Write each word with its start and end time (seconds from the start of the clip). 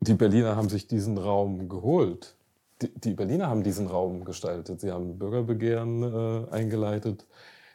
die 0.00 0.14
Berliner 0.14 0.56
haben 0.56 0.68
sich 0.68 0.86
diesen 0.86 1.18
Raum 1.18 1.68
geholt. 1.68 2.34
Die, 2.82 2.92
die 2.94 3.14
Berliner 3.14 3.48
haben 3.48 3.62
diesen 3.62 3.88
Raum 3.88 4.24
gestaltet. 4.24 4.80
Sie 4.80 4.92
haben 4.92 5.18
Bürgerbegehren 5.18 6.02
äh, 6.02 6.50
eingeleitet, 6.52 7.26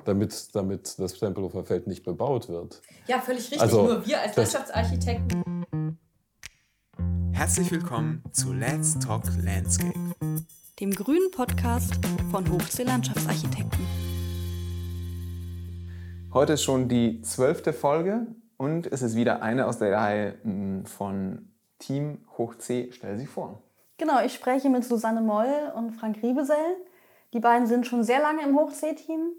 damit, 0.05 0.55
damit 0.55 0.97
das 0.97 1.13
Tempelhofer 1.13 1.65
Feld 1.65 1.87
nicht 1.87 2.03
bebaut 2.03 2.47
wird. 2.47 2.81
Ja, 3.07 3.19
völlig 3.19 3.43
richtig. 3.43 3.61
Also, 3.61 3.83
Nur 3.83 4.05
wir 4.05 4.21
als 4.21 4.35
Landschaftsarchitekten. 4.37 5.43
Herzlich 7.33 7.71
willkommen 7.71 8.23
zu 8.31 8.53
Let's 8.53 8.97
Talk 8.99 9.23
Landscape, 9.43 10.13
dem 10.79 10.91
grünen 10.91 11.29
Podcast 11.31 11.99
von 12.31 12.49
Hochsee 12.49 12.83
Landschaftsarchitekten. 12.83 13.85
Heute 16.33 16.53
ist 16.53 16.63
schon 16.63 16.87
die 16.87 17.21
zwölfte 17.21 17.73
Folge 17.73 18.27
und 18.55 18.87
es 18.91 19.01
ist 19.01 19.15
wieder 19.15 19.41
eine 19.41 19.67
aus 19.67 19.79
der 19.79 19.91
Reihe 19.91 20.35
mm, 20.43 20.85
von 20.85 21.52
Team 21.83 22.19
Hoch 22.37 22.55
C, 22.55 22.89
stell 22.91 23.17
sie 23.17 23.25
vor. 23.25 23.61
Genau, 23.97 24.23
ich 24.23 24.33
spreche 24.33 24.69
mit 24.69 24.83
Susanne 24.83 25.21
Moll 25.21 25.71
und 25.75 25.91
Frank 25.91 26.21
Riebesell. 26.21 26.77
Die 27.33 27.39
beiden 27.39 27.67
sind 27.67 27.85
schon 27.85 28.03
sehr 28.03 28.21
lange 28.21 28.43
im 28.43 28.57
Hoch 28.57 28.71
C-Team 28.71 29.31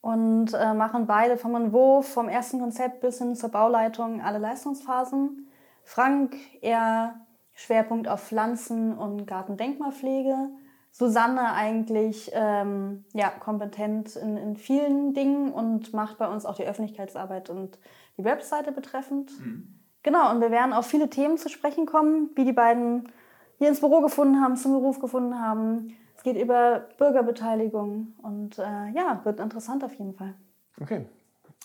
und 0.00 0.54
äh, 0.54 0.72
machen 0.74 1.06
beide 1.06 1.36
vom 1.36 1.54
Entwurf, 1.54 2.08
vom 2.08 2.28
ersten 2.28 2.58
Konzept 2.58 3.00
bis 3.00 3.18
hin 3.18 3.34
zur 3.34 3.50
Bauleitung 3.50 4.22
alle 4.22 4.38
Leistungsphasen. 4.38 5.48
Frank 5.84 6.36
eher 6.60 7.20
Schwerpunkt 7.54 8.08
auf 8.08 8.22
Pflanzen 8.22 8.96
und 8.96 9.26
Gartendenkmalpflege. 9.26 10.48
Susanne 10.92 11.52
eigentlich 11.52 12.30
ähm, 12.32 13.04
ja, 13.12 13.28
kompetent 13.28 14.16
in, 14.16 14.36
in 14.36 14.56
vielen 14.56 15.14
Dingen 15.14 15.52
und 15.52 15.92
macht 15.92 16.18
bei 16.18 16.28
uns 16.28 16.46
auch 16.46 16.56
die 16.56 16.64
Öffentlichkeitsarbeit 16.64 17.50
und 17.50 17.78
die 18.16 18.24
Webseite 18.24 18.72
betreffend. 18.72 19.30
Mhm. 19.40 19.79
Genau, 20.02 20.30
und 20.30 20.40
wir 20.40 20.50
werden 20.50 20.72
auf 20.72 20.86
viele 20.86 21.10
Themen 21.10 21.36
zu 21.36 21.48
sprechen 21.48 21.86
kommen, 21.86 22.30
wie 22.34 22.44
die 22.44 22.52
beiden 22.52 23.12
hier 23.58 23.68
ins 23.68 23.80
Büro 23.80 24.00
gefunden 24.00 24.40
haben, 24.40 24.56
zum 24.56 24.72
Beruf 24.72 24.98
gefunden 24.98 25.38
haben. 25.38 25.96
Es 26.16 26.22
geht 26.22 26.36
über 26.36 26.88
Bürgerbeteiligung 26.98 28.14
und 28.22 28.58
äh, 28.58 28.88
ja, 28.90 29.20
wird 29.24 29.40
interessant 29.40 29.84
auf 29.84 29.92
jeden 29.94 30.14
Fall. 30.14 30.34
Okay, 30.80 31.06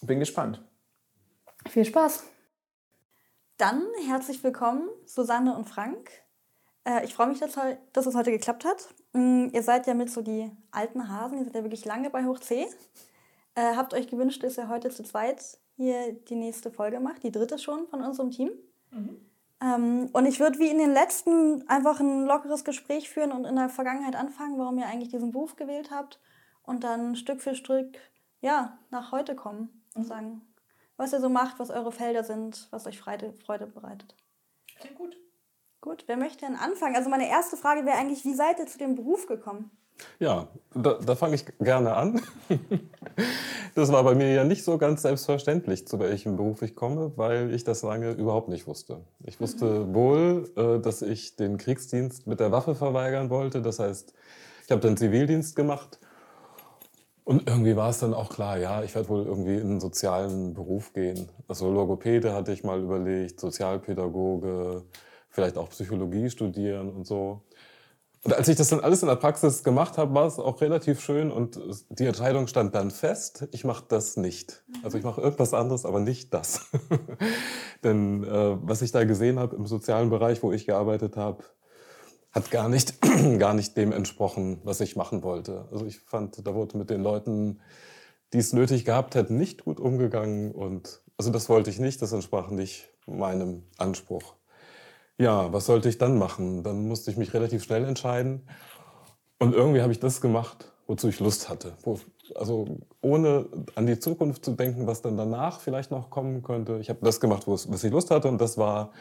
bin 0.02 0.20
gespannt. 0.20 0.62
Viel 1.70 1.86
Spaß. 1.86 2.24
Dann 3.58 3.82
herzlich 4.08 4.44
willkommen, 4.44 4.90
Susanne 5.06 5.56
und 5.56 5.70
Frank. 5.70 6.10
Äh, 6.84 7.06
ich 7.06 7.14
freue 7.14 7.28
mich, 7.28 7.40
dass, 7.40 7.58
dass 7.94 8.06
es 8.06 8.16
heute 8.16 8.32
geklappt 8.32 8.66
hat. 8.66 8.94
Mm, 9.14 9.48
ihr 9.54 9.64
seid 9.64 9.88
ja 9.88 9.94
mit 9.94 10.10
so 10.10 10.22
die 10.22 10.52
alten 10.72 11.10
Hasen, 11.10 11.38
ihr 11.38 11.46
seid 11.46 11.56
ja 11.56 11.64
wirklich 11.64 11.86
lange 11.86 12.10
bei 12.10 12.26
Hoch 12.26 12.40
C. 12.40 12.68
Äh, 13.56 13.76
habt 13.76 13.94
euch 13.94 14.08
gewünscht, 14.08 14.44
dass 14.44 14.58
ihr 14.58 14.68
heute 14.68 14.90
zu 14.90 15.04
zweit 15.04 15.58
hier 15.76 16.14
die 16.14 16.36
nächste 16.36 16.72
Folge 16.72 17.00
macht, 17.00 17.24
die 17.24 17.32
dritte 17.32 17.60
schon 17.60 17.88
von 17.88 18.02
unserem 18.02 18.32
Team. 18.32 18.52
Mhm. 18.92 19.20
Ähm, 19.62 20.10
und 20.12 20.26
ich 20.26 20.40
würde 20.40 20.60
wie 20.60 20.70
in 20.70 20.78
den 20.78 20.94
letzten 20.94 21.68
einfach 21.68 22.00
ein 22.00 22.26
lockeres 22.26 22.64
Gespräch 22.64 23.10
führen 23.10 23.32
und 23.32 23.46
in 23.46 23.56
der 23.56 23.70
Vergangenheit 23.70 24.16
anfangen, 24.16 24.58
warum 24.58 24.78
ihr 24.78 24.86
eigentlich 24.86 25.10
diesen 25.10 25.32
Beruf 25.32 25.56
gewählt 25.56 25.92
habt 25.92 26.20
und 26.64 26.84
dann 26.84 27.16
Stück 27.16 27.42
für 27.42 27.56
Stück 27.56 27.98
ja, 28.42 28.78
nach 28.92 29.12
heute 29.12 29.36
kommen 29.36 29.84
und 29.96 30.04
mhm. 30.04 30.08
sagen, 30.08 30.42
was 30.98 31.14
ihr 31.14 31.20
so 31.20 31.30
macht, 31.30 31.60
was 31.60 31.72
eure 31.72 31.92
Felder 31.92 32.24
sind, 32.24 32.68
was 32.72 32.86
euch 32.86 33.00
Freude, 33.00 33.34
Freude 33.34 33.68
bereitet. 33.68 34.16
Klingt 34.78 34.96
gut. 34.96 35.18
Gut, 35.82 36.04
wer 36.08 36.18
möchte 36.18 36.46
denn 36.46 36.56
anfangen? 36.56 36.96
Also 36.96 37.10
meine 37.10 37.30
erste 37.30 37.58
Frage 37.58 37.86
wäre 37.86 37.98
eigentlich, 37.98 38.26
wie 38.26 38.34
seid 38.34 38.60
ihr 38.60 38.66
zu 38.66 38.78
dem 38.78 38.96
Beruf 38.96 39.28
gekommen? 39.28 39.72
Ja, 40.20 40.48
da, 40.74 40.94
da 41.06 41.16
fange 41.16 41.36
ich 41.36 41.46
gerne 41.60 41.96
an. 41.96 42.22
Das 43.76 43.92
war 43.92 44.06
bei 44.06 44.16
mir 44.16 44.32
ja 44.32 44.46
nicht 44.46 44.64
so 44.64 44.78
ganz 44.78 45.02
selbstverständlich, 45.02 45.86
zu 45.86 46.00
welchem 46.00 46.38
Beruf 46.38 46.62
ich 46.62 46.76
komme, 46.76 47.12
weil 47.18 47.54
ich 47.54 47.66
das 47.66 47.84
lange 47.84 48.12
überhaupt 48.12 48.48
nicht 48.48 48.68
wusste. 48.68 49.02
Ich 49.26 49.42
wusste 49.42 49.94
wohl, 49.94 50.50
äh, 50.56 50.80
dass 50.80 51.02
ich 51.02 51.36
den 51.36 51.58
Kriegsdienst 51.58 52.26
mit 52.26 52.40
der 52.40 52.54
Waffe 52.54 52.74
verweigern 52.74 53.30
wollte. 53.30 53.62
Das 53.62 53.80
heißt, 53.80 54.14
ich 54.64 54.72
habe 54.72 54.80
dann 54.80 54.96
Zivildienst 54.96 55.58
gemacht. 55.58 56.00
Und 57.26 57.50
irgendwie 57.50 57.76
war 57.76 57.90
es 57.90 58.00
dann 58.00 58.14
auch 58.14 58.30
klar, 58.30 58.58
ja, 58.58 58.82
ich 58.82 58.96
werde 58.96 59.10
wohl 59.10 59.26
irgendwie 59.26 59.56
in 59.56 59.72
einen 59.72 59.80
sozialen 59.82 60.54
Beruf 60.54 60.94
gehen. 60.94 61.28
Also 61.50 61.70
Logopäde 61.70 62.34
hatte 62.34 62.54
ich 62.54 62.64
mal 62.64 62.80
überlegt, 62.80 63.42
Sozialpädagoge, 63.42 64.84
vielleicht 65.32 65.58
auch 65.58 65.70
Psychologie 65.70 66.30
studieren 66.30 66.90
und 66.90 67.06
so. 67.06 67.42
Und 68.26 68.34
als 68.34 68.48
ich 68.48 68.56
das 68.56 68.70
dann 68.70 68.80
alles 68.80 69.04
in 69.04 69.08
der 69.08 69.18
Praxis 69.18 69.64
gemacht 69.64 70.00
habe, 70.00 70.16
war 70.16 70.26
es 70.26 70.40
auch 70.40 70.60
relativ 70.60 71.00
schön 71.00 71.30
und 71.30 71.60
die 71.90 72.08
Entscheidung 72.08 72.48
stand 72.48 72.74
dann 72.74 72.90
fest, 72.90 73.48
ich 73.52 73.64
mache 73.66 73.86
das 73.88 74.18
nicht. 74.18 74.64
Also 74.82 74.98
ich 74.98 75.04
mache 75.04 75.22
irgendwas 75.22 75.54
anderes, 75.54 75.86
aber 75.86 76.00
nicht 76.00 76.34
das. 76.34 76.66
Denn 77.84 78.24
äh, 78.24 78.58
was 78.64 78.82
ich 78.82 78.92
da 78.92 79.04
gesehen 79.04 79.38
habe 79.38 79.56
im 79.56 79.68
sozialen 79.68 80.10
Bereich, 80.10 80.42
wo 80.42 80.52
ich 80.52 80.66
gearbeitet 80.66 81.18
habe, 81.18 81.44
hat 82.32 82.50
gar 82.50 82.68
nicht, 82.68 83.00
gar 83.38 83.54
nicht 83.54 83.78
dem 83.78 83.92
entsprochen, 83.92 84.60
was 84.64 84.82
ich 84.82 84.96
machen 84.96 85.22
wollte. 85.22 85.68
Also 85.72 85.86
ich 85.86 86.00
fand, 86.00 86.48
da 86.48 86.56
wurde 86.56 86.80
mit 86.80 86.90
den 86.90 87.04
Leuten, 87.04 87.62
die 88.34 88.40
es 88.40 88.54
nötig 88.54 88.86
gehabt 88.86 89.14
hätten, 89.14 89.38
nicht 89.38 89.66
gut 89.66 89.80
umgegangen 89.80 90.52
und 90.52 91.04
also 91.16 91.30
das 91.30 91.48
wollte 91.48 91.70
ich 91.70 91.78
nicht, 91.78 92.02
das 92.02 92.12
entsprach 92.12 92.50
nicht 92.50 92.90
meinem 93.06 93.66
Anspruch. 93.78 94.34
Ja, 95.18 95.54
was 95.54 95.66
sollte 95.66 95.88
ich 95.88 95.98
dann 95.98 96.18
machen? 96.18 96.64
Dann 96.64 96.88
musste 96.88 97.10
ich 97.10 97.18
mich 97.18 97.34
relativ 97.34 97.64
schnell 97.64 97.86
entscheiden. 97.86 98.48
Und 99.40 99.54
irgendwie 99.54 99.82
habe 99.82 99.92
ich 99.92 100.00
das 100.00 100.22
gemacht, 100.22 100.74
wozu 100.88 101.08
ich 101.08 101.20
Lust 101.20 101.50
hatte. 101.50 101.74
also 102.34 102.80
ohne 103.02 103.48
an 103.76 103.86
die 103.86 104.00
Zukunft 104.00 104.44
zu 104.44 104.52
denken, 104.52 104.88
was 104.88 105.02
dann 105.02 105.18
danach 105.18 105.60
vielleicht 105.60 105.92
noch 105.92 106.10
kommen 106.10 106.44
könnte. 106.44 106.80
Ich 106.80 106.90
habe 106.90 107.00
das 107.02 107.20
gemacht, 107.20 107.44
was 107.48 107.84
ich 107.84 107.92
Lust 107.92 108.12
hatte 108.12 108.28
und 108.28 108.40
das 108.40 108.58
war 108.58 108.92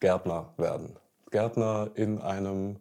Gärtner 0.00 0.52
werden. 0.56 0.96
Gärtner 1.30 1.90
in 1.94 2.20
einem 2.20 2.76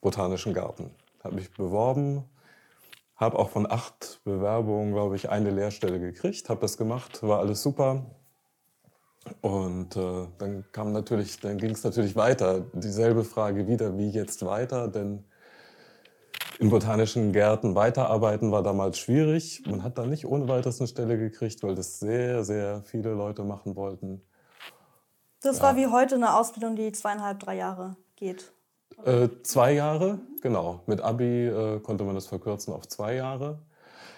botanischen 0.00 0.52
Garten. 0.52 0.90
Habe 1.22 1.36
mich 1.36 1.52
beworben, 1.52 2.24
habe 3.16 3.38
auch 3.38 3.50
von 3.50 3.70
acht 3.70 4.20
Bewerbungen, 4.24 4.92
glaube 4.92 5.16
ich, 5.16 5.30
eine 5.30 5.50
Lehrstelle 5.50 5.98
gekriegt, 5.98 6.48
habe 6.48 6.60
das 6.60 6.76
gemacht, 6.76 7.22
war 7.22 7.38
alles 7.38 7.62
super. 7.62 8.04
Und 9.40 9.96
äh, 9.96 10.26
dann 10.38 10.64
kam 10.72 10.92
natürlich, 10.92 11.40
dann 11.40 11.58
ging 11.58 11.70
es 11.70 11.84
natürlich 11.84 12.16
weiter. 12.16 12.66
Dieselbe 12.72 13.24
Frage 13.24 13.66
wieder, 13.66 13.96
wie 13.98 14.10
jetzt 14.10 14.44
weiter? 14.44 14.88
Denn 14.88 15.24
in 16.58 16.70
botanischen 16.70 17.32
Gärten 17.32 17.74
weiterarbeiten 17.74 18.50
war 18.50 18.62
damals 18.62 18.98
schwierig. 18.98 19.62
Man 19.66 19.82
hat 19.82 19.98
da 19.98 20.06
nicht 20.06 20.26
ohne 20.26 20.48
weiteres 20.48 20.80
eine 20.80 20.88
Stelle 20.88 21.18
gekriegt, 21.18 21.62
weil 21.62 21.74
das 21.74 22.00
sehr, 22.00 22.44
sehr 22.44 22.82
viele 22.84 23.12
Leute 23.12 23.44
machen 23.44 23.76
wollten. 23.76 24.22
Das 25.42 25.58
ja. 25.58 25.64
war 25.64 25.76
wie 25.76 25.86
heute 25.86 26.14
eine 26.14 26.34
Ausbildung, 26.34 26.76
die 26.76 26.90
zweieinhalb, 26.92 27.40
drei 27.40 27.56
Jahre 27.56 27.96
geht. 28.16 28.52
Äh, 29.04 29.28
zwei 29.42 29.72
Jahre, 29.72 30.18
genau. 30.40 30.80
Mit 30.86 31.02
Abi 31.02 31.46
äh, 31.46 31.80
konnte 31.80 32.04
man 32.04 32.14
das 32.14 32.26
verkürzen 32.26 32.72
auf 32.72 32.88
zwei 32.88 33.14
Jahre. 33.14 33.58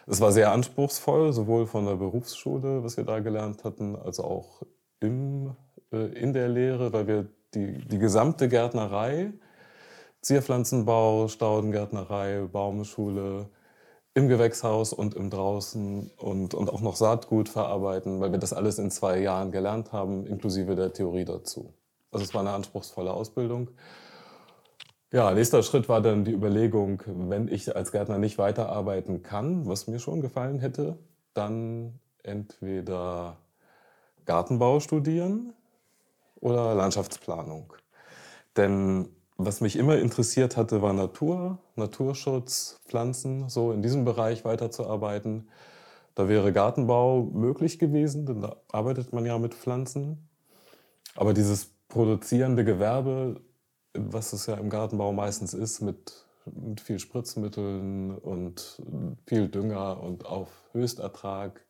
Es 0.07 0.21
war 0.21 0.33
sehr 0.33 0.53
anspruchsvoll, 0.53 1.33
sowohl 1.33 1.67
von 1.67 1.85
der 1.85 1.97
Berufsschule, 1.97 2.83
was 2.85 2.97
wir 2.97 3.05
da 3.05 3.19
gelernt 3.19 3.65
hatten, 3.65 3.97
als 3.97 4.21
auch 4.21 4.63
im, 5.01 5.55
äh, 5.93 6.13
in 6.19 6.33
der 6.33 6.49
Lehre, 6.49 6.93
weil 6.93 7.07
wir 7.07 7.27
die, 7.55 7.79
die 7.87 7.99
gesamte 7.99 8.49
Gärtnerei, 8.49 9.33
Zierpflanzenbau, 10.21 11.29
Staudengärtnerei, 11.29 12.47
Baumschule, 12.51 13.49
im 14.15 14.29
Gewächshaus 14.29 14.93
und 14.93 15.15
im 15.15 15.31
Draußen 15.31 16.11
und, 16.17 16.53
und 16.53 16.71
auch 16.71 16.81
noch 16.81 16.97
Saatgut 16.97 17.49
verarbeiten, 17.49 18.21
weil 18.21 18.33
wir 18.33 18.39
das 18.39 18.53
alles 18.53 18.79
in 18.79 18.91
zwei 18.91 19.21
Jahren 19.21 19.53
gelernt 19.53 19.93
haben, 19.93 20.27
inklusive 20.27 20.75
der 20.75 20.93
Theorie 20.93 21.25
dazu. 21.25 21.73
Also 22.11 22.25
es 22.25 22.35
war 22.35 22.41
eine 22.41 22.51
anspruchsvolle 22.51 23.13
Ausbildung. 23.13 23.71
Ja, 25.13 25.33
nächster 25.33 25.63
Schritt 25.63 25.89
war 25.89 26.03
dann 26.03 26.25
die 26.25 26.33
Überlegung, 26.33 27.03
wenn 27.07 27.49
ich 27.49 27.75
als 27.75 27.93
Gärtner 27.93 28.19
nicht 28.19 28.39
weiterarbeiten 28.39 29.23
kann, 29.23 29.67
was 29.67 29.87
mir 29.87 30.01
schon 30.01 30.21
gefallen 30.21 30.59
hätte, 30.59 30.99
dann 31.33 32.01
entweder 32.23 33.37
Gartenbau 34.29 34.79
studieren 34.79 35.55
oder 36.41 36.75
Landschaftsplanung. 36.75 37.73
Denn 38.59 39.09
was 39.39 39.63
mich 39.63 39.77
immer 39.77 39.97
interessiert 39.97 40.59
hatte, 40.59 40.83
war 40.83 40.93
Natur, 40.93 41.59
Naturschutz, 41.77 42.79
Pflanzen, 42.87 43.49
so 43.49 43.73
in 43.73 43.81
diesem 43.83 44.05
Bereich 44.05 44.45
weiterzuarbeiten. 44.45 45.49
Da 46.15 46.29
wäre 46.29 46.53
Gartenbau 46.53 47.23
möglich 47.23 47.79
gewesen, 47.79 48.27
denn 48.27 48.43
da 48.43 48.57
arbeitet 48.71 49.15
man 49.15 49.25
ja 49.25 49.39
mit 49.39 49.55
Pflanzen. 49.55 50.29
Aber 51.17 51.33
dieses 51.33 51.71
produzierende 51.89 52.65
Gewerbe, 52.65 53.41
was 53.95 54.35
es 54.35 54.45
ja 54.45 54.57
im 54.57 54.69
Gartenbau 54.69 55.11
meistens 55.13 55.55
ist, 55.55 55.81
mit, 55.81 56.27
mit 56.45 56.83
viel 56.83 56.99
Spritzmitteln 56.99 58.15
und 58.19 58.83
viel 59.27 59.49
Dünger 59.49 60.03
und 60.03 60.27
auf 60.27 60.49
Höchstertrag, 60.73 61.65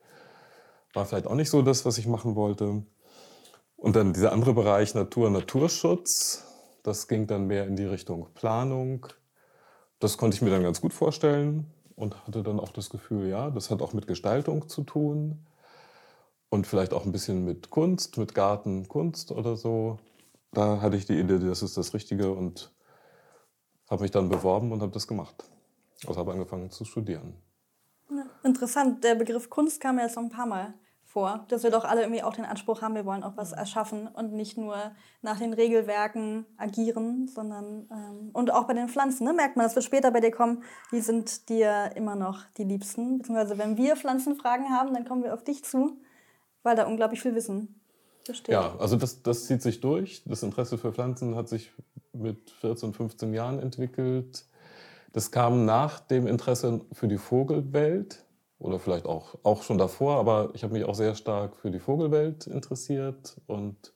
war 0.95 1.07
vielleicht 1.07 1.27
auch 1.27 1.35
nicht 1.35 1.51
so 1.51 1.63
das, 1.63 1.85
was 1.85 1.99
ich 1.99 2.07
machen 2.07 2.35
wollte. 2.35 2.83
Und 3.77 3.97
dann 3.97 4.13
dieser 4.13 4.33
andere 4.33 4.55
Bereich 4.55 4.95
Natur, 4.95 5.31
Naturschutz, 5.31 6.45
das 6.83 7.09
ging 7.09 7.27
dann 7.27 7.47
mehr 7.47 7.67
in 7.67 7.77
die 7.77 7.85
Richtung 7.85 8.29
Planung. 8.35 9.07
Das 9.99 10.17
konnte 10.17 10.37
ich 10.37 10.43
mir 10.43 10.51
dann 10.51 10.63
ganz 10.63 10.81
gut 10.81 10.93
vorstellen 10.93 11.67
und 11.95 12.27
hatte 12.27 12.43
dann 12.43 12.61
auch 12.61 12.71
das 12.71 12.91
Gefühl, 12.91 13.29
ja, 13.29 13.51
das 13.51 13.71
hat 13.71 13.83
auch 13.83 13.93
mit 13.93 14.07
Gestaltung 14.07 14.69
zu 14.69 14.83
tun 14.83 15.47
und 16.49 16.67
vielleicht 16.67 16.93
auch 16.93 17.05
ein 17.05 17.13
bisschen 17.13 17.45
mit 17.45 17.71
Kunst, 17.71 18.17
mit 18.17 18.35
Gartenkunst 18.35 19.33
oder 19.33 19.57
so. 19.57 19.99
da 20.53 20.81
hatte 20.81 20.97
ich 20.97 21.07
die 21.07 21.19
Idee, 21.19 21.39
das 21.39 21.63
ist 21.63 21.77
das 21.77 21.93
Richtige 21.95 22.33
und 22.33 22.73
habe 23.91 24.03
mich 24.03 24.11
dann 24.11 24.29
beworben 24.29 24.73
und 24.73 24.83
habe 24.83 24.93
das 24.93 25.07
gemacht. 25.07 25.45
Also 26.07 26.19
habe 26.19 26.33
angefangen 26.33 26.71
zu 26.71 26.85
studieren. 26.85 27.35
Interessant, 28.43 29.05
der 29.05 29.15
Begriff 29.15 29.51
Kunst 29.51 29.81
kam 29.81 29.99
ja 29.99 30.05
jetzt 30.05 30.17
ein 30.19 30.31
paar 30.31 30.47
Mal 30.47 30.75
vor, 31.05 31.47
dass 31.49 31.63
wir 31.63 31.71
doch 31.71 31.85
alle 31.85 32.03
irgendwie 32.03 32.23
auch 32.23 32.35
den 32.35 32.45
Anspruch 32.45 32.83
haben, 32.83 32.95
wir 32.95 33.07
wollen 33.07 33.23
auch 33.23 33.37
was 33.37 33.53
erschaffen 33.53 34.09
und 34.09 34.33
nicht 34.33 34.59
nur 34.59 34.77
nach 35.23 35.39
den 35.39 35.55
Regelwerken 35.55 36.45
agieren, 36.59 37.27
sondern 37.29 37.89
ähm, 37.91 38.31
und 38.35 38.53
auch 38.53 38.67
bei 38.67 38.75
den 38.75 38.89
Pflanzen, 38.89 39.25
ne, 39.25 39.33
merkt 39.33 39.57
man, 39.57 39.65
das 39.65 39.75
wird 39.75 39.87
später 39.87 40.11
bei 40.11 40.21
dir 40.21 40.31
kommen, 40.31 40.63
die 40.93 41.01
sind 41.01 41.49
dir 41.49 41.93
immer 41.97 42.15
noch 42.15 42.45
die 42.59 42.65
Liebsten, 42.65 43.19
beziehungsweise 43.19 43.57
wenn 43.57 43.79
wir 43.79 43.97
Pflanzenfragen 43.97 44.69
haben, 44.69 44.93
dann 44.93 45.07
kommen 45.07 45.25
wir 45.25 45.33
auf 45.33 45.43
dich 45.43 45.65
zu, 45.65 45.99
weil 46.63 46.77
da 46.77 46.87
unglaublich 46.87 47.23
viel 47.23 47.35
Wissen 47.35 47.81
besteht. 48.27 48.53
Ja, 48.53 48.77
also 48.79 48.97
das, 48.97 49.23
das 49.23 49.47
zieht 49.47 49.63
sich 49.63 49.81
durch. 49.81 50.23
Das 50.27 50.43
Interesse 50.43 50.77
für 50.77 50.93
Pflanzen 50.93 51.37
hat 51.37 51.49
sich 51.49 51.73
mit 52.13 52.51
14, 52.61 52.93
15 52.93 53.33
Jahren 53.33 53.59
entwickelt. 53.59 54.45
Das 55.13 55.31
kam 55.31 55.65
nach 55.65 56.01
dem 56.01 56.27
Interesse 56.27 56.81
für 56.93 57.09
die 57.09 57.19
Vogelwelt 57.19 58.25
oder 58.59 58.79
vielleicht 58.79 59.07
auch, 59.07 59.37
auch 59.43 59.63
schon 59.63 59.79
davor, 59.79 60.19
aber 60.19 60.51
ich 60.55 60.63
habe 60.65 60.73
mich 60.73 60.85
auch 60.85 60.95
sehr 60.95 61.15
stark 61.15 61.57
für 61.57 61.71
die 61.71 61.79
Vogelwelt 61.79 62.47
interessiert 62.47 63.41
und 63.47 63.93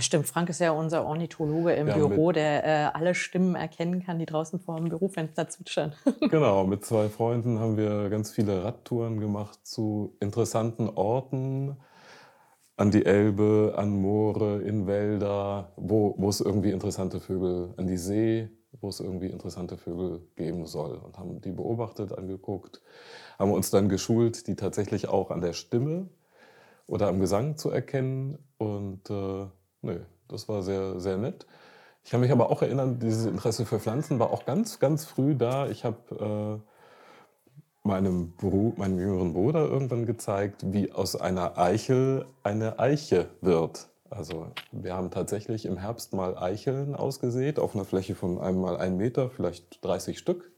Stimmt, 0.00 0.26
Frank 0.26 0.48
ist 0.48 0.60
ja 0.60 0.72
unser 0.72 1.06
Ornithologe 1.06 1.72
im 1.72 1.86
ja, 1.86 1.94
Büro, 1.94 2.32
der 2.32 2.64
äh, 2.64 2.90
alle 2.92 3.14
Stimmen 3.14 3.54
erkennen 3.54 4.04
kann, 4.04 4.18
die 4.18 4.26
draußen 4.26 4.58
vor 4.58 4.76
dem 4.76 4.88
Bürofenster 4.88 5.48
zwitschern. 5.48 5.92
genau, 6.20 6.66
mit 6.66 6.84
zwei 6.84 7.08
Freunden 7.08 7.60
haben 7.60 7.76
wir 7.76 8.10
ganz 8.10 8.32
viele 8.32 8.64
Radtouren 8.64 9.20
gemacht 9.20 9.60
zu 9.62 10.16
interessanten 10.20 10.88
Orten 10.88 11.76
an 12.76 12.90
die 12.90 13.06
Elbe, 13.06 13.74
an 13.76 13.90
Moore, 13.90 14.60
in 14.62 14.86
Wälder, 14.86 15.72
wo, 15.76 16.14
wo 16.18 16.28
es 16.28 16.40
irgendwie 16.40 16.72
interessante 16.72 17.20
Vögel, 17.20 17.72
an 17.76 17.86
die 17.86 17.96
See, 17.96 18.50
wo 18.80 18.88
es 18.88 19.00
irgendwie 19.00 19.28
interessante 19.28 19.76
Vögel 19.76 20.20
geben 20.36 20.66
soll 20.66 20.96
und 20.96 21.18
haben 21.18 21.40
die 21.40 21.52
beobachtet, 21.52 22.16
angeguckt 22.16 22.80
haben 23.38 23.52
uns 23.52 23.70
dann 23.70 23.88
geschult, 23.88 24.46
die 24.46 24.56
tatsächlich 24.56 25.08
auch 25.08 25.30
an 25.30 25.40
der 25.40 25.52
Stimme 25.52 26.08
oder 26.86 27.08
am 27.08 27.20
Gesang 27.20 27.56
zu 27.56 27.70
erkennen. 27.70 28.38
Und 28.58 29.08
äh, 29.10 29.46
nö, 29.82 30.00
das 30.28 30.48
war 30.48 30.62
sehr, 30.62 31.00
sehr 31.00 31.16
nett. 31.16 31.46
Ich 32.04 32.10
kann 32.10 32.20
mich 32.20 32.30
aber 32.30 32.50
auch 32.50 32.62
erinnern, 32.62 32.98
dieses 33.00 33.26
Interesse 33.26 33.66
für 33.66 33.80
Pflanzen 33.80 34.18
war 34.18 34.30
auch 34.30 34.44
ganz, 34.44 34.78
ganz 34.78 35.04
früh 35.04 35.34
da. 35.34 35.68
Ich 35.68 35.84
habe 35.84 36.62
äh, 36.64 37.86
meinem, 37.86 38.32
meinem 38.76 38.98
jüngeren 38.98 39.32
Bruder 39.32 39.66
irgendwann 39.66 40.06
gezeigt, 40.06 40.72
wie 40.72 40.92
aus 40.92 41.16
einer 41.16 41.58
Eichel 41.58 42.26
eine 42.42 42.78
Eiche 42.78 43.28
wird. 43.40 43.88
Also 44.10 44.48
wir 44.72 44.94
haben 44.94 45.10
tatsächlich 45.10 45.66
im 45.66 45.78
Herbst 45.78 46.12
mal 46.12 46.38
Eicheln 46.38 46.94
ausgesät 46.94 47.58
auf 47.58 47.74
einer 47.74 47.84
Fläche 47.84 48.14
von 48.14 48.38
einmal 48.38 48.76
ein 48.76 48.96
Meter, 48.96 49.30
vielleicht 49.30 49.84
30 49.84 50.18
Stück. 50.18 50.50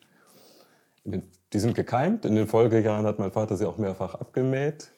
Den 1.04 1.22
die 1.52 1.58
sind 1.58 1.74
gekeimt. 1.74 2.24
In 2.24 2.34
den 2.34 2.46
Folgejahren 2.46 3.06
hat 3.06 3.18
mein 3.18 3.32
Vater 3.32 3.56
sie 3.56 3.66
auch 3.66 3.78
mehrfach 3.78 4.14
abgemäht, 4.14 4.90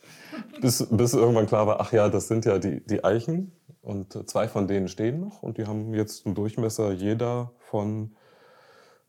bis, 0.61 0.87
bis 0.91 1.15
irgendwann 1.15 1.47
klar 1.47 1.67
war, 1.67 1.81
ach 1.81 1.93
ja, 1.93 2.09
das 2.09 2.29
sind 2.29 2.45
ja 2.45 2.59
die, 2.59 2.85
die 2.85 3.05
Eichen. 3.05 3.53
Und 3.83 4.29
zwei 4.29 4.47
von 4.47 4.69
denen 4.69 4.89
stehen 4.89 5.21
noch 5.21 5.43
und 5.43 5.57
die 5.57 5.67
haben 5.67 5.95
jetzt 5.95 6.27
einen 6.27 6.35
Durchmesser 6.35 6.93
jeder 6.93 7.53
von 7.59 8.15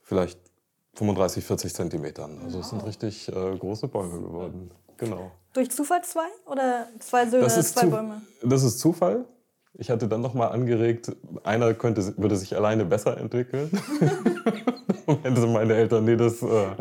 vielleicht 0.01 0.39
35, 0.93 1.43
40 1.43 1.73
Zentimetern. 1.73 2.39
Also 2.43 2.59
es 2.59 2.69
sind 2.69 2.85
richtig 2.85 3.27
äh, 3.27 3.57
große 3.57 3.89
Bäume 3.89 4.21
geworden. 4.21 4.71
Genau. 5.01 5.31
Durch 5.53 5.71
Zufall 5.71 6.03
zwei 6.03 6.27
oder 6.45 6.87
zwei 6.99 7.25
Söhne, 7.27 7.49
zwei 7.49 7.87
Bäume? 7.87 8.21
Das 8.43 8.63
ist 8.63 8.79
Zufall. 8.79 9.25
Ich 9.73 9.89
hatte 9.89 10.07
dann 10.07 10.21
noch 10.21 10.35
mal 10.35 10.47
angeregt, 10.47 11.11
einer 11.43 11.73
könnte, 11.73 12.17
würde 12.17 12.37
sich 12.37 12.55
alleine 12.55 12.85
besser 12.85 13.17
entwickeln. 13.17 13.71
und 15.07 15.23
hätte 15.23 15.47
meine 15.47 15.73
Eltern, 15.73 16.05
nee, 16.05 16.15
das, 16.15 16.43
äh, 16.43 16.75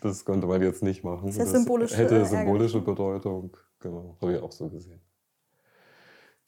das 0.00 0.24
konnte 0.24 0.48
man 0.48 0.60
jetzt 0.60 0.82
nicht 0.82 1.04
machen. 1.04 1.26
Das, 1.26 1.36
das 1.36 1.52
symbolisch 1.52 1.96
hätte 1.96 2.26
symbolische 2.26 2.80
Bedeutung. 2.80 3.56
Genau, 3.78 4.16
habe 4.20 4.34
ich 4.34 4.42
auch 4.42 4.52
so 4.52 4.68
gesehen. 4.68 5.00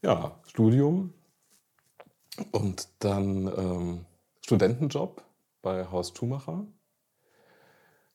Ja, 0.03 0.41
Studium 0.49 1.15
und 2.51 2.89
dann 2.99 3.47
ähm, 3.57 4.07
Studentenjob 4.41 5.23
bei 5.63 5.87
Horst 5.91 6.19
Schumacher. 6.19 6.67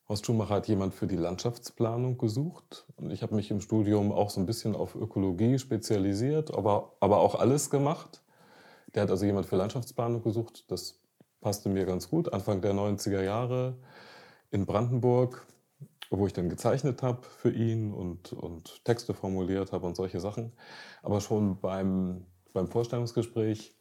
Horst 0.09 0.25
Schumacher 0.25 0.55
hat 0.55 0.67
jemand 0.67 0.95
für 0.95 1.05
die 1.05 1.15
Landschaftsplanung 1.15 2.17
gesucht. 2.17 2.87
Und 2.97 3.11
ich 3.11 3.21
habe 3.21 3.35
mich 3.35 3.51
im 3.51 3.61
Studium 3.61 4.11
auch 4.11 4.31
so 4.31 4.39
ein 4.39 4.47
bisschen 4.47 4.75
auf 4.75 4.95
Ökologie 4.95 5.59
spezialisiert, 5.59 6.51
aber, 6.51 6.93
aber 6.99 7.19
auch 7.19 7.35
alles 7.35 7.69
gemacht. 7.69 8.23
Der 8.95 9.03
hat 9.03 9.11
also 9.11 9.27
jemand 9.27 9.45
für 9.45 9.55
Landschaftsplanung 9.55 10.23
gesucht. 10.23 10.65
Das 10.71 10.99
passte 11.41 11.69
mir 11.69 11.85
ganz 11.85 12.09
gut. 12.09 12.33
Anfang 12.33 12.59
der 12.59 12.73
90er 12.73 13.21
Jahre 13.21 13.75
in 14.49 14.65
Brandenburg, 14.65 15.45
wo 16.09 16.25
ich 16.25 16.33
dann 16.33 16.49
gezeichnet 16.49 17.03
habe 17.03 17.21
für 17.21 17.51
ihn 17.51 17.93
und, 17.93 18.33
und 18.33 18.83
Texte 18.85 19.13
formuliert 19.13 19.71
habe 19.73 19.85
und 19.85 19.95
solche 19.95 20.19
Sachen. 20.19 20.53
Aber 21.03 21.21
schon 21.21 21.59
beim, 21.59 22.25
beim 22.51 22.67
Vorstellungsgespräch 22.67 23.75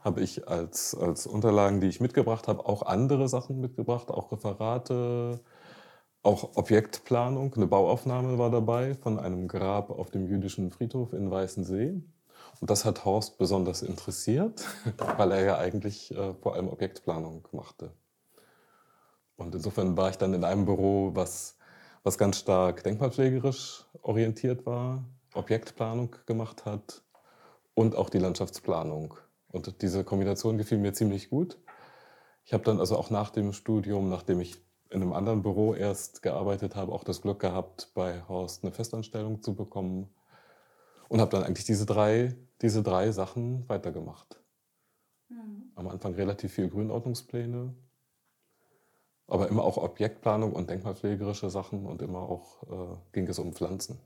habe 0.00 0.20
ich 0.20 0.48
als, 0.48 0.94
als 0.94 1.26
Unterlagen, 1.26 1.80
die 1.80 1.88
ich 1.88 2.00
mitgebracht 2.00 2.48
habe, 2.48 2.66
auch 2.66 2.82
andere 2.82 3.28
Sachen 3.28 3.60
mitgebracht, 3.60 4.10
auch 4.10 4.32
Referate, 4.32 5.40
auch 6.22 6.56
Objektplanung. 6.56 7.54
Eine 7.54 7.66
Bauaufnahme 7.66 8.38
war 8.38 8.50
dabei 8.50 8.94
von 8.94 9.18
einem 9.18 9.48
Grab 9.48 9.90
auf 9.90 10.10
dem 10.10 10.26
jüdischen 10.26 10.70
Friedhof 10.70 11.12
in 11.12 11.30
Weißensee. 11.30 12.00
Und 12.60 12.70
das 12.70 12.84
hat 12.84 13.04
Horst 13.04 13.38
besonders 13.38 13.82
interessiert, 13.82 14.64
weil 15.16 15.32
er 15.32 15.44
ja 15.44 15.58
eigentlich 15.58 16.14
äh, 16.14 16.34
vor 16.34 16.54
allem 16.54 16.68
Objektplanung 16.68 17.46
machte. 17.52 17.92
Und 19.36 19.54
insofern 19.54 19.96
war 19.96 20.10
ich 20.10 20.18
dann 20.18 20.34
in 20.34 20.44
einem 20.44 20.64
Büro, 20.64 21.14
was, 21.14 21.56
was 22.02 22.18
ganz 22.18 22.38
stark 22.38 22.82
denkmalpflegerisch 22.82 23.84
orientiert 24.02 24.66
war, 24.66 25.04
Objektplanung 25.34 26.16
gemacht 26.26 26.64
hat 26.64 27.02
und 27.74 27.94
auch 27.94 28.10
die 28.10 28.18
Landschaftsplanung. 28.18 29.14
Und 29.50 29.82
diese 29.82 30.04
Kombination 30.04 30.58
gefiel 30.58 30.78
mir 30.78 30.92
ziemlich 30.92 31.30
gut. 31.30 31.58
Ich 32.44 32.52
habe 32.52 32.64
dann 32.64 32.80
also 32.80 32.96
auch 32.96 33.10
nach 33.10 33.30
dem 33.30 33.52
Studium, 33.52 34.08
nachdem 34.08 34.40
ich 34.40 34.56
in 34.90 35.02
einem 35.02 35.12
anderen 35.12 35.42
Büro 35.42 35.74
erst 35.74 36.22
gearbeitet 36.22 36.74
habe, 36.76 36.92
auch 36.92 37.04
das 37.04 37.20
Glück 37.20 37.40
gehabt, 37.40 37.90
bei 37.94 38.22
Horst 38.26 38.64
eine 38.64 38.72
Festanstellung 38.72 39.42
zu 39.42 39.54
bekommen 39.54 40.08
und 41.08 41.20
habe 41.20 41.30
dann 41.30 41.44
eigentlich 41.44 41.66
diese 41.66 41.86
drei, 41.86 42.34
diese 42.62 42.82
drei 42.82 43.12
Sachen 43.12 43.68
weitergemacht. 43.68 44.40
Mhm. 45.28 45.72
Am 45.74 45.88
Anfang 45.88 46.14
relativ 46.14 46.54
viel 46.54 46.68
Grünordnungspläne, 46.68 47.74
aber 49.26 49.48
immer 49.48 49.62
auch 49.64 49.76
Objektplanung 49.76 50.52
und 50.52 50.70
denkmalpflegerische 50.70 51.50
Sachen 51.50 51.84
und 51.84 52.00
immer 52.00 52.20
auch 52.20 52.62
äh, 52.62 52.96
ging 53.12 53.28
es 53.28 53.38
um 53.38 53.52
Pflanzen. 53.52 53.98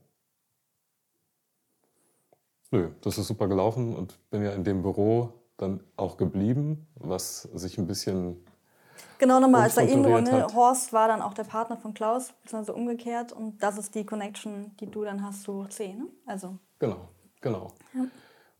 Nö, 2.73 2.89
das 3.01 3.19
ist 3.19 3.27
super 3.27 3.47
gelaufen 3.47 3.95
und 3.95 4.17
bin 4.31 4.43
ja 4.43 4.49
in 4.49 4.63
dem 4.63 4.81
Büro 4.81 5.31
dann 5.57 5.81
auch 5.95 6.17
geblieben, 6.17 6.87
was 6.95 7.43
sich 7.53 7.77
ein 7.77 7.85
bisschen. 7.85 8.43
Genau, 9.19 9.39
nochmal 9.39 9.61
als 9.61 9.77
Erinnerung, 9.77 10.23
ne? 10.23 10.47
Horst 10.55 10.91
war 10.91 11.07
dann 11.07 11.21
auch 11.21 11.35
der 11.35 11.43
Partner 11.43 11.77
von 11.77 11.93
Klaus, 11.93 12.33
beziehungsweise 12.41 12.73
umgekehrt. 12.73 13.31
Und 13.31 13.61
das 13.61 13.77
ist 13.77 13.93
die 13.93 14.07
Connection, 14.07 14.71
die 14.79 14.87
du 14.87 15.03
dann 15.03 15.23
hast 15.23 15.43
zu 15.43 15.65
C, 15.65 15.93
ne? 15.93 16.07
Also. 16.25 16.57
Genau, 16.79 17.09
genau. 17.41 17.67
Ja. 17.93 18.05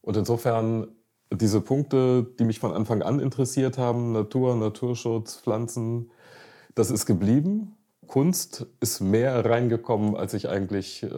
Und 0.03 0.15
insofern 0.15 0.89
diese 1.31 1.59
Punkte, 1.61 2.23
die 2.37 2.45
mich 2.45 2.59
von 2.59 2.71
Anfang 2.71 3.01
an 3.01 3.19
interessiert 3.19 3.79
haben, 3.79 4.11
Natur, 4.11 4.55
Naturschutz, 4.55 5.37
Pflanzen, 5.37 6.11
das 6.75 6.91
ist 6.91 7.07
geblieben. 7.07 7.75
Kunst 8.07 8.65
ist 8.79 9.01
mehr 9.01 9.45
reingekommen, 9.45 10.15
als 10.15 10.33
ich 10.33 10.49
eigentlich 10.49 11.03
äh, 11.03 11.09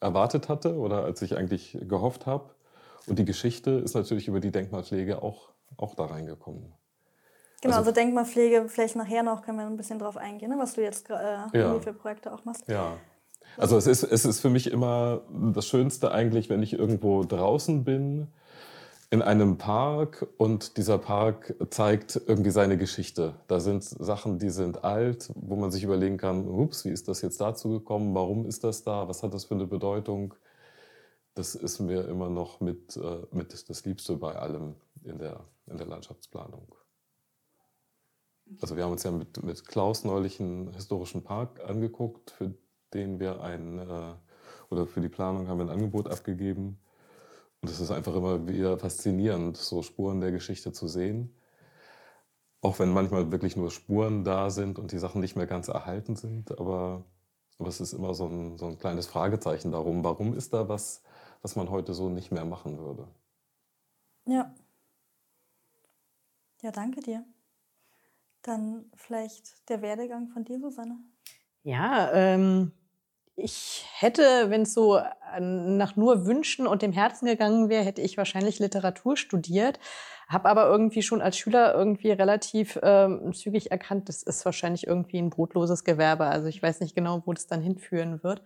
erwartet 0.00 0.48
hatte 0.48 0.76
oder 0.76 1.04
als 1.04 1.22
ich 1.22 1.36
eigentlich 1.36 1.78
gehofft 1.82 2.26
habe. 2.26 2.50
Und 3.06 3.18
die 3.18 3.24
Geschichte 3.24 3.70
ist 3.70 3.94
natürlich 3.94 4.28
über 4.28 4.40
die 4.40 4.50
Denkmalpflege 4.50 5.22
auch, 5.22 5.50
auch 5.76 5.94
da 5.94 6.06
reingekommen. 6.06 6.72
Genau, 7.60 7.76
also, 7.76 7.90
also 7.90 7.92
Denkmalpflege, 7.92 8.68
vielleicht 8.68 8.96
nachher 8.96 9.22
noch 9.22 9.42
können 9.42 9.58
wir 9.58 9.66
ein 9.66 9.76
bisschen 9.76 9.98
drauf 9.98 10.16
eingehen, 10.16 10.50
ne, 10.50 10.56
was 10.58 10.74
du 10.74 10.82
jetzt 10.82 11.10
äh, 11.10 11.14
ja. 11.58 11.80
für 11.80 11.92
Projekte 11.92 12.32
auch 12.32 12.44
machst. 12.44 12.68
Ja. 12.68 12.96
Also 13.56 13.76
es 13.76 13.86
ist, 13.86 14.04
es 14.04 14.24
ist 14.24 14.40
für 14.40 14.50
mich 14.50 14.70
immer 14.70 15.22
das 15.52 15.66
Schönste 15.66 16.12
eigentlich, 16.12 16.48
wenn 16.50 16.62
ich 16.62 16.74
irgendwo 16.74 17.24
draußen 17.24 17.82
bin 17.84 18.28
in 19.10 19.22
einem 19.22 19.56
Park 19.56 20.26
und 20.36 20.76
dieser 20.76 20.98
Park 20.98 21.54
zeigt 21.70 22.20
irgendwie 22.26 22.50
seine 22.50 22.76
Geschichte. 22.76 23.34
Da 23.46 23.58
sind 23.58 23.82
Sachen, 23.82 24.38
die 24.38 24.50
sind 24.50 24.84
alt, 24.84 25.30
wo 25.34 25.56
man 25.56 25.70
sich 25.70 25.82
überlegen 25.82 26.18
kann, 26.18 26.46
ups, 26.46 26.84
wie 26.84 26.90
ist 26.90 27.08
das 27.08 27.22
jetzt 27.22 27.40
dazu 27.40 27.70
gekommen? 27.70 28.14
Warum 28.14 28.44
ist 28.44 28.64
das 28.64 28.82
da? 28.82 29.08
Was 29.08 29.22
hat 29.22 29.32
das 29.32 29.46
für 29.46 29.54
eine 29.54 29.66
Bedeutung? 29.66 30.34
Das 31.34 31.54
ist 31.54 31.78
mir 31.78 32.06
immer 32.06 32.28
noch 32.28 32.60
mit, 32.60 32.96
äh, 32.96 33.26
mit 33.30 33.68
das 33.68 33.84
Liebste 33.84 34.16
bei 34.16 34.34
allem 34.34 34.74
in 35.04 35.18
der, 35.18 35.40
in 35.66 35.78
der 35.78 35.86
Landschaftsplanung. 35.86 36.74
Also 38.60 38.76
wir 38.76 38.84
haben 38.84 38.92
uns 38.92 39.04
ja 39.04 39.10
mit, 39.10 39.42
mit 39.42 39.66
Klaus 39.66 40.04
neulich 40.04 40.40
einen 40.40 40.72
historischen 40.74 41.22
Park 41.22 41.60
angeguckt, 41.66 42.32
für 42.32 42.52
den 42.92 43.20
wir 43.20 43.40
ein, 43.40 43.78
äh, 43.78 44.14
oder 44.68 44.86
für 44.86 45.00
die 45.00 45.08
Planung 45.08 45.48
haben 45.48 45.58
wir 45.58 45.66
ein 45.66 45.70
Angebot 45.70 46.08
abgegeben. 46.08 46.78
Und 47.60 47.70
es 47.70 47.80
ist 47.80 47.90
einfach 47.90 48.14
immer 48.14 48.46
wieder 48.46 48.78
faszinierend, 48.78 49.56
so 49.56 49.82
Spuren 49.82 50.20
der 50.20 50.30
Geschichte 50.30 50.72
zu 50.72 50.86
sehen. 50.86 51.34
Auch 52.60 52.78
wenn 52.78 52.92
manchmal 52.92 53.30
wirklich 53.30 53.56
nur 53.56 53.70
Spuren 53.70 54.24
da 54.24 54.50
sind 54.50 54.78
und 54.78 54.92
die 54.92 54.98
Sachen 54.98 55.20
nicht 55.20 55.36
mehr 55.36 55.46
ganz 55.46 55.68
erhalten 55.68 56.16
sind. 56.16 56.58
Aber, 56.58 57.04
aber 57.58 57.68
es 57.68 57.80
ist 57.80 57.92
immer 57.92 58.14
so 58.14 58.26
ein, 58.26 58.58
so 58.58 58.66
ein 58.66 58.78
kleines 58.78 59.06
Fragezeichen 59.06 59.72
darum, 59.72 60.04
warum 60.04 60.34
ist 60.34 60.54
da 60.54 60.68
was, 60.68 61.02
was 61.42 61.56
man 61.56 61.70
heute 61.70 61.94
so 61.94 62.08
nicht 62.08 62.30
mehr 62.30 62.44
machen 62.44 62.78
würde. 62.78 63.08
Ja. 64.26 64.54
Ja, 66.62 66.70
danke 66.72 67.00
dir. 67.00 67.24
Dann 68.42 68.90
vielleicht 68.94 69.68
der 69.68 69.82
Werdegang 69.82 70.28
von 70.28 70.44
dir, 70.44 70.60
Susanne. 70.60 70.98
Ja, 71.62 72.12
ähm, 72.12 72.72
ich 73.38 73.86
hätte, 73.92 74.50
wenn 74.50 74.62
es 74.62 74.74
so 74.74 75.00
nach 75.40 75.96
nur 75.96 76.26
Wünschen 76.26 76.66
und 76.66 76.82
dem 76.82 76.92
Herzen 76.92 77.26
gegangen 77.26 77.68
wäre, 77.68 77.84
hätte 77.84 78.02
ich 78.02 78.16
wahrscheinlich 78.16 78.58
Literatur 78.58 79.16
studiert. 79.16 79.78
Habe 80.28 80.48
aber 80.48 80.66
irgendwie 80.66 81.02
schon 81.02 81.22
als 81.22 81.38
Schüler 81.38 81.72
irgendwie 81.74 82.10
relativ 82.10 82.78
ähm, 82.82 83.32
zügig 83.32 83.70
erkannt, 83.70 84.08
das 84.08 84.22
ist 84.22 84.44
wahrscheinlich 84.44 84.86
irgendwie 84.86 85.18
ein 85.18 85.30
brotloses 85.30 85.84
Gewerbe. 85.84 86.26
Also 86.26 86.48
ich 86.48 86.62
weiß 86.62 86.80
nicht 86.80 86.94
genau, 86.94 87.22
wo 87.24 87.32
das 87.32 87.46
dann 87.46 87.62
hinführen 87.62 88.22
wird. 88.22 88.42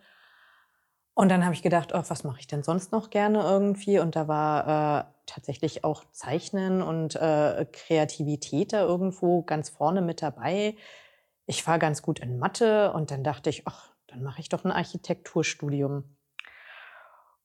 Und 1.15 1.29
dann 1.31 1.45
habe 1.45 1.55
ich 1.55 1.63
gedacht, 1.63 1.93
oh, 1.95 2.03
was 2.07 2.25
mache 2.25 2.41
ich 2.41 2.47
denn 2.47 2.63
sonst 2.63 2.93
noch 2.93 3.11
gerne 3.11 3.43
irgendwie? 3.43 3.99
Und 3.99 4.17
da 4.17 4.29
war 4.29 5.01
äh, 5.01 5.05
tatsächlich 5.27 5.85
auch 5.85 6.05
Zeichnen 6.13 6.83
und 6.83 7.17
äh, 7.17 7.67
Kreativität 7.71 8.73
da 8.73 8.83
irgendwo 8.83 9.43
ganz 9.43 9.69
vorne 9.69 10.03
mit 10.03 10.23
dabei. 10.23 10.77
Ich 11.47 11.67
war 11.67 11.79
ganz 11.79 12.03
gut 12.03 12.21
in 12.21 12.39
Mathe 12.39 12.93
und 12.93 13.11
dann 13.11 13.25
dachte 13.25 13.51
ich, 13.51 13.67
ach, 13.67 13.92
dann 14.13 14.23
mache 14.23 14.41
ich 14.41 14.49
doch 14.49 14.65
ein 14.65 14.73
Architekturstudium. 14.73 16.05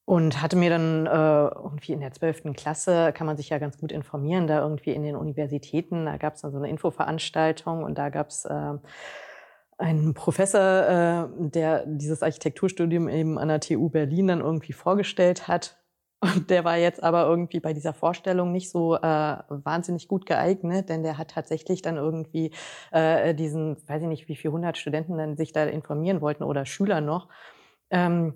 Und 0.06 0.42
hatte 0.42 0.56
mir 0.56 0.70
dann 0.70 1.06
äh, 1.06 1.10
irgendwie 1.10 1.92
in 1.92 2.00
der 2.00 2.14
12. 2.14 2.54
Klasse, 2.56 3.12
kann 3.12 3.28
man 3.28 3.36
sich 3.36 3.50
ja 3.50 3.58
ganz 3.58 3.78
gut 3.78 3.92
informieren, 3.92 4.48
da 4.48 4.62
irgendwie 4.62 4.92
in 4.92 5.04
den 5.04 5.18
Universitäten, 5.18 6.06
da 6.06 6.16
gab 6.16 6.36
es 6.36 6.42
dann 6.42 6.52
so 6.52 6.58
eine 6.58 6.70
Infoveranstaltung 6.70 7.84
und 7.84 7.98
da 7.98 8.08
gab 8.08 8.30
es 8.30 8.46
äh, 8.46 8.74
einen 9.78 10.14
Professor, 10.14 10.62
äh, 10.62 11.50
der 11.50 11.86
dieses 11.86 12.24
Architekturstudium 12.24 13.10
eben 13.10 13.38
an 13.38 13.50
der 13.50 13.60
TU 13.60 13.90
Berlin 13.90 14.28
dann 14.28 14.40
irgendwie 14.40 14.74
vorgestellt 14.74 15.50
hat. 15.50 15.77
Und 16.20 16.50
der 16.50 16.64
war 16.64 16.78
jetzt 16.78 17.04
aber 17.04 17.28
irgendwie 17.28 17.60
bei 17.60 17.74
dieser 17.74 17.94
Vorstellung 17.94 18.52
nicht 18.52 18.72
so 18.72 18.96
äh, 18.96 19.00
wahnsinnig 19.50 20.08
gut 20.08 20.26
geeignet, 20.26 20.90
denn 20.90 21.04
der 21.04 21.18
hat 21.20 21.32
tatsächlich 21.32 21.84
dann 21.84 21.98
irgendwie 21.98 22.52
äh, 22.92 23.36
diesen, 23.36 23.78
weiß 23.88 24.02
ich 24.02 24.08
nicht, 24.08 24.28
wie 24.28 24.36
viele 24.36 24.54
hundert 24.54 24.78
Studenten 24.78 25.18
dann 25.18 25.38
sich 25.38 25.54
da 25.54 25.66
informieren 25.66 26.22
wollten 26.22 26.44
oder 26.44 26.66
Schüler 26.66 27.02
noch. 27.02 27.30
Ähm, 27.92 28.34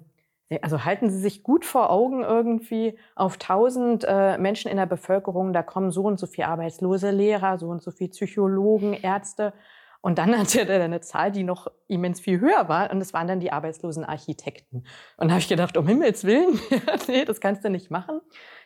also 0.62 0.84
halten 0.84 1.10
Sie 1.10 1.20
sich 1.20 1.44
gut 1.44 1.66
vor 1.66 1.90
Augen 1.90 2.24
irgendwie 2.24 2.98
auf 3.16 3.36
1000 3.36 4.06
äh, 4.08 4.38
Menschen 4.38 4.70
in 4.70 4.78
der 4.78 4.86
Bevölkerung, 4.86 5.54
da 5.54 5.64
kommen 5.64 5.92
so 5.92 6.04
und 6.04 6.20
so 6.20 6.28
viele 6.28 6.50
arbeitslose 6.50 7.12
Lehrer, 7.12 7.58
so 7.58 7.68
und 7.70 7.82
so 7.82 7.92
viele 7.92 8.10
Psychologen, 8.10 8.94
Ärzte. 8.94 9.54
Und 10.02 10.18
dann 10.18 10.38
hatte 10.38 10.68
er 10.68 10.84
eine 10.84 11.02
Zahl, 11.02 11.32
die 11.32 11.44
noch 11.44 11.68
immens 11.88 12.20
viel 12.20 12.40
höher 12.40 12.68
war. 12.68 12.92
Und 12.92 13.00
das 13.00 13.14
waren 13.14 13.28
dann 13.28 13.40
die 13.40 13.52
arbeitslosen 13.52 14.04
Architekten. 14.04 14.84
Und 15.18 15.28
da 15.28 15.32
habe 15.32 15.40
ich 15.40 15.48
gedacht, 15.48 15.78
um 15.78 15.88
Himmels 15.88 16.24
Willen, 16.24 16.60
nee, 17.08 17.26
das 17.26 17.40
kannst 17.40 17.64
du 17.64 17.70
nicht 17.70 17.92
machen. 17.92 18.20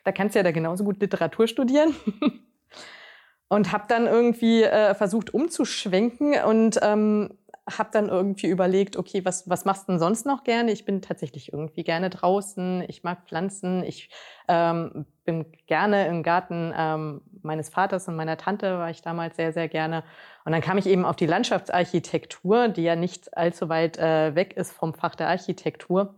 Da 0.03 0.11
kannst 0.11 0.35
du 0.35 0.39
ja 0.39 0.43
da 0.43 0.51
genauso 0.51 0.83
gut 0.83 0.99
Literatur 1.01 1.47
studieren. 1.47 1.95
und 3.47 3.71
habe 3.71 3.85
dann 3.87 4.07
irgendwie 4.07 4.63
äh, 4.63 4.95
versucht 4.95 5.33
umzuschwenken 5.33 6.43
und 6.45 6.79
ähm, 6.81 7.37
habe 7.67 7.89
dann 7.91 8.09
irgendwie 8.09 8.47
überlegt, 8.47 8.95
okay, 8.95 9.25
was, 9.25 9.49
was 9.49 9.65
machst 9.65 9.87
du 9.87 9.93
denn 9.93 9.99
sonst 9.99 10.25
noch 10.25 10.43
gerne? 10.43 10.71
Ich 10.71 10.85
bin 10.85 11.01
tatsächlich 11.01 11.51
irgendwie 11.51 11.83
gerne 11.83 12.09
draußen, 12.09 12.83
ich 12.87 13.03
mag 13.03 13.25
Pflanzen, 13.25 13.83
ich 13.83 14.09
ähm, 14.47 15.05
bin 15.23 15.45
gerne 15.65 16.07
im 16.07 16.21
Garten 16.21 16.71
ähm, 16.77 17.21
meines 17.41 17.69
Vaters 17.69 18.07
und 18.07 18.15
meiner 18.15 18.37
Tante, 18.37 18.77
war 18.77 18.91
ich 18.91 19.01
damals 19.01 19.35
sehr, 19.35 19.51
sehr 19.51 19.67
gerne. 19.67 20.03
Und 20.45 20.51
dann 20.51 20.61
kam 20.61 20.77
ich 20.77 20.85
eben 20.85 21.05
auf 21.05 21.15
die 21.15 21.25
Landschaftsarchitektur, 21.25 22.67
die 22.67 22.83
ja 22.83 22.95
nicht 22.95 23.35
allzu 23.35 23.67
weit 23.67 23.97
äh, 23.97 24.35
weg 24.35 24.55
ist 24.55 24.71
vom 24.71 24.93
Fach 24.93 25.15
der 25.15 25.29
Architektur. 25.29 26.15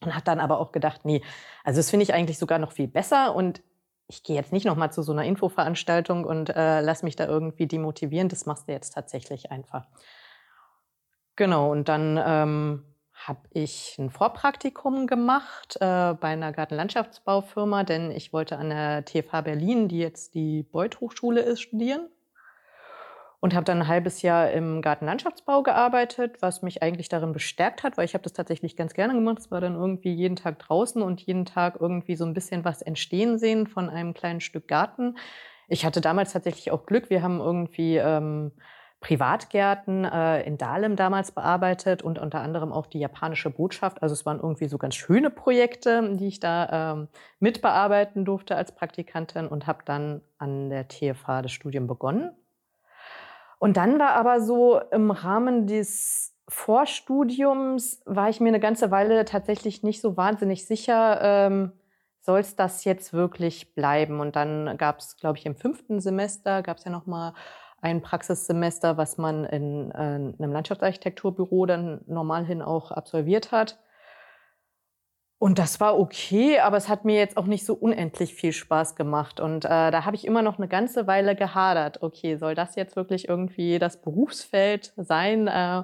Und 0.00 0.14
hat 0.14 0.28
dann 0.28 0.38
aber 0.38 0.60
auch 0.60 0.70
gedacht, 0.70 1.04
nee, 1.04 1.22
also 1.64 1.78
das 1.78 1.90
finde 1.90 2.04
ich 2.04 2.14
eigentlich 2.14 2.38
sogar 2.38 2.58
noch 2.58 2.72
viel 2.72 2.88
besser 2.88 3.34
und 3.34 3.62
ich 4.06 4.22
gehe 4.22 4.36
jetzt 4.36 4.52
nicht 4.52 4.66
nochmal 4.66 4.92
zu 4.92 5.02
so 5.02 5.12
einer 5.12 5.24
Infoveranstaltung 5.24 6.24
und 6.24 6.50
äh, 6.50 6.82
lass 6.82 7.02
mich 7.02 7.16
da 7.16 7.26
irgendwie 7.26 7.66
demotivieren. 7.66 8.28
Das 8.28 8.44
machst 8.44 8.68
du 8.68 8.72
jetzt 8.72 8.90
tatsächlich 8.90 9.50
einfach. 9.50 9.86
Genau, 11.36 11.72
und 11.72 11.88
dann 11.88 12.20
ähm, 12.24 12.84
habe 13.12 13.40
ich 13.50 13.96
ein 13.98 14.10
Vorpraktikum 14.10 15.06
gemacht 15.06 15.76
äh, 15.80 16.14
bei 16.14 16.28
einer 16.28 16.52
Gartenlandschaftsbaufirma, 16.52 17.82
denn 17.82 18.10
ich 18.12 18.32
wollte 18.32 18.56
an 18.56 18.70
der 18.70 19.04
TFH 19.04 19.40
Berlin, 19.42 19.88
die 19.88 19.98
jetzt 19.98 20.34
die 20.34 20.62
Beuth 20.62 21.00
Hochschule 21.00 21.40
ist, 21.40 21.60
studieren. 21.60 22.08
Und 23.40 23.54
habe 23.54 23.64
dann 23.64 23.82
ein 23.82 23.88
halbes 23.88 24.22
Jahr 24.22 24.52
im 24.52 24.80
Gartenlandschaftsbau 24.80 25.62
gearbeitet, 25.62 26.40
was 26.40 26.62
mich 26.62 26.82
eigentlich 26.82 27.10
darin 27.10 27.34
bestärkt 27.34 27.82
hat, 27.82 27.98
weil 27.98 28.06
ich 28.06 28.14
habe 28.14 28.24
das 28.24 28.32
tatsächlich 28.32 28.74
ganz 28.74 28.94
gerne 28.94 29.12
gemacht. 29.12 29.38
Es 29.38 29.50
war 29.50 29.60
dann 29.60 29.74
irgendwie 29.74 30.14
jeden 30.14 30.36
Tag 30.36 30.58
draußen 30.60 31.02
und 31.02 31.20
jeden 31.20 31.44
Tag 31.44 31.76
irgendwie 31.78 32.16
so 32.16 32.24
ein 32.24 32.32
bisschen 32.32 32.64
was 32.64 32.80
entstehen 32.80 33.36
sehen 33.36 33.66
von 33.66 33.90
einem 33.90 34.14
kleinen 34.14 34.40
Stück 34.40 34.66
Garten. 34.66 35.18
Ich 35.68 35.84
hatte 35.84 36.00
damals 36.00 36.32
tatsächlich 36.32 36.70
auch 36.70 36.86
Glück. 36.86 37.10
Wir 37.10 37.22
haben 37.22 37.40
irgendwie 37.40 37.98
ähm, 37.98 38.52
Privatgärten 39.04 40.06
äh, 40.06 40.40
in 40.44 40.56
Dahlem 40.56 40.96
damals 40.96 41.30
bearbeitet 41.30 42.00
und 42.02 42.18
unter 42.18 42.40
anderem 42.40 42.72
auch 42.72 42.86
die 42.86 43.00
japanische 43.00 43.50
Botschaft. 43.50 44.02
Also 44.02 44.14
es 44.14 44.24
waren 44.24 44.40
irgendwie 44.40 44.66
so 44.66 44.78
ganz 44.78 44.94
schöne 44.94 45.28
Projekte, 45.28 46.16
die 46.16 46.26
ich 46.26 46.40
da 46.40 46.92
ähm, 46.94 47.08
mitbearbeiten 47.38 48.24
durfte 48.24 48.56
als 48.56 48.72
Praktikantin 48.72 49.46
und 49.46 49.66
habe 49.66 49.80
dann 49.84 50.22
an 50.38 50.70
der 50.70 50.88
TFH 50.88 51.42
das 51.42 51.52
Studium 51.52 51.86
begonnen. 51.86 52.30
Und 53.58 53.76
dann 53.76 53.98
war 53.98 54.12
aber 54.14 54.40
so 54.40 54.80
im 54.90 55.10
Rahmen 55.10 55.66
des 55.66 56.34
Vorstudiums, 56.48 58.00
war 58.06 58.30
ich 58.30 58.40
mir 58.40 58.48
eine 58.48 58.60
ganze 58.60 58.90
Weile 58.90 59.26
tatsächlich 59.26 59.82
nicht 59.82 60.00
so 60.00 60.16
wahnsinnig 60.16 60.66
sicher, 60.66 61.20
ähm, 61.20 61.72
soll 62.22 62.40
es 62.40 62.56
das 62.56 62.84
jetzt 62.84 63.12
wirklich 63.12 63.74
bleiben? 63.74 64.20
Und 64.20 64.34
dann 64.34 64.78
gab 64.78 65.00
es, 65.00 65.18
glaube 65.18 65.36
ich, 65.36 65.44
im 65.44 65.56
fünften 65.56 66.00
Semester, 66.00 66.62
gab 66.62 66.78
es 66.78 66.84
ja 66.84 66.90
noch 66.90 67.04
mal 67.04 67.34
ein 67.84 68.00
Praxissemester, 68.00 68.96
was 68.96 69.18
man 69.18 69.44
in 69.44 69.90
äh, 69.90 69.94
einem 69.94 70.52
Landschaftsarchitekturbüro 70.52 71.66
dann 71.66 72.00
normal 72.06 72.46
hin 72.46 72.62
auch 72.62 72.90
absolviert 72.90 73.52
hat. 73.52 73.78
Und 75.38 75.58
das 75.58 75.80
war 75.80 75.98
okay, 75.98 76.60
aber 76.60 76.78
es 76.78 76.88
hat 76.88 77.04
mir 77.04 77.18
jetzt 77.18 77.36
auch 77.36 77.44
nicht 77.44 77.66
so 77.66 77.74
unendlich 77.74 78.34
viel 78.34 78.54
Spaß 78.54 78.96
gemacht. 78.96 79.38
Und 79.38 79.66
äh, 79.66 79.90
da 79.90 80.06
habe 80.06 80.16
ich 80.16 80.26
immer 80.26 80.40
noch 80.40 80.56
eine 80.56 80.68
ganze 80.68 81.06
Weile 81.06 81.36
gehadert. 81.36 82.02
Okay, 82.02 82.36
soll 82.36 82.54
das 82.54 82.74
jetzt 82.74 82.96
wirklich 82.96 83.28
irgendwie 83.28 83.78
das 83.78 84.00
Berufsfeld 84.00 84.94
sein, 84.96 85.46
äh, 85.46 85.82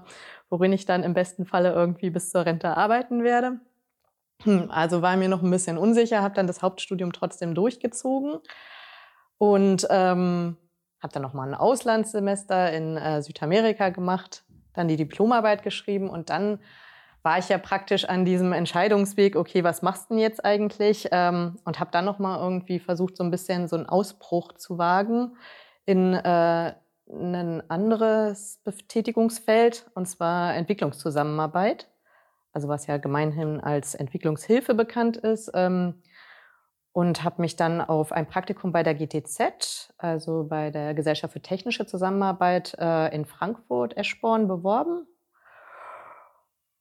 worin 0.48 0.72
ich 0.72 0.86
dann 0.86 1.02
im 1.02 1.12
besten 1.12 1.44
Falle 1.44 1.72
irgendwie 1.72 2.08
bis 2.08 2.30
zur 2.30 2.46
Rente 2.46 2.74
arbeiten 2.78 3.22
werde? 3.22 3.60
Hm, 4.44 4.70
also 4.70 5.02
war 5.02 5.18
mir 5.18 5.28
noch 5.28 5.42
ein 5.42 5.50
bisschen 5.50 5.76
unsicher, 5.76 6.22
habe 6.22 6.34
dann 6.34 6.46
das 6.46 6.62
Hauptstudium 6.62 7.12
trotzdem 7.12 7.54
durchgezogen. 7.54 8.38
Und 9.36 9.86
ähm, 9.90 10.56
habe 11.02 11.12
dann 11.12 11.22
nochmal 11.22 11.48
ein 11.48 11.54
Auslandssemester 11.54 12.72
in 12.72 12.96
äh, 12.96 13.22
Südamerika 13.22 13.88
gemacht, 13.90 14.44
dann 14.74 14.88
die 14.88 14.96
Diplomarbeit 14.96 15.62
geschrieben 15.62 16.08
und 16.08 16.30
dann 16.30 16.60
war 17.22 17.38
ich 17.38 17.48
ja 17.48 17.58
praktisch 17.58 18.06
an 18.06 18.24
diesem 18.24 18.52
Entscheidungsweg, 18.52 19.36
okay, 19.36 19.62
was 19.62 19.82
machst 19.82 20.08
du 20.08 20.14
denn 20.14 20.22
jetzt 20.22 20.44
eigentlich? 20.44 21.08
Ähm, 21.12 21.58
und 21.64 21.78
habe 21.78 21.90
dann 21.90 22.04
nochmal 22.04 22.40
irgendwie 22.40 22.78
versucht, 22.78 23.16
so 23.16 23.24
ein 23.24 23.30
bisschen 23.30 23.68
so 23.68 23.76
einen 23.76 23.86
Ausbruch 23.86 24.52
zu 24.54 24.78
wagen 24.78 25.36
in 25.84 26.14
äh, 26.14 26.74
ein 27.12 27.62
anderes 27.68 28.60
Betätigungsfeld, 28.64 29.90
und 29.94 30.06
zwar 30.06 30.54
Entwicklungszusammenarbeit. 30.54 31.88
Also 32.52 32.68
was 32.68 32.86
ja 32.86 32.96
gemeinhin 32.96 33.60
als 33.60 33.94
Entwicklungshilfe 33.94 34.74
bekannt 34.74 35.16
ist. 35.16 35.50
Ähm, 35.54 36.02
und 36.92 37.22
habe 37.22 37.42
mich 37.42 37.56
dann 37.56 37.80
auf 37.80 38.12
ein 38.12 38.26
Praktikum 38.26 38.72
bei 38.72 38.82
der 38.82 38.94
GTZ, 38.94 39.92
also 39.98 40.44
bei 40.48 40.70
der 40.70 40.94
Gesellschaft 40.94 41.32
für 41.32 41.40
technische 41.40 41.86
Zusammenarbeit 41.86 42.74
äh, 42.78 43.14
in 43.14 43.24
Frankfurt, 43.26 43.96
Eschborn, 43.96 44.48
beworben. 44.48 45.06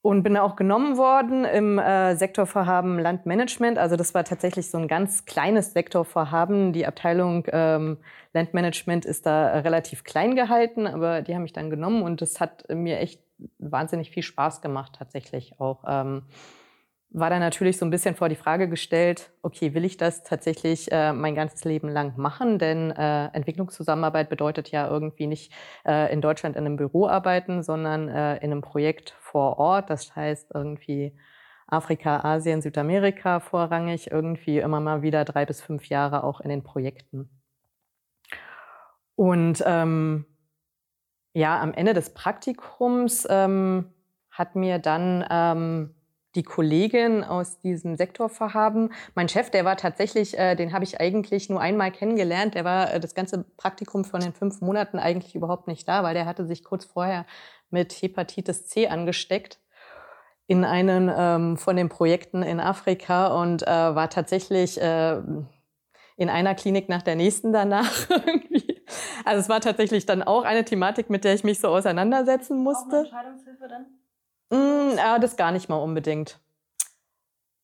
Und 0.02 0.24
bin 0.24 0.38
auch 0.38 0.56
genommen 0.56 0.96
worden 0.96 1.44
im 1.44 1.78
äh, 1.78 2.16
Sektorvorhaben 2.16 3.00
Landmanagement. 3.00 3.78
Also 3.78 3.98
das 3.98 4.14
war 4.14 4.24
tatsächlich 4.24 4.72
so 4.72 4.78
ein 4.78 4.88
ganz 4.88 5.26
kleines 5.26 5.74
Sektorvorhaben. 5.74 6.72
Die 6.72 6.88
Abteilung 6.88 7.46
ähm, 7.52 7.98
Landmanagement 8.32 9.04
ist 9.04 9.26
da 9.26 9.60
relativ 9.60 10.06
klein 10.06 10.38
gehalten, 10.38 10.88
aber 10.88 11.22
die 11.22 11.36
haben 11.36 11.42
mich 11.42 11.52
dann 11.52 11.70
genommen 11.70 12.02
und 12.02 12.22
das 12.22 12.40
hat 12.40 12.64
mir 12.74 12.98
echt 13.00 13.22
wahnsinnig 13.58 14.10
viel 14.10 14.24
Spaß 14.24 14.62
gemacht 14.62 14.96
tatsächlich 14.98 15.60
auch. 15.60 15.84
Ähm, 15.86 16.24
war 17.12 17.30
dann 17.30 17.40
natürlich 17.40 17.78
so 17.78 17.86
ein 17.86 17.90
bisschen 17.90 18.16
vor 18.16 18.30
die 18.30 18.36
Frage 18.36 18.70
gestellt, 18.70 19.32
okay, 19.42 19.74
will 19.74 19.84
ich 19.84 19.98
das 19.98 20.24
tatsächlich 20.24 20.92
äh, 20.92 21.12
mein 21.12 21.34
ganzes 21.34 21.64
Leben 21.64 21.90
lang 21.90 22.14
machen? 22.18 22.60
Denn 22.60 22.92
äh, 22.92 23.28
Entwicklungszusammenarbeit 23.34 24.30
bedeutet 24.30 24.70
ja 24.70 24.88
irgendwie 24.88 25.26
nicht 25.26 25.52
äh, 25.86 26.14
in 26.14 26.22
Deutschland 26.22 26.56
in 26.56 26.66
einem 26.66 26.78
Büro 26.78 27.08
arbeiten, 27.08 27.64
sondern 27.64 28.10
äh, 28.10 28.38
in 28.38 28.52
einem 28.52 28.62
Projekt 28.62 29.16
vor 29.20 29.58
Ort. 29.58 29.90
Das 29.90 30.16
heißt 30.16 30.52
irgendwie 30.54 31.18
Afrika, 31.66 32.20
Asien, 32.24 32.62
Südamerika 32.62 33.40
vorrangig, 33.40 34.12
irgendwie 34.12 34.60
immer 34.60 34.80
mal 34.80 35.02
wieder 35.02 35.26
drei 35.26 35.46
bis 35.46 35.62
fünf 35.62 35.86
Jahre 35.90 36.24
auch 36.24 36.42
in 36.42 36.50
den 36.50 36.64
Projekten. 36.64 37.30
Und 39.16 39.64
ähm, 39.66 40.26
ja, 41.34 41.60
am 41.60 41.74
Ende 41.74 41.94
des 41.94 42.14
Praktikums 42.14 43.28
ähm, 43.30 43.94
hat 44.32 44.56
mir 44.56 44.80
dann 44.80 45.26
ähm, 45.30 45.96
die 46.36 46.44
Kollegin 46.44 47.24
aus 47.24 47.60
diesem 47.60 47.96
Sektorvorhaben. 47.96 48.94
Mein 49.16 49.30
Chef, 49.30 49.50
der 49.50 49.66
war 49.66 49.78
tatsächlich, 49.78 50.38
äh, 50.38 50.56
den 50.56 50.74
habe 50.74 50.84
ich 50.84 51.00
eigentlich 51.00 51.50
nur 51.50 51.60
einmal 51.60 51.92
kennengelernt. 51.92 52.56
Der 52.56 52.66
war 52.66 52.94
äh, 52.94 53.00
das 53.00 53.16
ganze 53.16 53.44
Praktikum 53.58 54.06
von 54.06 54.22
den 54.22 54.34
fünf 54.34 54.62
Monaten 54.62 55.00
eigentlich 55.00 55.36
überhaupt 55.36 55.68
nicht 55.68 55.88
da, 55.88 56.04
weil 56.04 56.14
der 56.14 56.26
hatte 56.26 56.46
sich 56.46 56.64
kurz 56.64 56.86
vorher 56.86 57.26
mit 57.72 57.94
Hepatitis 57.94 58.68
C 58.68 58.88
angesteckt 58.88 59.60
in 60.48 60.66
einen 60.66 61.12
ähm, 61.16 61.58
von 61.58 61.76
den 61.76 61.90
Projekten 61.90 62.42
in 62.42 62.60
Afrika 62.60 63.28
und 63.40 63.64
äh, 63.64 63.68
war 63.68 64.10
tatsächlich 64.10 64.82
äh, 64.82 65.22
in 66.18 66.30
einer 66.30 66.56
Klinik 66.56 66.90
nach 66.90 67.04
der 67.04 67.16
nächsten 67.16 67.54
danach 67.54 68.10
irgendwie. 68.26 68.82
Also 69.26 69.42
es 69.42 69.50
war 69.50 69.62
tatsächlich 69.62 70.06
dann 70.08 70.24
auch 70.24 70.44
eine 70.44 70.66
Thematik, 70.66 71.10
mit 71.10 71.24
der 71.24 71.36
ich 71.36 71.44
mich 71.44 71.60
so 71.60 71.68
auseinandersetzen 71.68 72.64
musste. 72.64 72.88
Auch 72.88 72.94
eine 72.94 73.30
Entscheidungshilfe 73.30 73.68
dann? 73.68 73.86
Mm, 74.50 74.98
ja, 74.98 75.20
das 75.20 75.38
gar 75.38 75.52
nicht 75.52 75.70
mal 75.70 75.78
unbedingt. 75.78 76.40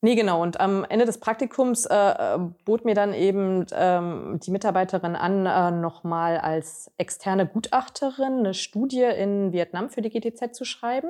Nee, 0.06 0.14
genau. 0.14 0.44
Und 0.44 0.60
am 0.60 0.84
Ende 0.84 1.06
des 1.06 1.20
Praktikums 1.20 1.88
äh, 1.88 1.96
äh, 1.96 2.38
bot 2.64 2.86
mir 2.86 2.94
dann 2.94 3.14
eben 3.14 3.66
ähm, 3.72 4.40
die 4.44 4.52
Mitarbeiterin 4.52 5.16
an, 5.16 5.48
äh, 5.48 5.72
nochmal 5.72 6.38
als 6.38 6.92
externe 7.00 7.48
Gutachterin 7.48 8.40
eine 8.40 8.54
Studie 8.54 9.02
in 9.02 9.52
Vietnam 9.52 9.90
für 9.90 10.02
die 10.02 10.12
GTZ 10.12 10.54
zu 10.54 10.64
schreiben. 10.64 11.10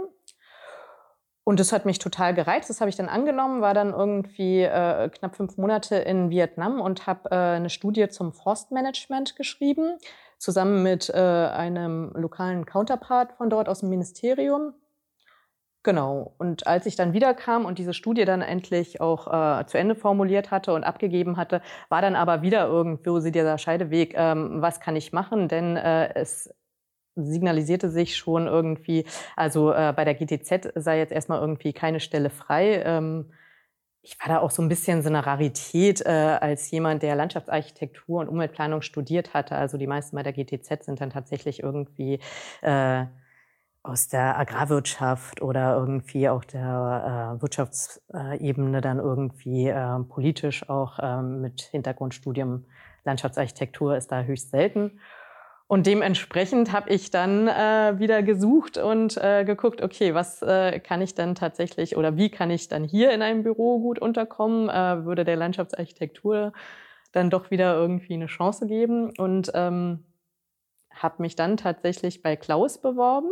Und 1.43 1.59
das 1.59 1.73
hat 1.73 1.85
mich 1.85 1.99
total 1.99 2.33
gereizt. 2.33 2.69
Das 2.69 2.79
habe 2.79 2.89
ich 2.89 2.95
dann 2.95 3.09
angenommen, 3.09 3.61
war 3.61 3.73
dann 3.73 3.91
irgendwie 3.91 4.61
äh, 4.61 5.09
knapp 5.09 5.35
fünf 5.35 5.57
Monate 5.57 5.97
in 5.97 6.29
Vietnam 6.29 6.79
und 6.79 7.05
habe 7.05 7.29
äh, 7.31 7.35
eine 7.35 7.69
Studie 7.69 8.07
zum 8.07 8.31
Forstmanagement 8.31 9.35
geschrieben, 9.35 9.97
zusammen 10.37 10.83
mit 10.83 11.09
äh, 11.09 11.17
einem 11.19 12.13
lokalen 12.15 12.65
Counterpart 12.65 13.33
von 13.33 13.49
dort 13.49 13.67
aus 13.67 13.81
dem 13.81 13.89
Ministerium. 13.89 14.73
Genau. 15.85 16.33
Und 16.39 16.65
als 16.65 16.87
ich 16.87 16.95
dann 16.95 17.13
wiederkam 17.13 17.63
und 17.63 17.77
diese 17.77 17.93
Studie 17.93 18.25
dann 18.25 18.41
endlich 18.41 19.01
auch 19.01 19.27
äh, 19.27 19.67
zu 19.67 19.77
Ende 19.77 19.93
formuliert 19.93 20.49
hatte 20.49 20.73
und 20.73 20.83
abgegeben 20.83 21.37
hatte, 21.37 21.61
war 21.89 22.01
dann 22.01 22.15
aber 22.15 22.41
wieder 22.41 22.65
irgendwo 22.65 23.19
dieser 23.19 23.59
Scheideweg, 23.59 24.15
ähm, 24.17 24.63
was 24.63 24.79
kann 24.79 24.95
ich 24.95 25.13
machen? 25.13 25.47
Denn 25.47 25.77
äh, 25.77 26.11
es 26.15 26.51
signalisierte 27.15 27.91
sich 27.91 28.17
schon 28.17 28.47
irgendwie, 28.47 29.05
also 29.35 29.71
äh, 29.73 29.93
bei 29.95 30.05
der 30.05 30.15
GTZ 30.15 30.71
sei 30.73 30.97
jetzt 30.97 31.11
erstmal 31.13 31.39
irgendwie 31.39 31.71
keine 31.71 31.99
Stelle 31.99 32.31
frei. 32.31 32.81
Ähm, 32.83 33.31
ich 34.01 34.19
war 34.19 34.27
da 34.27 34.39
auch 34.39 34.49
so 34.49 34.63
ein 34.63 34.69
bisschen 34.69 35.03
so 35.03 35.09
eine 35.09 35.23
Rarität 35.23 36.01
äh, 36.03 36.09
als 36.09 36.71
jemand, 36.71 37.03
der 37.03 37.15
Landschaftsarchitektur 37.15 38.21
und 38.21 38.27
Umweltplanung 38.27 38.81
studiert 38.81 39.35
hatte. 39.35 39.55
Also 39.55 39.77
die 39.77 39.87
meisten 39.87 40.15
bei 40.15 40.23
der 40.23 40.33
GTZ 40.33 40.83
sind 40.83 40.99
dann 40.99 41.11
tatsächlich 41.11 41.61
irgendwie 41.61 42.19
äh, 42.63 43.05
aus 43.87 44.07
der 44.07 44.37
Agrarwirtschaft 44.37 45.41
oder 45.41 45.75
irgendwie 45.75 46.27
auch 46.29 46.43
der 46.43 47.35
äh, 47.37 47.41
Wirtschaftsebene 47.41 48.81
dann 48.81 48.99
irgendwie 48.99 49.67
äh, 49.67 49.99
politisch 50.09 50.67
auch 50.69 50.99
äh, 50.99 51.21
mit 51.21 51.61
Hintergrundstudium 51.61 52.65
Landschaftsarchitektur 53.03 53.95
ist 53.95 54.11
da 54.11 54.23
höchst 54.23 54.49
selten. 54.49 54.99
Und 55.67 55.87
dementsprechend 55.87 56.71
habe 56.71 56.91
ich 56.91 57.09
dann 57.09 57.47
äh, 57.47 57.97
wieder 57.97 58.21
gesucht 58.21 58.77
und 58.77 59.17
äh, 59.17 59.43
geguckt, 59.45 59.81
okay, 59.81 60.13
was 60.13 60.41
äh, 60.41 60.79
kann 60.79 61.01
ich 61.01 61.15
dann 61.15 61.33
tatsächlich 61.33 61.97
oder 61.97 62.17
wie 62.17 62.29
kann 62.29 62.51
ich 62.51 62.67
dann 62.67 62.83
hier 62.83 63.11
in 63.11 63.21
einem 63.21 63.43
Büro 63.43 63.79
gut 63.79 63.97
unterkommen? 63.97 64.69
Äh, 64.69 65.05
würde 65.05 65.25
der 65.25 65.35
Landschaftsarchitektur 65.37 66.53
dann 67.13 67.29
doch 67.29 67.49
wieder 67.49 67.75
irgendwie 67.75 68.13
eine 68.13 68.27
Chance 68.27 68.67
geben 68.67 69.11
und 69.17 69.51
ähm, 69.55 70.05
habe 70.91 71.21
mich 71.21 71.35
dann 71.35 71.57
tatsächlich 71.57 72.21
bei 72.21 72.35
Klaus 72.35 72.79
beworben 72.79 73.29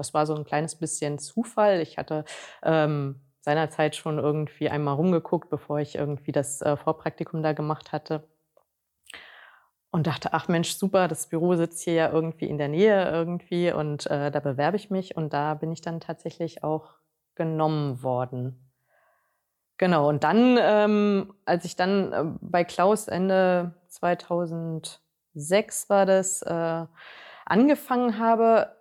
das 0.00 0.14
war 0.14 0.24
so 0.24 0.34
ein 0.34 0.44
kleines 0.44 0.76
bisschen 0.76 1.18
Zufall. 1.18 1.80
Ich 1.80 1.98
hatte 1.98 2.24
ähm, 2.62 3.20
seinerzeit 3.40 3.96
schon 3.96 4.18
irgendwie 4.18 4.70
einmal 4.70 4.94
rumgeguckt, 4.94 5.50
bevor 5.50 5.78
ich 5.78 5.94
irgendwie 5.94 6.32
das 6.32 6.62
äh, 6.62 6.76
Vorpraktikum 6.76 7.42
da 7.42 7.52
gemacht 7.52 7.92
hatte. 7.92 8.26
Und 9.90 10.06
dachte, 10.06 10.32
ach 10.32 10.48
Mensch, 10.48 10.74
super, 10.74 11.06
das 11.06 11.26
Büro 11.26 11.54
sitzt 11.54 11.82
hier 11.82 11.94
ja 11.94 12.10
irgendwie 12.10 12.46
in 12.46 12.56
der 12.56 12.68
Nähe 12.68 13.10
irgendwie 13.10 13.72
und 13.72 14.06
äh, 14.06 14.30
da 14.30 14.40
bewerbe 14.40 14.76
ich 14.76 14.88
mich. 14.88 15.16
Und 15.16 15.34
da 15.34 15.54
bin 15.54 15.70
ich 15.70 15.82
dann 15.82 16.00
tatsächlich 16.00 16.64
auch 16.64 16.94
genommen 17.34 18.02
worden. 18.02 18.70
Genau, 19.76 20.08
und 20.08 20.24
dann, 20.24 20.58
ähm, 20.60 21.34
als 21.44 21.64
ich 21.64 21.76
dann 21.76 22.12
äh, 22.12 22.24
bei 22.40 22.64
Klaus 22.64 23.08
Ende 23.08 23.74
2006 23.88 25.90
war 25.90 26.06
das, 26.06 26.42
äh, 26.42 26.86
angefangen 27.46 28.18
habe, 28.18 28.79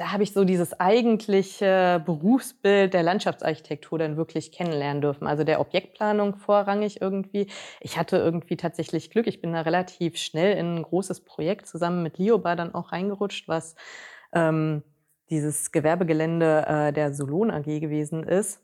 da 0.00 0.12
habe 0.12 0.22
ich 0.22 0.32
so 0.32 0.44
dieses 0.44 0.80
eigentliche 0.80 2.02
Berufsbild 2.06 2.94
der 2.94 3.02
Landschaftsarchitektur 3.02 3.98
dann 3.98 4.16
wirklich 4.16 4.50
kennenlernen 4.50 5.02
dürfen. 5.02 5.26
Also 5.26 5.44
der 5.44 5.60
Objektplanung 5.60 6.36
vorrangig 6.36 7.02
irgendwie. 7.02 7.48
Ich 7.80 7.98
hatte 7.98 8.16
irgendwie 8.16 8.56
tatsächlich 8.56 9.10
Glück. 9.10 9.26
Ich 9.26 9.42
bin 9.42 9.52
da 9.52 9.60
relativ 9.60 10.16
schnell 10.16 10.56
in 10.56 10.76
ein 10.76 10.82
großes 10.84 11.20
Projekt 11.26 11.66
zusammen 11.66 12.02
mit 12.02 12.16
Lioba 12.16 12.56
dann 12.56 12.74
auch 12.74 12.92
reingerutscht, 12.92 13.46
was 13.46 13.74
ähm, 14.32 14.82
dieses 15.28 15.70
Gewerbegelände 15.70 16.64
äh, 16.66 16.92
der 16.94 17.12
Solon 17.12 17.50
AG 17.50 17.64
gewesen 17.64 18.22
ist, 18.22 18.62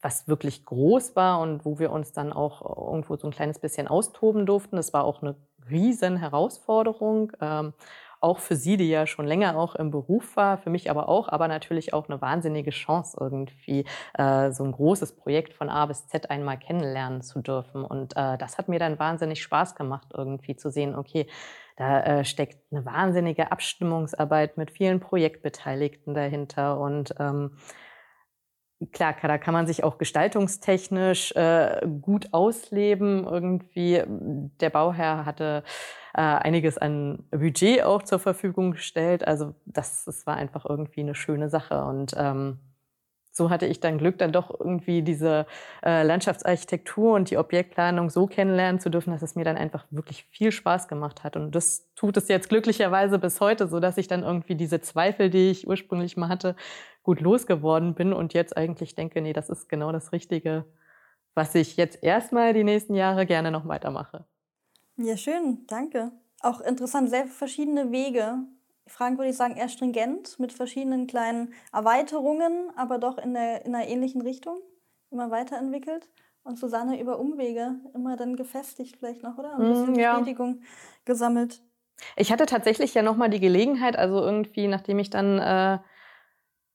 was 0.00 0.26
wirklich 0.26 0.64
groß 0.64 1.14
war 1.14 1.38
und 1.38 1.64
wo 1.64 1.78
wir 1.78 1.92
uns 1.92 2.10
dann 2.10 2.32
auch 2.32 2.90
irgendwo 2.90 3.14
so 3.16 3.28
ein 3.28 3.32
kleines 3.32 3.60
bisschen 3.60 3.86
austoben 3.86 4.46
durften. 4.46 4.74
Das 4.74 4.92
war 4.92 5.04
auch 5.04 5.22
eine 5.22 5.36
riesen 5.70 6.16
Herausforderung. 6.16 7.30
Ähm, 7.40 7.72
auch 8.22 8.38
für 8.38 8.56
sie, 8.56 8.76
die 8.76 8.88
ja 8.88 9.06
schon 9.06 9.26
länger 9.26 9.56
auch 9.56 9.74
im 9.74 9.90
Beruf 9.90 10.36
war, 10.36 10.58
für 10.58 10.70
mich 10.70 10.90
aber 10.90 11.08
auch, 11.08 11.28
aber 11.28 11.48
natürlich 11.48 11.92
auch 11.92 12.08
eine 12.08 12.20
wahnsinnige 12.20 12.70
Chance 12.70 13.16
irgendwie, 13.20 13.84
äh, 14.14 14.50
so 14.52 14.64
ein 14.64 14.72
großes 14.72 15.16
Projekt 15.16 15.54
von 15.54 15.68
A 15.68 15.86
bis 15.86 16.06
Z 16.06 16.30
einmal 16.30 16.58
kennenlernen 16.58 17.22
zu 17.22 17.40
dürfen. 17.40 17.84
Und 17.84 18.16
äh, 18.16 18.38
das 18.38 18.58
hat 18.58 18.68
mir 18.68 18.78
dann 18.78 18.98
wahnsinnig 18.98 19.42
Spaß 19.42 19.74
gemacht, 19.74 20.08
irgendwie 20.14 20.56
zu 20.56 20.70
sehen, 20.70 20.94
okay, 20.94 21.26
da 21.76 22.00
äh, 22.00 22.24
steckt 22.24 22.58
eine 22.70 22.84
wahnsinnige 22.84 23.50
Abstimmungsarbeit 23.50 24.56
mit 24.56 24.70
vielen 24.70 25.00
Projektbeteiligten 25.00 26.14
dahinter 26.14 26.78
und 26.78 27.14
ähm, 27.18 27.56
Klar, 28.90 29.14
da 29.22 29.38
kann 29.38 29.54
man 29.54 29.66
sich 29.66 29.84
auch 29.84 29.98
gestaltungstechnisch 29.98 31.32
äh, 31.32 31.86
gut 32.00 32.32
ausleben. 32.32 33.24
Irgendwie, 33.24 34.02
der 34.06 34.70
Bauherr 34.70 35.24
hatte 35.26 35.62
äh, 36.14 36.20
einiges 36.20 36.78
an 36.78 37.24
Budget 37.30 37.84
auch 37.84 38.02
zur 38.02 38.18
Verfügung 38.18 38.72
gestellt. 38.72 39.26
Also 39.26 39.54
das, 39.66 40.04
das 40.04 40.26
war 40.26 40.36
einfach 40.36 40.64
irgendwie 40.64 41.00
eine 41.00 41.14
schöne 41.14 41.48
Sache. 41.48 41.84
Und 41.84 42.14
ähm, 42.16 42.58
so 43.32 43.48
hatte 43.48 43.66
ich 43.66 43.80
dann 43.80 43.96
Glück, 43.96 44.18
dann 44.18 44.30
doch 44.30 44.50
irgendwie 44.60 45.02
diese 45.02 45.46
äh, 45.82 46.02
Landschaftsarchitektur 46.02 47.14
und 47.14 47.30
die 47.30 47.38
Objektplanung 47.38 48.10
so 48.10 48.26
kennenlernen 48.26 48.78
zu 48.78 48.90
dürfen, 48.90 49.10
dass 49.12 49.22
es 49.22 49.34
mir 49.34 49.44
dann 49.44 49.56
einfach 49.56 49.86
wirklich 49.90 50.24
viel 50.24 50.52
Spaß 50.52 50.86
gemacht 50.86 51.24
hat. 51.24 51.36
Und 51.36 51.54
das 51.54 51.88
tut 51.94 52.18
es 52.18 52.28
jetzt 52.28 52.50
glücklicherweise 52.50 53.18
bis 53.18 53.40
heute, 53.40 53.68
so 53.68 53.80
dass 53.80 53.96
ich 53.96 54.06
dann 54.06 54.22
irgendwie 54.22 54.54
diese 54.54 54.82
Zweifel, 54.82 55.30
die 55.30 55.50
ich 55.50 55.66
ursprünglich 55.66 56.18
mal 56.18 56.28
hatte, 56.28 56.56
gut 57.02 57.20
losgeworden 57.20 57.94
bin 57.94 58.12
und 58.12 58.34
jetzt 58.34 58.56
eigentlich 58.56 58.94
denke, 58.94 59.20
nee, 59.20 59.32
das 59.32 59.50
ist 59.50 59.68
genau 59.68 59.92
das 59.92 60.12
Richtige, 60.12 60.64
was 61.34 61.54
ich 61.54 61.76
jetzt 61.76 62.02
erstmal 62.02 62.52
die 62.52 62.64
nächsten 62.64 62.94
Jahre 62.94 63.26
gerne 63.26 63.50
noch 63.50 63.66
weitermache. 63.66 64.24
Ja, 64.96 65.16
schön, 65.16 65.66
danke. 65.66 66.12
Auch 66.40 66.60
interessant, 66.60 67.10
sehr 67.10 67.26
verschiedene 67.26 67.90
Wege. 67.90 68.38
Fragen 68.86 69.16
würde 69.16 69.30
ich 69.30 69.36
sagen, 69.36 69.56
eher 69.56 69.68
stringent 69.68 70.38
mit 70.38 70.52
verschiedenen 70.52 71.06
kleinen 71.06 71.54
Erweiterungen, 71.72 72.70
aber 72.76 72.98
doch 72.98 73.18
in, 73.18 73.34
der, 73.34 73.64
in 73.64 73.74
einer 73.74 73.88
ähnlichen 73.88 74.20
Richtung, 74.22 74.58
immer 75.10 75.30
weiterentwickelt. 75.30 76.08
Und 76.44 76.58
Susanne 76.58 77.00
über 77.00 77.20
Umwege, 77.20 77.76
immer 77.94 78.16
dann 78.16 78.34
gefestigt 78.34 78.96
vielleicht 78.98 79.22
noch, 79.22 79.38
oder? 79.38 79.54
Ein 79.54 79.68
bisschen 79.68 79.92
mm, 79.92 79.98
ja. 79.98 80.18
Bestätigung 80.18 80.62
gesammelt. 81.04 81.62
Ich 82.16 82.32
hatte 82.32 82.46
tatsächlich 82.46 82.94
ja 82.94 83.02
nochmal 83.02 83.30
die 83.30 83.38
Gelegenheit, 83.38 83.96
also 83.96 84.20
irgendwie, 84.20 84.66
nachdem 84.66 84.98
ich 84.98 85.08
dann 85.08 85.38
äh, 85.38 85.78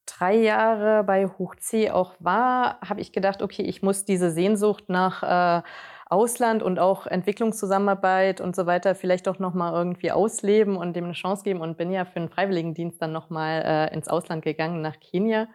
drei 0.07 0.35
Jahre 0.35 1.03
bei 1.03 1.27
Hoch 1.27 1.55
C 1.55 1.91
auch 1.91 2.15
war, 2.19 2.79
habe 2.81 3.01
ich 3.01 3.11
gedacht, 3.11 3.41
okay, 3.41 3.61
ich 3.63 3.81
muss 3.83 4.05
diese 4.05 4.31
Sehnsucht 4.31 4.89
nach... 4.89 5.61
Äh, 5.61 5.63
Ausland 6.09 6.63
und 6.63 6.79
auch 6.79 7.05
Entwicklungszusammenarbeit 7.05 8.39
und 8.39 8.55
so 8.55 8.65
weiter 8.65 8.95
vielleicht 8.95 9.27
doch 9.27 9.39
nochmal 9.39 9.73
irgendwie 9.73 10.11
ausleben 10.11 10.77
und 10.77 10.95
dem 10.95 11.05
eine 11.05 11.13
Chance 11.13 11.43
geben 11.43 11.59
und 11.59 11.77
bin 11.77 11.91
ja 11.91 12.05
für 12.05 12.17
einen 12.17 12.29
Freiwilligendienst 12.29 13.01
dann 13.01 13.11
nochmal 13.11 13.61
äh, 13.65 13.93
ins 13.93 14.07
Ausland 14.07 14.43
gegangen, 14.43 14.81
nach 14.81 14.99
Kenia. 14.99 15.47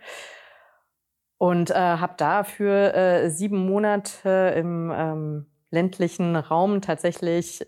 Und 1.38 1.70
äh, 1.70 1.74
habe 1.74 2.14
dafür 2.18 2.94
äh, 2.94 3.30
sieben 3.30 3.66
Monate 3.66 4.54
im 4.56 4.92
ähm, 4.94 5.46
ländlichen 5.70 6.36
Raum 6.36 6.82
tatsächlich 6.82 7.62
äh, 7.62 7.66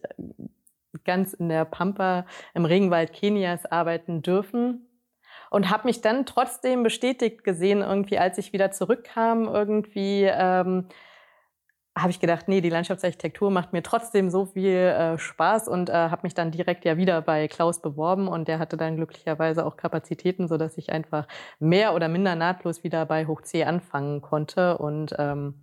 ganz 1.04 1.32
in 1.32 1.48
der 1.48 1.64
Pampa 1.64 2.26
im 2.54 2.66
Regenwald 2.66 3.12
Kenias 3.12 3.66
arbeiten 3.66 4.22
dürfen 4.22 4.86
und 5.54 5.70
habe 5.70 5.86
mich 5.86 6.00
dann 6.00 6.26
trotzdem 6.26 6.82
bestätigt 6.82 7.44
gesehen, 7.44 7.80
irgendwie, 7.80 8.18
als 8.18 8.38
ich 8.38 8.52
wieder 8.52 8.72
zurückkam, 8.72 9.44
irgendwie. 9.44 10.24
Ähm, 10.24 10.88
habe 11.96 12.10
ich 12.10 12.18
gedacht, 12.18 12.48
nee, 12.48 12.60
die 12.60 12.70
Landschaftsarchitektur 12.70 13.52
macht 13.52 13.72
mir 13.72 13.84
trotzdem 13.84 14.28
so 14.28 14.46
viel 14.46 14.72
äh, 14.72 15.16
Spaß 15.16 15.68
und 15.68 15.90
äh, 15.90 15.92
habe 15.92 16.22
mich 16.24 16.34
dann 16.34 16.50
direkt 16.50 16.84
ja 16.84 16.96
wieder 16.96 17.22
bei 17.22 17.46
Klaus 17.46 17.80
beworben 17.80 18.26
und 18.26 18.48
der 18.48 18.58
hatte 18.58 18.76
dann 18.76 18.96
glücklicherweise 18.96 19.64
auch 19.64 19.76
Kapazitäten, 19.76 20.48
so 20.48 20.56
dass 20.56 20.76
ich 20.76 20.90
einfach 20.90 21.28
mehr 21.60 21.94
oder 21.94 22.08
minder 22.08 22.34
nahtlos 22.34 22.82
wieder 22.82 23.06
bei 23.06 23.26
Hoch 23.26 23.42
C 23.42 23.62
anfangen 23.62 24.22
konnte 24.22 24.76
und 24.78 25.14
ähm, 25.18 25.54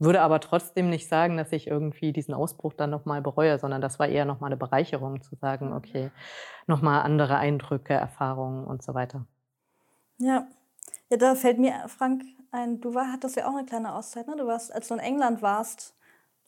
würde 0.00 0.22
aber 0.22 0.40
trotzdem 0.40 0.88
nicht 0.88 1.08
sagen, 1.08 1.36
dass 1.36 1.52
ich 1.52 1.66
irgendwie 1.66 2.12
diesen 2.12 2.34
Ausbruch 2.34 2.72
dann 2.72 2.90
nochmal 2.90 3.20
bereue, 3.20 3.58
sondern 3.58 3.82
das 3.82 3.98
war 3.98 4.08
eher 4.08 4.24
nochmal 4.24 4.48
eine 4.48 4.56
Bereicherung 4.56 5.22
zu 5.22 5.36
sagen, 5.36 5.72
okay, 5.72 6.10
nochmal 6.66 7.02
andere 7.02 7.36
Eindrücke, 7.36 7.92
Erfahrungen 7.92 8.64
und 8.64 8.82
so 8.82 8.94
weiter. 8.94 9.26
Ja, 10.18 10.46
ja, 11.10 11.16
da 11.16 11.34
fällt 11.34 11.58
mir, 11.58 11.84
Frank, 11.88 12.22
ein, 12.50 12.80
du 12.80 12.94
war, 12.94 13.12
hattest 13.12 13.36
ja 13.36 13.46
auch 13.48 13.54
eine 13.54 13.66
kleine 13.66 13.94
Auszeit, 13.94 14.26
ne? 14.26 14.36
Du 14.36 14.46
warst, 14.46 14.72
als 14.72 14.88
du 14.88 14.94
in 14.94 15.00
England 15.00 15.42
warst, 15.42 15.94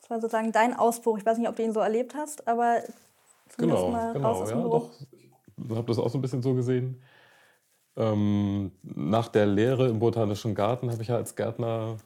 das 0.01 0.11
war 0.11 0.21
sozusagen 0.21 0.51
dein 0.53 0.75
Ausbruch. 0.75 1.19
Ich 1.19 1.27
weiß 1.27 1.39
nicht, 1.39 1.49
ob 1.49 1.57
du 1.57 1.63
ihn 1.63 1.73
so 1.73 1.81
erlebt 1.81 2.15
hast, 2.15 2.49
aber 2.49 2.81
genau, 3.57 3.93
genau, 4.13 4.47
ja, 4.47 4.63
doch. 4.63 4.91
Ich 5.57 5.77
habe 5.77 5.87
das 5.87 5.99
auch 5.99 6.09
so 6.09 6.19
ein 6.19 6.23
bisschen 6.23 6.43
so 6.43 6.55
gesehen. 6.55 7.03
Ähm, 7.97 8.73
nach 8.83 9.29
der 9.29 9.47
Lehre 9.47 9.89
im 9.89 9.99
Botanischen 9.99 10.55
Garten 10.55 10.91
habe 10.91 11.03
ich 11.03 11.09
ja 11.09 11.17
als 11.17 11.37
Gärtner 11.37 11.99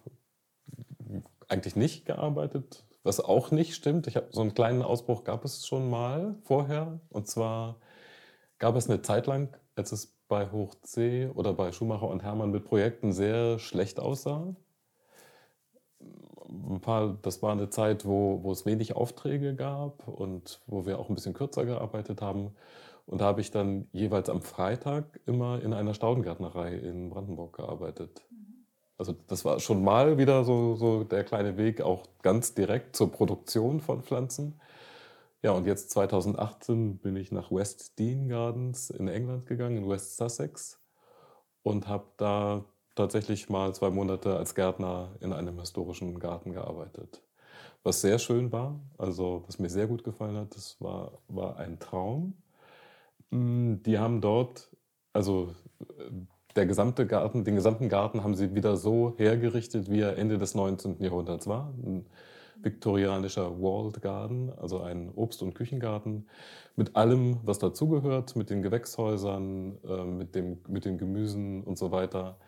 eigentlich 1.49 1.77
nicht 1.77 2.07
gearbeitet, 2.07 2.85
was 3.03 3.21
auch 3.21 3.51
nicht 3.51 3.75
stimmt. 3.75 4.07
Ich 4.07 4.17
habe 4.17 4.29
so 4.31 4.41
einen 4.41 4.55
kleinen 4.55 4.83
Ausbruch 4.83 5.25
gab 5.25 5.45
es 5.45 5.67
schon 5.67 5.89
mal 5.89 6.37
vorher. 6.45 7.01
Und 7.11 7.29
zwar 7.29 7.77
gab 8.59 8.77
es 8.77 8.89
eine 8.89 9.03
Zeit 9.03 9.27
lang, 9.27 9.57
als 9.77 9.93
es 9.93 10.17
bei 10.29 10.51
Hoch 10.51 10.75
C 10.83 11.29
oder 11.35 11.53
bei 11.53 11.73
Schumacher 11.73 12.09
und 12.09 12.23
Hermann 12.23 12.51
mit 12.51 12.65
Projekten 12.65 13.13
sehr 13.13 13.59
schlecht 13.59 14.01
aussah. 14.01 14.57
Ein 16.49 16.81
paar, 16.81 17.19
das 17.23 17.43
war 17.43 17.53
eine 17.53 17.71
Zeit, 17.71 18.05
wo, 18.05 18.43
wo 18.43 18.53
es 18.53 18.67
wenig 18.67 18.97
Aufträge 18.97 19.55
gab 19.55 20.07
und 20.09 20.61
wo 20.67 20.87
wir 20.87 20.99
auch 20.99 21.09
ein 21.09 21.15
bisschen 21.15 21.35
kürzer 21.35 21.65
gearbeitet 21.65 22.23
haben. 22.23 22.55
Und 23.05 23.21
da 23.21 23.27
habe 23.27 23.41
ich 23.41 23.53
dann 23.53 23.89
jeweils 23.93 24.29
am 24.29 24.43
Freitag 24.43 25.21
immer 25.27 25.63
in 25.63 25.73
einer 25.73 25.95
Staudengärtnerei 25.95 26.75
in 26.75 27.11
Brandenburg 27.11 27.57
gearbeitet. 27.57 28.27
Also 28.99 29.15
das 29.27 29.45
war 29.45 29.61
schon 29.61 29.85
mal 29.85 30.19
wieder 30.19 30.45
so, 30.45 30.75
so 30.77 31.05
der 31.05 31.25
kleine 31.25 31.57
Weg 31.57 31.81
auch 31.83 32.05
ganz 32.23 32.55
direkt 32.55 32.97
zur 32.97 33.13
Produktion 33.13 33.81
von 33.81 34.03
Pflanzen. 34.03 34.61
Ja, 35.43 35.53
und 35.53 35.67
jetzt 35.67 35.91
2018 35.91 36.99
bin 36.99 37.15
ich 37.17 37.31
nach 37.31 37.53
West 37.53 37.99
Dean 37.99 38.29
Gardens 38.29 38.91
in 38.91 39.09
England 39.09 39.47
gegangen, 39.47 39.77
in 39.77 39.89
West 39.89 40.17
Sussex, 40.17 40.81
und 41.63 41.89
habe 41.89 42.07
da 42.17 42.65
tatsächlich 42.95 43.49
mal 43.49 43.75
zwei 43.75 43.91
Monate 43.91 44.37
als 44.37 44.55
Gärtner 44.55 45.15
in 45.21 45.33
einem 45.33 45.61
historischen 45.61 46.19
Garten 46.19 46.53
gearbeitet. 46.53 47.23
Was 47.85 48.01
sehr 48.01 48.19
schön 48.19 48.51
war, 48.51 48.81
also 48.99 49.45
was 49.47 49.59
mir 49.59 49.69
sehr 49.69 49.87
gut 49.87 50.03
gefallen 50.03 50.37
hat, 50.37 50.57
das 50.57 50.81
war, 50.81 51.19
war 51.29 51.57
ein 51.59 51.79
Traum. 51.79 52.43
Mm, 53.31 53.77
die 53.83 53.99
haben 53.99 54.21
dort, 54.21 54.71
also 55.13 55.55
der 56.57 56.67
gesamte 56.67 57.07
Garten, 57.07 57.45
den 57.45 57.55
gesamten 57.55 57.89
Garten 57.89 58.25
haben 58.25 58.35
sie 58.35 58.55
wieder 58.55 58.77
so 58.77 59.15
hergerichtet, 59.19 59.91
wie 59.91 60.01
er 60.01 60.17
Ende 60.17 60.39
des 60.39 60.55
19. 60.55 61.03
Jahrhunderts 61.03 61.47
war. 61.47 61.73
Ein 61.85 62.07
viktorianischer 62.63 63.61
Walled 63.61 64.01
Garden, 64.01 64.53
also 64.59 64.81
ein 64.81 65.13
Obst- 65.15 65.43
und 65.43 65.55
Küchengarten 65.55 66.27
mit 66.75 66.97
allem, 66.97 67.39
was 67.45 67.59
dazugehört, 67.59 68.37
mit 68.37 68.51
den 68.51 68.63
Gewächshäusern, 68.63 69.79
äh, 69.85 70.05
mit, 70.05 70.35
dem, 70.35 70.59
mit 70.67 70.85
den 70.85 70.99
Gemüsen 70.99 71.63
und 71.63 71.79
so 71.79 71.91
weiter. 71.91 72.39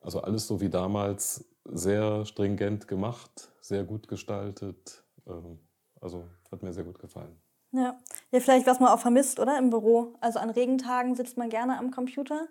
Also 0.00 0.20
alles 0.20 0.46
so 0.46 0.60
wie 0.60 0.68
damals, 0.68 1.48
sehr 1.64 2.26
stringent 2.26 2.88
gemacht, 2.88 3.52
sehr 3.60 3.84
gut 3.84 4.08
gestaltet. 4.08 5.04
Ähm, 5.26 5.60
also 6.00 6.24
hat 6.50 6.62
mir 6.62 6.72
sehr 6.72 6.84
gut 6.84 6.98
gefallen. 6.98 7.36
Ja. 7.70 7.98
ja, 8.30 8.40
vielleicht 8.40 8.66
was 8.66 8.80
man 8.80 8.90
auch 8.90 8.98
vermisst, 8.98 9.40
oder? 9.40 9.58
Im 9.58 9.70
Büro. 9.70 10.14
Also 10.20 10.38
an 10.38 10.50
Regentagen 10.50 11.14
sitzt 11.14 11.38
man 11.38 11.48
gerne 11.48 11.78
am 11.78 11.90
Computer 11.90 12.48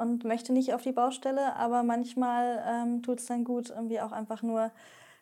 und 0.00 0.24
möchte 0.24 0.52
nicht 0.52 0.74
auf 0.74 0.82
die 0.82 0.92
Baustelle, 0.92 1.56
aber 1.56 1.82
manchmal 1.82 2.64
ähm, 2.66 3.02
tut 3.02 3.20
es 3.20 3.26
dann 3.26 3.44
gut, 3.44 3.70
irgendwie 3.70 4.00
auch 4.00 4.12
einfach 4.12 4.42
nur, 4.42 4.70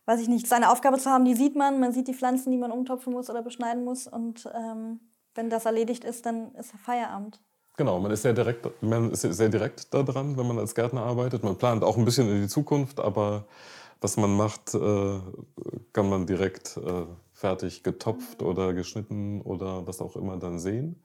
weiß 0.07 0.21
ich 0.21 0.29
nicht, 0.29 0.47
seine 0.47 0.71
Aufgabe 0.71 0.99
zu 0.99 1.11
haben, 1.11 1.25
die 1.25 1.35
sieht 1.35 1.57
man, 1.57 1.81
man 1.81 1.93
sieht 1.93 2.09
die 2.09 2.15
Pflanzen, 2.15 2.51
die 2.51 2.59
man 2.59 2.73
umtopfen 2.73 3.13
muss 3.13 3.29
oder 3.29 3.43
beschneiden 3.43 3.85
muss 3.85 4.07
und 4.07 4.49
ähm, 4.55 5.01
wenn 5.35 5.51
das 5.51 5.67
erledigt 5.67 6.05
ist, 6.05 6.27
dann 6.27 6.55
ist 6.55 6.73
Feierabend. 6.73 7.41
Genau, 7.77 8.01
man 8.01 8.11
ist 8.11 8.23
sehr 8.23 8.33
direkt, 8.33 8.67
man 8.83 9.13
ist 9.13 9.21
sehr 9.21 9.49
direkt 9.49 9.95
da 9.95 10.03
dran, 10.03 10.37
wenn 10.37 10.49
man 10.49 10.59
als 10.59 10.75
Gärtner 10.75 11.03
arbeitet. 11.03 11.45
Man 11.45 11.57
plant 11.57 11.85
auch 11.85 11.97
ein 11.97 12.05
bisschen 12.05 12.29
in 12.29 12.43
die 12.43 12.49
Zukunft, 12.49 12.99
aber 12.99 13.47
was 14.01 14.17
man 14.17 14.37
macht, 14.37 14.75
äh, 14.75 15.21
kann 15.93 16.09
man 16.09 16.27
direkt 16.27 16.77
äh, 16.77 17.07
fertig 17.33 17.85
getopft 17.85 18.43
oder 18.43 18.75
geschnitten 18.75 19.41
oder 19.43 19.87
was 19.87 20.01
auch 20.01 20.17
immer 20.17 20.37
dann 20.39 20.59
sehen. 20.59 21.01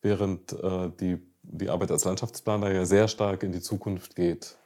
Während 0.00 0.54
äh, 0.54 0.90
die 0.98 1.18
die 1.52 1.68
Arbeit 1.68 1.90
als 1.90 2.04
Landschaftsplaner 2.04 2.72
ja 2.72 2.84
sehr 2.84 3.08
stark 3.08 3.42
in 3.42 3.52
die 3.52 3.60
Zukunft 3.60 4.16
geht. 4.16 4.56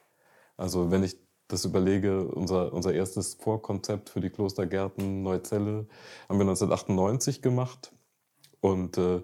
Also 0.57 0.91
wenn 0.91 1.03
ich 1.03 1.17
das 1.49 1.65
überlege, 1.65 2.27
unser, 2.29 2.73
unser 2.73 2.93
erstes 2.93 3.35
Vorkonzept 3.35 4.11
für 4.11 4.21
die 4.21 4.31
Klostergärten 4.31 5.23
Neuzelle 5.23 5.87
haben 6.29 6.39
wir 6.39 6.47
1998 6.47 7.43
gemacht. 7.43 7.93
Und 8.61 8.97
äh, 8.97 9.21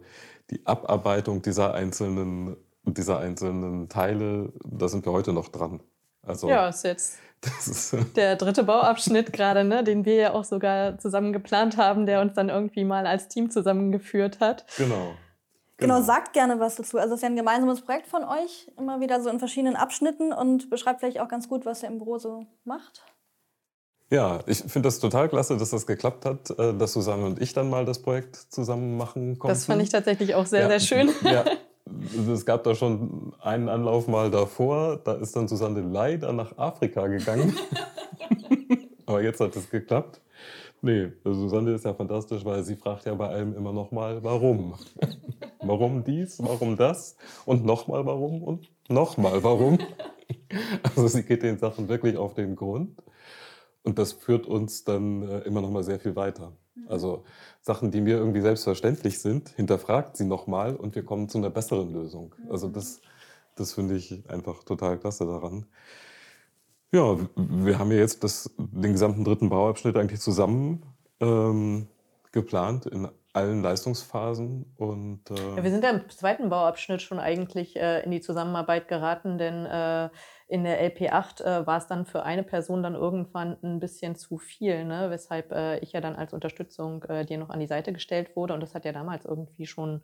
die 0.50 0.66
Abarbeitung 0.66 1.40
dieser 1.40 1.72
einzelnen, 1.72 2.56
dieser 2.84 3.18
einzelnen 3.18 3.88
Teile, 3.88 4.52
da 4.64 4.88
sind 4.88 5.06
wir 5.06 5.12
heute 5.12 5.32
noch 5.32 5.48
dran. 5.48 5.80
Also, 6.22 6.50
ja, 6.50 6.68
ist 6.68 6.84
jetzt 6.84 7.18
ist, 7.58 7.96
der 8.16 8.36
dritte 8.36 8.64
Bauabschnitt 8.64 9.32
gerade, 9.32 9.64
ne, 9.64 9.82
den 9.82 10.04
wir 10.04 10.14
ja 10.16 10.34
auch 10.34 10.44
sogar 10.44 10.98
zusammen 10.98 11.32
geplant 11.32 11.78
haben, 11.78 12.04
der 12.04 12.20
uns 12.20 12.34
dann 12.34 12.50
irgendwie 12.50 12.84
mal 12.84 13.06
als 13.06 13.28
Team 13.28 13.50
zusammengeführt 13.50 14.40
hat. 14.40 14.66
Genau. 14.76 15.14
Genau. 15.80 15.96
genau, 15.96 16.06
sagt 16.06 16.32
gerne 16.32 16.60
was 16.60 16.76
dazu. 16.76 16.98
Also 16.98 17.14
es 17.14 17.18
ist 17.18 17.22
ja 17.22 17.28
ein 17.28 17.36
gemeinsames 17.36 17.80
Projekt 17.82 18.06
von 18.06 18.24
euch, 18.24 18.70
immer 18.78 19.00
wieder 19.00 19.20
so 19.20 19.30
in 19.30 19.38
verschiedenen 19.38 19.76
Abschnitten 19.76 20.32
und 20.32 20.70
beschreibt 20.70 21.00
vielleicht 21.00 21.20
auch 21.20 21.28
ganz 21.28 21.48
gut, 21.48 21.66
was 21.66 21.82
ihr 21.82 21.88
im 21.88 21.98
Büro 21.98 22.18
so 22.18 22.46
macht. 22.64 23.02
Ja, 24.10 24.40
ich 24.46 24.58
finde 24.58 24.88
das 24.88 24.98
total 24.98 25.28
klasse, 25.28 25.56
dass 25.56 25.70
das 25.70 25.86
geklappt 25.86 26.24
hat, 26.24 26.50
äh, 26.58 26.74
dass 26.74 26.92
Susanne 26.92 27.24
und 27.24 27.40
ich 27.40 27.52
dann 27.52 27.70
mal 27.70 27.84
das 27.84 28.00
Projekt 28.00 28.34
zusammen 28.34 28.96
machen 28.96 29.38
konnten. 29.38 29.54
Das 29.54 29.66
fand 29.66 29.80
ich 29.82 29.88
tatsächlich 29.88 30.34
auch 30.34 30.46
sehr, 30.46 30.62
ja, 30.62 30.68
sehr 30.68 30.80
schön. 30.80 31.10
Ja, 31.22 31.44
es 32.32 32.44
gab 32.44 32.64
da 32.64 32.74
schon 32.74 33.32
einen 33.40 33.68
Anlauf 33.68 34.08
mal 34.08 34.30
davor, 34.30 34.98
da 35.04 35.12
ist 35.14 35.36
dann 35.36 35.46
Susanne 35.46 35.80
leider 35.80 36.32
nach 36.32 36.58
Afrika 36.58 37.06
gegangen. 37.06 37.56
Aber 39.06 39.22
jetzt 39.22 39.40
hat 39.40 39.54
es 39.54 39.70
geklappt. 39.70 40.20
Nee, 40.82 41.12
also 41.24 41.42
Susanne 41.42 41.72
ist 41.72 41.84
ja 41.84 41.92
fantastisch, 41.92 42.44
weil 42.44 42.64
sie 42.64 42.76
fragt 42.76 43.04
ja 43.04 43.14
bei 43.14 43.28
allem 43.28 43.54
immer 43.54 43.72
nochmal, 43.72 44.22
warum. 44.24 44.74
warum 45.60 46.04
dies, 46.04 46.42
warum 46.42 46.76
das 46.76 47.16
und 47.44 47.64
nochmal 47.64 48.06
warum 48.06 48.42
und 48.42 48.70
nochmal 48.88 49.42
warum. 49.42 49.78
also 50.82 51.06
sie 51.08 51.22
geht 51.22 51.42
den 51.42 51.58
Sachen 51.58 51.88
wirklich 51.88 52.16
auf 52.16 52.34
den 52.34 52.56
Grund. 52.56 53.02
Und 53.82 53.98
das 53.98 54.12
führt 54.12 54.46
uns 54.46 54.84
dann 54.84 55.22
äh, 55.22 55.38
immer 55.40 55.60
nochmal 55.60 55.82
sehr 55.82 56.00
viel 56.00 56.16
weiter. 56.16 56.52
Also 56.86 57.24
Sachen, 57.60 57.90
die 57.90 58.00
mir 58.00 58.16
irgendwie 58.16 58.40
selbstverständlich 58.40 59.18
sind, 59.20 59.50
hinterfragt 59.50 60.16
sie 60.16 60.24
nochmal 60.24 60.76
und 60.76 60.94
wir 60.94 61.04
kommen 61.04 61.28
zu 61.28 61.38
einer 61.38 61.50
besseren 61.50 61.92
Lösung. 61.92 62.34
Also 62.48 62.68
das, 62.68 63.00
das 63.54 63.72
finde 63.72 63.96
ich 63.96 64.28
einfach 64.28 64.64
total 64.64 64.98
klasse 64.98 65.26
daran. 65.26 65.66
Ja, 66.92 67.16
wir 67.36 67.78
haben 67.78 67.92
ja 67.92 67.98
jetzt 67.98 68.24
das, 68.24 68.50
den 68.58 68.92
gesamten 68.92 69.24
dritten 69.24 69.48
Bauabschnitt 69.48 69.96
eigentlich 69.96 70.20
zusammen 70.20 70.82
ähm, 71.20 71.86
geplant 72.32 72.86
in 72.86 73.08
allen 73.32 73.62
Leistungsphasen. 73.62 74.74
Und, 74.76 75.30
äh 75.30 75.56
ja, 75.56 75.62
wir 75.62 75.70
sind 75.70 75.84
ja 75.84 75.90
im 75.90 76.08
zweiten 76.10 76.48
Bauabschnitt 76.48 77.00
schon 77.00 77.20
eigentlich 77.20 77.76
äh, 77.76 78.02
in 78.02 78.10
die 78.10 78.20
Zusammenarbeit 78.20 78.88
geraten, 78.88 79.38
denn 79.38 79.66
äh, 79.66 80.08
in 80.48 80.64
der 80.64 80.82
LP8 80.90 81.44
äh, 81.44 81.66
war 81.66 81.78
es 81.78 81.86
dann 81.86 82.06
für 82.06 82.24
eine 82.24 82.42
Person 82.42 82.82
dann 82.82 82.94
irgendwann 82.94 83.56
ein 83.62 83.78
bisschen 83.78 84.16
zu 84.16 84.38
viel, 84.38 84.84
ne? 84.84 85.10
weshalb 85.10 85.52
äh, 85.52 85.78
ich 85.78 85.92
ja 85.92 86.00
dann 86.00 86.16
als 86.16 86.32
Unterstützung 86.32 87.04
äh, 87.04 87.24
dir 87.24 87.38
noch 87.38 87.50
an 87.50 87.60
die 87.60 87.68
Seite 87.68 87.92
gestellt 87.92 88.34
wurde. 88.34 88.54
Und 88.54 88.60
das 88.60 88.74
hat 88.74 88.84
ja 88.84 88.92
damals 88.92 89.26
irgendwie 89.26 89.66
schon 89.66 90.02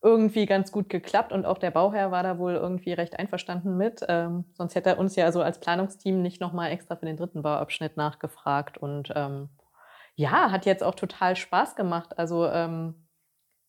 irgendwie 0.00 0.46
ganz 0.46 0.70
gut 0.70 0.88
geklappt 0.88 1.32
und 1.32 1.44
auch 1.44 1.58
der 1.58 1.72
Bauherr 1.72 2.12
war 2.12 2.22
da 2.22 2.38
wohl 2.38 2.54
irgendwie 2.54 2.92
recht 2.92 3.18
einverstanden 3.18 3.76
mit. 3.76 4.04
Ähm, 4.08 4.44
sonst 4.54 4.74
hätte 4.76 4.90
er 4.90 4.98
uns 4.98 5.16
ja 5.16 5.32
so 5.32 5.42
als 5.42 5.58
Planungsteam 5.58 6.22
nicht 6.22 6.40
nochmal 6.40 6.70
extra 6.70 6.94
für 6.96 7.06
den 7.06 7.16
dritten 7.16 7.42
Bauabschnitt 7.42 7.96
nachgefragt. 7.96 8.78
Und 8.78 9.12
ähm, 9.16 9.48
ja, 10.14 10.52
hat 10.52 10.66
jetzt 10.66 10.84
auch 10.84 10.94
total 10.94 11.34
Spaß 11.34 11.74
gemacht. 11.74 12.16
Also 12.16 12.46
ähm, 12.46 13.08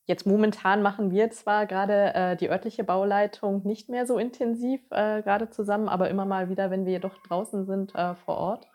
jetzt 0.06 0.28
momentan 0.28 0.84
machen 0.84 1.10
wir 1.10 1.32
zwar 1.32 1.66
gerade 1.66 2.14
äh, 2.14 2.36
die 2.36 2.52
örtliche 2.52 2.84
Bauleitung 2.84 3.66
nicht 3.66 3.90
mehr 3.90 4.06
so 4.06 4.20
intensiv 4.20 4.82
äh, 4.92 5.24
gerade 5.24 5.50
zusammen, 5.50 5.90
aber 5.90 6.12
immer 6.12 6.26
mal 6.26 6.50
wieder, 6.50 6.70
wenn 6.70 6.86
wir 6.86 7.00
doch 7.00 7.18
draußen 7.24 7.66
sind 7.66 7.96
äh, 7.96 8.14
vor 8.14 8.38
Ort, 8.38 8.68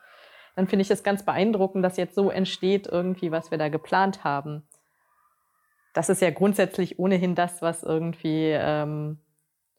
dann 0.57 0.67
finde 0.67 0.83
ich 0.83 0.91
es 0.91 1.05
ganz 1.05 1.25
beeindruckend, 1.25 1.85
dass 1.85 1.97
jetzt 1.97 2.17
so 2.17 2.31
entsteht 2.31 2.89
irgendwie, 2.89 3.31
was 3.31 3.53
wir 3.53 3.59
da 3.59 3.69
geplant 3.69 4.25
haben 4.25 4.67
das 5.95 6.11
ist 6.11 6.21
ja 6.21 6.31
grundsätzlich 6.31 6.99
ohnehin 6.99 7.35
das, 7.35 7.63
was 7.63 7.83
irgendwie 7.83 8.51
ähm, 8.51 9.19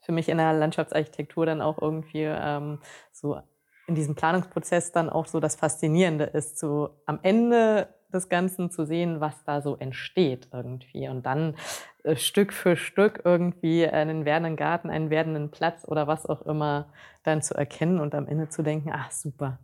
für 0.02 0.12
mich 0.12 0.30
in 0.30 0.38
der 0.38 0.54
Landschaftsarchitektur 0.54 1.46
dann 1.46 1.62
auch 1.62 1.80
irgendwie 1.80 2.24
ähm, 2.24 2.80
so 3.12 3.40
in 3.88 3.94
diesem 3.94 4.16
Planungsprozess 4.16 4.92
dann 4.92 5.10
auch 5.10 5.28
so 5.28 5.40
das 5.40 5.56
Faszinierende 5.56 6.24
ist, 6.24 6.58
so 6.58 6.90
am 7.06 7.20
Ende 7.22 7.90
des 8.14 8.30
Ganzen 8.30 8.72
zu 8.72 8.86
sehen, 8.86 9.20
was 9.20 9.44
da 9.44 9.62
so 9.62 9.76
entsteht 9.76 10.48
irgendwie 10.54 11.10
und 11.10 11.26
dann 11.26 11.56
äh, 12.04 12.16
Stück 12.16 12.54
für 12.54 12.78
Stück 12.78 13.22
irgendwie 13.26 13.88
einen 13.88 14.26
werdenden 14.26 14.56
Garten, 14.56 14.90
einen 14.90 15.10
werdenden 15.10 15.52
Platz 15.52 15.86
oder 15.86 16.08
was 16.08 16.26
auch 16.26 16.44
immer 16.44 16.88
dann 17.24 17.42
zu 17.42 17.56
erkennen 17.56 18.00
und 18.00 18.16
am 18.16 18.28
Ende 18.28 18.50
zu 18.50 18.64
denken, 18.64 18.92
ach 18.94 19.12
super, 19.12 19.60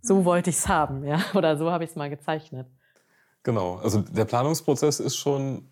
so 0.00 0.20
mhm. 0.20 0.24
wollte 0.24 0.50
ich 0.50 0.56
es 0.56 0.68
haben, 0.68 1.04
ja, 1.04 1.20
oder 1.34 1.56
so 1.56 1.70
habe 1.70 1.84
ich 1.84 1.90
es 1.90 1.96
mal 1.96 2.10
gezeichnet. 2.10 2.66
Genau, 3.44 3.76
also 3.76 4.00
der 4.00 4.24
Planungsprozess 4.24 5.00
ist 5.00 5.16
schon, 5.16 5.68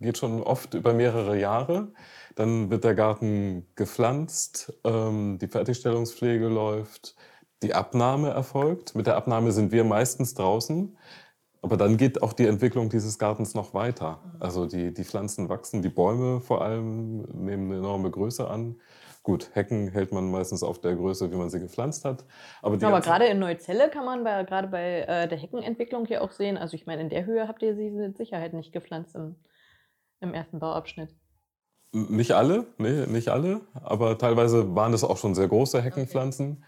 geht 0.00 0.16
schon 0.16 0.42
oft 0.42 0.72
über 0.72 0.94
mehrere 0.94 1.38
Jahre. 1.38 1.92
Dann 2.36 2.70
wird 2.70 2.84
der 2.84 2.94
Garten 2.94 3.66
gepflanzt, 3.74 4.72
ähm, 4.84 5.38
die 5.38 5.48
Fertigstellungspflege 5.48 6.48
läuft, 6.48 7.14
die 7.62 7.74
Abnahme 7.74 8.30
erfolgt. 8.30 8.94
Mit 8.94 9.06
der 9.06 9.16
Abnahme 9.16 9.52
sind 9.52 9.72
wir 9.72 9.84
meistens 9.84 10.32
draußen. 10.34 10.96
Aber 11.60 11.76
dann 11.76 11.96
geht 11.96 12.22
auch 12.22 12.32
die 12.32 12.46
Entwicklung 12.46 12.88
dieses 12.88 13.18
Gartens 13.18 13.54
noch 13.54 13.74
weiter. 13.74 14.20
Also 14.40 14.66
die, 14.66 14.92
die 14.92 15.04
Pflanzen 15.04 15.48
wachsen, 15.48 15.82
die 15.82 15.90
Bäume 15.90 16.40
vor 16.40 16.62
allem 16.62 17.22
nehmen 17.22 17.70
eine 17.70 17.78
enorme 17.78 18.10
Größe 18.10 18.48
an. 18.48 18.80
Gut, 19.22 19.50
Hecken 19.54 19.88
hält 19.88 20.10
man 20.12 20.30
meistens 20.30 20.64
auf 20.64 20.80
der 20.80 20.96
Größe, 20.96 21.30
wie 21.30 21.36
man 21.36 21.48
sie 21.48 21.60
gepflanzt 21.60 22.04
hat. 22.04 22.24
Aber, 22.60 22.74
Aber 22.84 23.00
gerade 23.00 23.26
in 23.26 23.38
Neuzelle 23.38 23.88
kann 23.88 24.04
man 24.04 24.24
bei, 24.24 24.42
gerade 24.42 24.66
bei 24.66 25.02
äh, 25.02 25.28
der 25.28 25.38
Heckenentwicklung 25.38 26.06
hier 26.06 26.22
auch 26.22 26.32
sehen. 26.32 26.56
Also 26.56 26.74
ich 26.74 26.86
meine, 26.86 27.02
in 27.02 27.08
der 27.08 27.24
Höhe 27.24 27.46
habt 27.46 27.62
ihr 27.62 27.76
sie 27.76 27.90
mit 27.90 28.16
Sicherheit 28.16 28.52
nicht 28.52 28.72
gepflanzt 28.72 29.14
im, 29.14 29.36
im 30.20 30.34
ersten 30.34 30.58
Bauabschnitt. 30.58 31.14
Nicht 31.92 32.32
alle, 32.32 32.66
nee, 32.78 33.06
nicht 33.06 33.28
alle. 33.28 33.60
Aber 33.74 34.18
teilweise 34.18 34.74
waren 34.74 34.92
es 34.92 35.04
auch 35.04 35.18
schon 35.18 35.34
sehr 35.34 35.46
große 35.46 35.80
Heckenpflanzen. 35.80 36.58
Okay. 36.58 36.66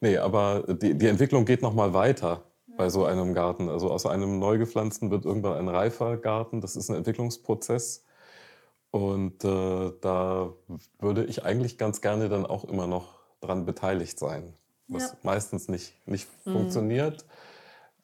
Nee, 0.00 0.18
aber 0.18 0.64
die, 0.68 0.98
die 0.98 1.06
Entwicklung 1.06 1.46
geht 1.46 1.62
noch 1.62 1.72
mal 1.72 1.94
weiter 1.94 2.42
bei 2.76 2.90
so 2.90 3.04
einem 3.04 3.32
Garten. 3.32 3.70
Also 3.70 3.90
aus 3.90 4.04
einem 4.04 4.38
neu 4.38 4.58
gepflanzten 4.58 5.10
wird 5.10 5.24
irgendwann 5.24 5.56
ein 5.56 5.68
reifer 5.68 6.18
Garten. 6.18 6.60
Das 6.60 6.76
ist 6.76 6.90
ein 6.90 6.96
Entwicklungsprozess. 6.96 8.03
Und 8.94 9.42
äh, 9.42 9.92
da 10.02 10.52
würde 11.00 11.24
ich 11.24 11.44
eigentlich 11.44 11.78
ganz 11.78 12.00
gerne 12.00 12.28
dann 12.28 12.46
auch 12.46 12.62
immer 12.62 12.86
noch 12.86 13.18
dran 13.40 13.66
beteiligt 13.66 14.20
sein. 14.20 14.54
Was 14.86 15.10
ja. 15.10 15.18
meistens 15.24 15.66
nicht, 15.66 15.94
nicht 16.06 16.28
mhm. 16.44 16.52
funktioniert. 16.52 17.26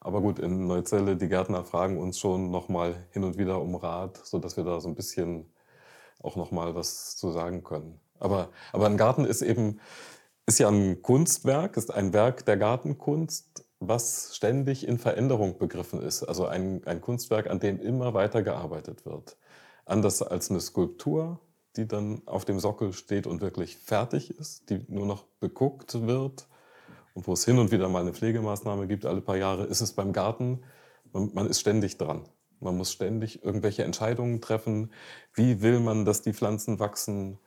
Aber 0.00 0.20
gut, 0.20 0.40
in 0.40 0.66
Neuzelle, 0.66 1.14
die 1.14 1.28
Gärtner 1.28 1.62
fragen 1.62 1.96
uns 1.96 2.18
schon 2.18 2.50
noch 2.50 2.68
mal 2.68 3.06
hin 3.12 3.22
und 3.22 3.38
wieder 3.38 3.62
um 3.62 3.76
Rat, 3.76 4.16
sodass 4.24 4.56
wir 4.56 4.64
da 4.64 4.80
so 4.80 4.88
ein 4.88 4.96
bisschen 4.96 5.52
auch 6.24 6.34
noch 6.34 6.50
mal 6.50 6.74
was 6.74 7.16
zu 7.16 7.30
sagen 7.30 7.62
können. 7.62 8.00
Aber, 8.18 8.48
aber 8.72 8.86
ein 8.86 8.96
Garten 8.96 9.24
ist 9.24 9.42
eben, 9.42 9.78
ist 10.46 10.58
ja 10.58 10.68
ein 10.68 11.02
Kunstwerk, 11.02 11.76
ist 11.76 11.94
ein 11.94 12.12
Werk 12.12 12.44
der 12.46 12.56
Gartenkunst 12.56 13.64
was 13.80 14.36
ständig 14.36 14.86
in 14.86 14.98
Veränderung 14.98 15.58
begriffen 15.58 16.02
ist. 16.02 16.22
Also 16.22 16.46
ein, 16.46 16.84
ein 16.84 17.00
Kunstwerk, 17.00 17.48
an 17.48 17.60
dem 17.60 17.80
immer 17.80 18.12
weiter 18.12 18.42
gearbeitet 18.42 19.06
wird. 19.06 19.38
Anders 19.90 20.22
als 20.22 20.50
eine 20.50 20.60
Skulptur, 20.60 21.40
die 21.76 21.86
dann 21.86 22.22
auf 22.26 22.44
dem 22.44 22.60
Sockel 22.60 22.92
steht 22.92 23.26
und 23.26 23.40
wirklich 23.40 23.76
fertig 23.76 24.30
ist, 24.30 24.70
die 24.70 24.84
nur 24.88 25.06
noch 25.06 25.24
beguckt 25.40 26.06
wird 26.06 26.46
und 27.14 27.26
wo 27.26 27.32
es 27.32 27.44
hin 27.44 27.58
und 27.58 27.72
wieder 27.72 27.88
mal 27.88 28.02
eine 28.02 28.12
Pflegemaßnahme 28.12 28.86
gibt, 28.86 29.04
alle 29.04 29.20
paar 29.20 29.36
Jahre, 29.36 29.64
ist 29.64 29.80
es 29.80 29.92
beim 29.92 30.12
Garten, 30.12 30.62
man, 31.12 31.30
man 31.34 31.48
ist 31.48 31.60
ständig 31.60 31.98
dran. 31.98 32.28
Man 32.60 32.76
muss 32.76 32.92
ständig 32.92 33.42
irgendwelche 33.42 33.84
Entscheidungen 33.84 34.40
treffen. 34.40 34.92
Wie 35.34 35.62
will 35.62 35.80
man, 35.80 36.04
dass 36.04 36.22
die 36.22 36.34
Pflanzen 36.34 36.78
wachsen? 36.78 37.38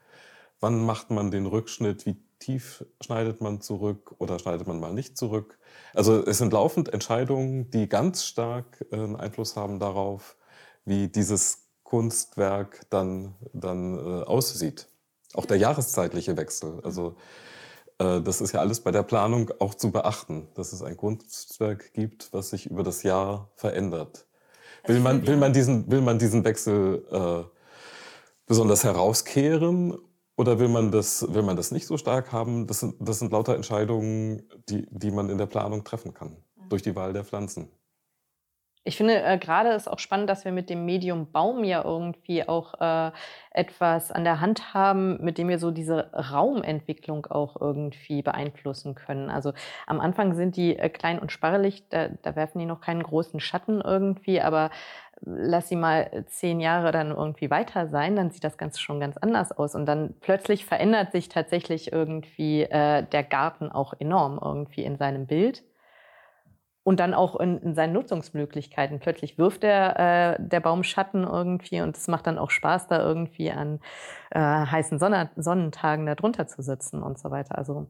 Wann 0.60 0.84
macht 0.84 1.12
man 1.12 1.32
den 1.32 1.46
Rückschnitt? 1.46 2.06
Wie 2.06 2.18
tief 2.40 2.84
schneidet 3.02 3.40
man 3.40 3.62
zurück 3.62 4.16
oder 4.18 4.40
schneidet 4.40 4.68
man 4.68 4.80
mal 4.80 4.94
nicht 4.94 5.18
zurück? 5.18 5.60
Also 5.94 6.26
es 6.26 6.40
sind 6.40 6.52
laufend 6.52 6.92
Entscheidungen, 6.92 7.70
die 7.70 7.88
ganz 7.88 8.26
stark 8.26 8.86
äh, 8.92 8.96
einen 8.96 9.16
Einfluss 9.16 9.56
haben 9.56 9.80
darauf, 9.80 10.36
wie 10.84 11.08
dieses 11.08 11.63
Kunstwerk 11.94 12.88
dann, 12.90 13.36
dann 13.54 14.00
äh, 14.00 14.24
aussieht. 14.24 14.88
Auch 15.36 15.46
der 15.46 15.58
jahreszeitliche 15.58 16.36
Wechsel. 16.36 16.82
Also 16.84 17.18
äh, 18.00 18.20
das 18.20 18.42
ist 18.42 18.52
ja 18.52 18.62
alles 18.62 18.80
bei 18.80 18.90
der 18.90 19.04
Planung 19.04 19.52
auch 19.60 19.76
zu 19.76 19.92
beachten, 19.92 20.48
dass 20.56 20.74
es 20.74 20.82
ein 20.82 20.98
Kunstwerk 20.98 21.94
gibt, 21.94 22.34
was 22.34 22.50
sich 22.50 22.66
über 22.66 22.82
das 22.82 23.04
Jahr 23.04 23.52
verändert. 23.58 24.26
Will 24.88 25.02
man, 25.02 25.28
will 25.28 25.38
man, 25.38 25.54
diesen, 25.54 25.92
will 25.92 26.02
man 26.02 26.18
diesen 26.18 26.44
Wechsel 26.44 27.06
äh, 27.12 27.44
besonders 28.48 28.84
herauskehren 28.84 29.96
oder 30.36 30.58
will 30.58 30.70
man 30.70 30.90
das, 30.90 31.32
will 31.32 31.44
man 31.44 31.58
das 31.58 31.70
nicht 31.70 31.86
so 31.86 31.98
stark 31.98 32.32
haben? 32.32 32.66
Das 32.66 32.80
sind, 32.80 32.96
das 33.00 33.20
sind 33.20 33.32
lauter 33.32 33.54
Entscheidungen, 33.54 34.50
die, 34.68 34.88
die 34.90 35.12
man 35.12 35.30
in 35.30 35.38
der 35.38 35.46
Planung 35.46 35.84
treffen 35.84 36.16
kann, 36.16 36.38
durch 36.70 36.82
die 36.82 36.96
Wahl 36.96 37.14
der 37.14 37.24
Pflanzen. 37.24 37.70
Ich 38.86 38.98
finde 38.98 39.24
äh, 39.24 39.38
gerade 39.38 39.70
ist 39.70 39.90
auch 39.90 40.00
spannend, 40.00 40.30
dass 40.30 40.44
wir 40.44 40.52
mit 40.52 40.70
dem 40.70 40.84
Medium 40.84 41.32
Baum 41.32 41.64
ja 41.64 41.84
irgendwie 41.86 42.46
auch 42.46 42.74
äh, 42.82 43.12
etwas 43.52 44.12
an 44.12 44.26
der 44.26 44.42
Hand 44.42 44.74
haben, 44.74 45.24
mit 45.24 45.38
dem 45.38 45.48
wir 45.48 45.58
so 45.58 45.72
diese 45.72 46.12
Raumentwicklung 46.14 47.26
auch 47.28 47.60
irgendwie 47.62 48.22
beeinflussen 48.22 48.94
können. 48.96 49.30
Also 49.30 49.54
am 49.88 50.02
Anfang 50.02 50.34
sind 50.34 50.58
die 50.58 50.78
äh, 50.78 50.90
klein 50.90 51.20
und 51.20 51.32
sparrelig, 51.32 51.88
da, 51.90 52.10
da 52.10 52.36
werfen 52.36 52.60
die 52.60 52.66
noch 52.66 52.82
keinen 52.82 53.04
großen 53.04 53.40
Schatten 53.40 53.80
irgendwie, 53.80 54.42
aber 54.42 54.70
lass 55.22 55.70
sie 55.70 55.78
mal 55.78 56.26
zehn 56.28 56.60
Jahre 56.60 56.92
dann 56.92 57.12
irgendwie 57.12 57.50
weiter 57.50 57.88
sein, 57.88 58.18
dann 58.18 58.32
sieht 58.32 58.44
das 58.44 58.58
Ganze 58.58 58.82
schon 58.82 59.00
ganz 59.00 59.16
anders 59.18 59.54
aus. 59.54 59.76
Und 59.76 59.86
dann 59.86 60.16
plötzlich 60.20 60.66
verändert 60.66 61.14
sich 61.14 61.30
tatsächlich 61.30 61.94
irgendwie 61.94 62.64
äh, 62.64 63.04
der 63.04 63.24
Garten 63.24 63.72
auch 63.72 63.94
enorm 63.98 64.40
irgendwie 64.44 64.84
in 64.84 64.98
seinem 64.98 65.26
Bild. 65.26 65.64
Und 66.84 67.00
dann 67.00 67.14
auch 67.14 67.40
in, 67.40 67.60
in 67.60 67.76
seinen 67.76 67.94
Nutzungsmöglichkeiten. 67.94 69.00
Plötzlich 69.00 69.38
wirft 69.38 69.64
der, 69.64 70.38
äh, 70.38 70.44
der 70.46 70.60
Baum 70.60 70.84
Schatten 70.84 71.24
irgendwie 71.24 71.80
und 71.80 71.96
es 71.96 72.10
macht 72.10 72.28
dann 72.28 72.38
auch 72.38 72.50
Spaß, 72.50 72.88
da 72.88 73.02
irgendwie 73.02 73.52
an 73.52 73.80
äh, 74.32 74.40
heißen 74.40 75.00
Sonne 75.00 75.30
Sonnentagen 75.38 76.06
da 76.06 76.16
drunter 76.16 76.46
zu 76.48 76.62
sitzen 76.62 77.02
und 77.02 77.18
so 77.18 77.32
weiter. 77.32 77.58
Also 77.58 77.88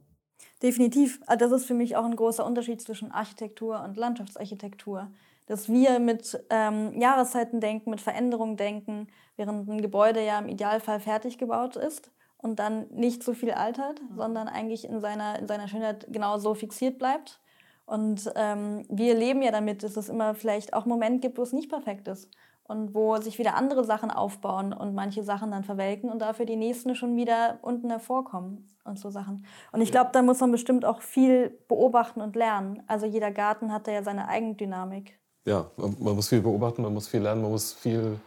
Definitiv. 0.62 1.22
Ah, 1.26 1.36
das 1.36 1.52
ist 1.52 1.66
für 1.66 1.74
mich 1.74 1.96
auch 1.96 2.06
ein 2.06 2.16
großer 2.16 2.46
Unterschied 2.46 2.82
zwischen 2.82 3.12
Architektur 3.12 3.84
und 3.84 3.98
Landschaftsarchitektur 3.98 5.10
dass 5.46 5.70
wir 5.70 6.00
mit 6.00 6.42
ähm, 6.50 7.00
Jahreszeiten 7.00 7.60
denken, 7.60 7.90
mit 7.90 8.02
Veränderungen 8.02 8.58
denken, 8.58 9.08
während 9.36 9.68
ein 9.70 9.82
Gebäude 9.82 10.24
ja 10.24 10.40
im 10.40 10.48
Idealfall 10.48 11.00
fertig 11.00 11.38
gebaut 11.38 11.76
ist 11.76 12.12
und 12.38 12.60
dann 12.60 12.88
nicht 12.92 13.24
so 13.24 13.34
viel 13.34 13.52
altert, 13.52 14.02
mhm. 14.02 14.16
sondern 14.16 14.48
eigentlich 14.48 14.86
in 14.86 15.02
seiner, 15.02 15.40
in 15.40 15.48
seiner 15.48 15.68
Schönheit 15.68 16.08
genau 16.10 16.38
so 16.38 16.54
fixiert 16.54 16.98
bleibt. 16.98 17.40
Und 17.86 18.32
ähm, 18.36 18.86
wir 18.90 19.16
leben 19.16 19.42
ja 19.42 19.52
damit, 19.52 19.84
dass 19.84 19.98
es 19.98 20.10
immer 20.10 20.36
vielleicht 20.36 20.74
auch 20.74 20.84
einen 20.84 20.92
Moment 20.92 21.22
gibt, 21.22 21.38
wo 21.38 21.44
es 21.44 21.54
nicht 21.54 21.70
perfekt 21.70 22.08
ist 22.08 22.30
und 22.64 22.96
wo 22.96 23.18
sich 23.18 23.40
wieder 23.40 23.56
andere 23.56 23.84
Sachen 23.84 24.10
aufbauen 24.10 24.74
und 24.74 24.96
manche 24.96 25.24
Sachen 25.24 25.52
dann 25.52 25.64
verwelken 25.64 26.10
und 26.10 26.20
dafür 26.20 26.46
die 26.46 26.56
nächsten 26.56 26.96
schon 26.96 27.16
wieder 27.18 27.60
unten 27.62 27.90
hervorkommen 27.90 28.70
und 28.86 29.00
so 29.00 29.10
Sachen. 29.10 29.46
Und 29.72 29.82
ich 29.82 29.92
glaube, 29.92 30.12
da 30.14 30.22
muss 30.22 30.40
man 30.40 30.52
bestimmt 30.52 30.86
auch 30.86 31.02
viel 31.02 31.50
beobachten 31.68 32.22
und 32.22 32.36
lernen. 32.36 32.82
Also 32.88 33.06
jeder 33.06 33.32
Garten 33.32 33.74
hat 33.74 33.88
da 33.88 33.92
ja 33.92 34.04
seine 34.04 34.30
Eigendynamik 34.30 35.20
ja, 35.46 35.70
man 35.78 36.16
muss 36.16 36.30
viel 36.30 36.42
beobachten, 36.42 36.82
man 36.82 36.94
muss 36.94 37.08
viel 37.08 37.22
lernen, 37.22 37.42
man 37.42 37.52
muss 37.52 37.74
viel 37.74 38.20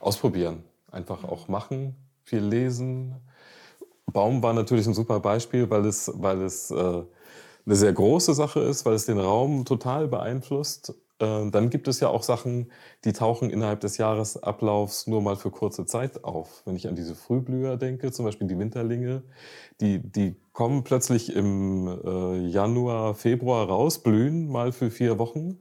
ausprobieren. 0.00 0.64
Einfach 0.90 1.24
auch 1.24 1.48
machen, 1.48 1.94
viel 2.24 2.40
lesen. 2.40 3.14
Baum 4.06 4.42
war 4.42 4.52
natürlich 4.52 4.86
ein 4.86 4.94
super 4.94 5.20
Beispiel, 5.20 5.68
weil 5.70 5.86
es, 5.86 6.10
weil 6.14 6.42
es 6.42 6.70
äh, 6.70 7.02
eine 7.66 7.76
sehr 7.76 7.92
große 7.92 8.34
Sache 8.34 8.60
ist, 8.60 8.84
weil 8.84 8.94
es 8.94 9.06
den 9.06 9.18
Raum 9.18 9.64
total 9.64 10.08
beeinflusst. 10.08 10.94
Äh, 11.18 11.50
dann 11.50 11.70
gibt 11.70 11.88
es 11.88 12.00
ja 12.00 12.08
auch 12.08 12.22
Sachen, 12.22 12.70
die 13.04 13.12
tauchen 13.12 13.50
innerhalb 13.50 13.80
des 13.80 13.96
Jahresablaufs 13.96 15.06
nur 15.06 15.22
mal 15.22 15.36
für 15.36 15.50
kurze 15.50 15.86
Zeit 15.86 16.24
auf. 16.24 16.62
Wenn 16.64 16.76
ich 16.76 16.88
an 16.88 16.96
diese 16.96 17.14
Frühblüher 17.14 17.76
denke, 17.76 18.12
zum 18.12 18.24
Beispiel 18.24 18.48
die 18.48 18.58
Winterlinge, 18.58 19.22
die, 19.80 20.00
die 20.00 20.36
kommen 20.52 20.84
plötzlich 20.84 21.34
im 21.34 21.88
äh, 21.88 22.46
Januar, 22.46 23.14
Februar 23.14 23.68
raus, 23.68 24.02
blühen 24.02 24.48
mal 24.48 24.72
für 24.72 24.90
vier 24.90 25.18
Wochen 25.18 25.58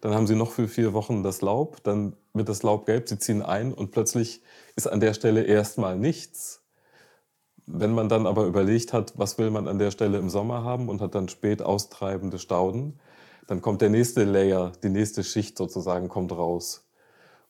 dann 0.00 0.14
haben 0.14 0.26
sie 0.26 0.36
noch 0.36 0.52
für 0.52 0.68
vier 0.68 0.92
Wochen 0.92 1.22
das 1.22 1.40
Laub, 1.40 1.82
dann 1.82 2.16
wird 2.32 2.48
das 2.48 2.62
Laub 2.62 2.86
gelb, 2.86 3.08
sie 3.08 3.18
ziehen 3.18 3.42
ein 3.42 3.72
und 3.72 3.90
plötzlich 3.90 4.42
ist 4.76 4.86
an 4.86 5.00
der 5.00 5.14
Stelle 5.14 5.44
erstmal 5.44 5.98
nichts. 5.98 6.63
Wenn 7.66 7.92
man 7.92 8.08
dann 8.08 8.26
aber 8.26 8.44
überlegt 8.46 8.92
hat, 8.92 9.14
was 9.16 9.38
will 9.38 9.50
man 9.50 9.68
an 9.68 9.78
der 9.78 9.90
Stelle 9.90 10.18
im 10.18 10.28
Sommer 10.28 10.64
haben 10.64 10.88
und 10.88 11.00
hat 11.00 11.14
dann 11.14 11.28
spät 11.28 11.62
austreibende 11.62 12.38
Stauden, 12.38 12.98
dann 13.46 13.62
kommt 13.62 13.80
der 13.80 13.90
nächste 13.90 14.24
Layer, 14.24 14.72
die 14.82 14.88
nächste 14.90 15.24
Schicht 15.24 15.56
sozusagen 15.56 16.08
kommt 16.08 16.32
raus. 16.32 16.86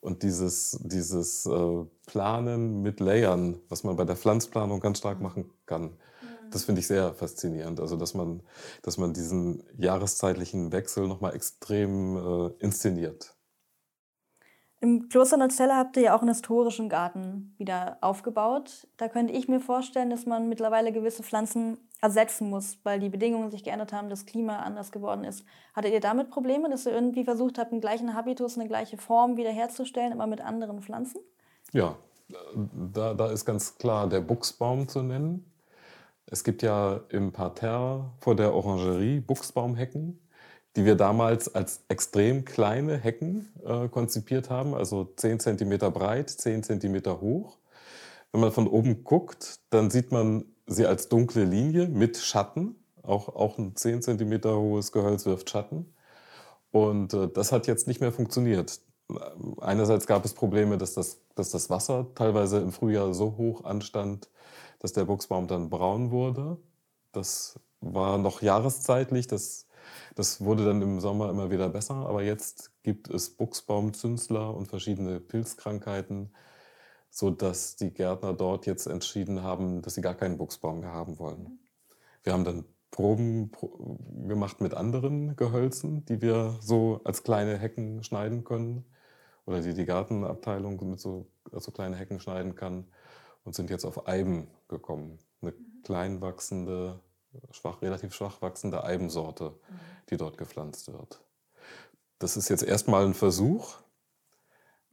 Und 0.01 0.23
dieses, 0.23 0.79
dieses 0.83 1.45
äh, 1.45 1.85
Planen 2.05 2.81
mit 2.81 2.99
Layern, 2.99 3.59
was 3.69 3.83
man 3.83 3.95
bei 3.95 4.05
der 4.05 4.15
Pflanzplanung 4.15 4.79
ganz 4.79 4.99
stark 4.99 5.19
machen 5.19 5.49
kann, 5.65 5.97
das 6.51 6.63
finde 6.63 6.79
ich 6.79 6.87
sehr 6.87 7.13
faszinierend. 7.13 7.79
Also, 7.79 7.97
dass 7.97 8.13
man, 8.13 8.41
dass 8.81 8.97
man 8.97 9.13
diesen 9.13 9.63
jahreszeitlichen 9.77 10.71
Wechsel 10.71 11.07
nochmal 11.07 11.35
extrem 11.35 12.17
äh, 12.17 12.51
inszeniert. 12.59 13.34
Im 14.85 15.09
Kloster 15.09 15.37
Neuzelle 15.37 15.75
habt 15.75 15.97
ihr 15.97 16.03
ja 16.03 16.15
auch 16.15 16.21
einen 16.21 16.29
historischen 16.29 16.89
Garten. 16.89 17.55
wieder 17.57 17.97
aufgebaut. 18.01 18.87
Da 18.97 19.07
könnte 19.07 19.33
ich 19.33 19.47
mir 19.47 19.59
vorstellen, 19.59 20.11
dass 20.11 20.27
man 20.27 20.47
mittlerweile 20.47 20.91
gewisse 20.91 21.23
Pflanzen 21.23 21.79
ersetzen 22.01 22.51
muss, 22.51 22.77
weil 22.83 22.99
die 22.99 23.09
Bedingungen 23.09 23.49
sich 23.49 23.63
geändert 23.63 23.93
haben, 23.93 24.09
das 24.09 24.27
Klima 24.27 24.57
anders 24.59 24.91
geworden 24.91 25.23
ist. 25.23 25.43
Hattet 25.73 25.91
ihr 25.91 26.01
damit 26.01 26.29
Probleme, 26.29 26.69
dass 26.69 26.85
ihr 26.85 26.91
irgendwie 26.91 27.23
versucht 27.23 27.57
habt, 27.57 27.71
einen 27.71 27.81
gleichen 27.81 28.13
Habitus, 28.13 28.59
eine 28.59 28.67
gleiche 28.67 28.97
Form 28.97 29.37
wiederherzustellen, 29.37 30.13
aber 30.13 30.27
mit 30.27 30.39
anderen 30.39 30.83
Pflanzen? 30.83 31.19
Ja, 31.71 31.95
da, 32.93 33.15
da 33.15 33.31
ist 33.31 33.43
ganz 33.43 33.79
klar 33.79 34.07
der 34.07 34.21
Buchsbaum 34.21 34.87
zu 34.87 35.01
nennen. 35.01 35.51
Es 36.27 36.43
gibt 36.43 36.61
ja 36.61 36.99
im 37.09 37.31
Parterre 37.31 38.11
vor 38.19 38.35
der 38.35 38.53
Orangerie 38.53 39.19
Buchsbaumhecken, 39.19 40.19
die 40.75 40.85
wir 40.85 40.95
damals 40.95 41.53
als 41.53 41.81
extrem 41.87 42.43
kleine 42.43 42.97
Hecken 42.97 43.51
äh, 43.65 43.87
konzipiert 43.87 44.49
haben, 44.49 44.73
also 44.73 45.05
10 45.15 45.39
cm 45.39 45.77
breit, 45.93 46.29
10 46.29 46.63
cm 46.63 47.21
hoch. 47.21 47.57
Wenn 48.31 48.41
man 48.41 48.51
von 48.51 48.67
oben 48.67 49.03
guckt, 49.03 49.59
dann 49.69 49.89
sieht 49.89 50.11
man 50.11 50.45
sie 50.67 50.85
als 50.85 51.07
dunkle 51.07 51.45
Linie 51.45 51.87
mit 51.87 52.17
Schatten. 52.17 52.75
Auch, 53.03 53.29
auch 53.29 53.57
ein 53.57 53.75
10 53.75 54.01
cm 54.01 54.43
hohes 54.43 54.91
Gehölz 54.91 55.25
wirft 55.25 55.49
Schatten. 55.49 55.93
Und 56.71 57.13
äh, 57.13 57.29
das 57.29 57.51
hat 57.53 57.67
jetzt 57.67 57.87
nicht 57.87 58.01
mehr 58.01 58.11
funktioniert. 58.11 58.81
Einerseits 59.61 60.07
gab 60.07 60.25
es 60.25 60.33
Probleme, 60.33 60.77
dass 60.77 60.93
das, 60.93 61.21
dass 61.35 61.51
das 61.51 61.69
Wasser 61.69 62.07
teilweise 62.15 62.59
im 62.59 62.71
Frühjahr 62.71 63.13
so 63.13 63.37
hoch 63.37 63.63
anstand, 63.63 64.29
dass 64.79 64.91
der 64.91 65.05
Buchsbaum 65.05 65.47
dann 65.47 65.69
braun 65.69 66.11
wurde. 66.11 66.57
Das 67.11 67.59
war 67.79 68.17
noch 68.17 68.41
jahreszeitlich, 68.41 69.27
das, 69.27 69.64
das 70.15 70.41
wurde 70.41 70.65
dann 70.65 70.81
im 70.81 70.99
Sommer 70.99 71.29
immer 71.29 71.51
wieder 71.51 71.69
besser. 71.69 71.95
Aber 71.95 72.23
jetzt 72.23 72.71
gibt 72.83 73.09
es 73.09 73.29
Buchsbaumzünsler 73.29 74.53
und 74.53 74.67
verschiedene 74.67 75.19
Pilzkrankheiten, 75.19 76.33
sodass 77.09 77.75
die 77.75 77.91
Gärtner 77.91 78.33
dort 78.33 78.65
jetzt 78.65 78.87
entschieden 78.87 79.43
haben, 79.43 79.81
dass 79.81 79.95
sie 79.95 80.01
gar 80.01 80.15
keinen 80.15 80.37
Buchsbaum 80.37 80.81
mehr 80.81 80.91
haben 80.91 81.19
wollen. 81.19 81.59
Wir 82.23 82.33
haben 82.33 82.43
dann 82.43 82.65
Proben 82.91 83.51
gemacht 84.27 84.61
mit 84.61 84.73
anderen 84.73 85.35
Gehölzen, 85.35 86.05
die 86.05 86.21
wir 86.21 86.57
so 86.61 87.01
als 87.03 87.23
kleine 87.23 87.57
Hecken 87.57 88.03
schneiden 88.03 88.45
können 88.45 88.85
oder 89.45 89.61
die 89.61 89.73
die 89.73 89.85
Gartenabteilung 89.85 90.89
mit 90.89 90.99
so 90.99 91.27
also 91.51 91.71
kleine 91.71 91.97
Hecken 91.97 92.19
schneiden 92.19 92.55
kann 92.55 92.85
und 93.43 93.53
sind 93.53 93.69
jetzt 93.69 93.85
auf 93.85 94.07
Eiben 94.07 94.47
gekommen. 94.67 95.19
Eine 95.41 95.53
klein 95.83 96.21
wachsende, 96.21 96.99
schwach, 97.51 97.81
relativ 97.81 98.13
schwach 98.13 98.41
wachsende 98.41 98.83
Eibensorte, 98.83 99.53
die 100.09 100.17
dort 100.17 100.37
gepflanzt 100.37 100.91
wird. 100.91 101.21
Das 102.19 102.37
ist 102.37 102.49
jetzt 102.49 102.63
erstmal 102.63 103.05
ein 103.05 103.13
Versuch, 103.13 103.75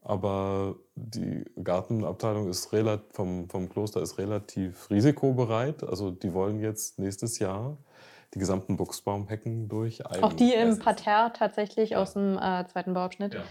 aber 0.03 0.77
die 0.97 1.45
Gartenabteilung 1.63 2.49
ist 2.49 2.69
vom, 3.13 3.49
vom 3.49 3.69
Kloster 3.69 4.03
ist 4.03 4.19
relativ 4.19 4.91
risikobereit. 4.91 5.85
Also 5.85 6.11
die 6.11 6.35
wollen 6.35 6.61
jetzt 6.61 6.99
nächstes 6.99 7.39
Jahr 7.39 7.77
die 8.35 8.39
gesamten 8.39 8.77
Buchsbaumhecken 8.77 9.69
durch. 9.69 10.05
Auch 10.07 10.33
die 10.33 10.55
im 10.55 10.79
Parterre 10.79 11.33
tatsächlich 11.33 11.91
ja. 11.91 12.03
aus 12.03 12.15
dem 12.15 12.39
äh, 12.39 12.67
zweiten 12.67 12.95
Bauabschnitt? 12.95 13.35
Ja. 13.35 13.43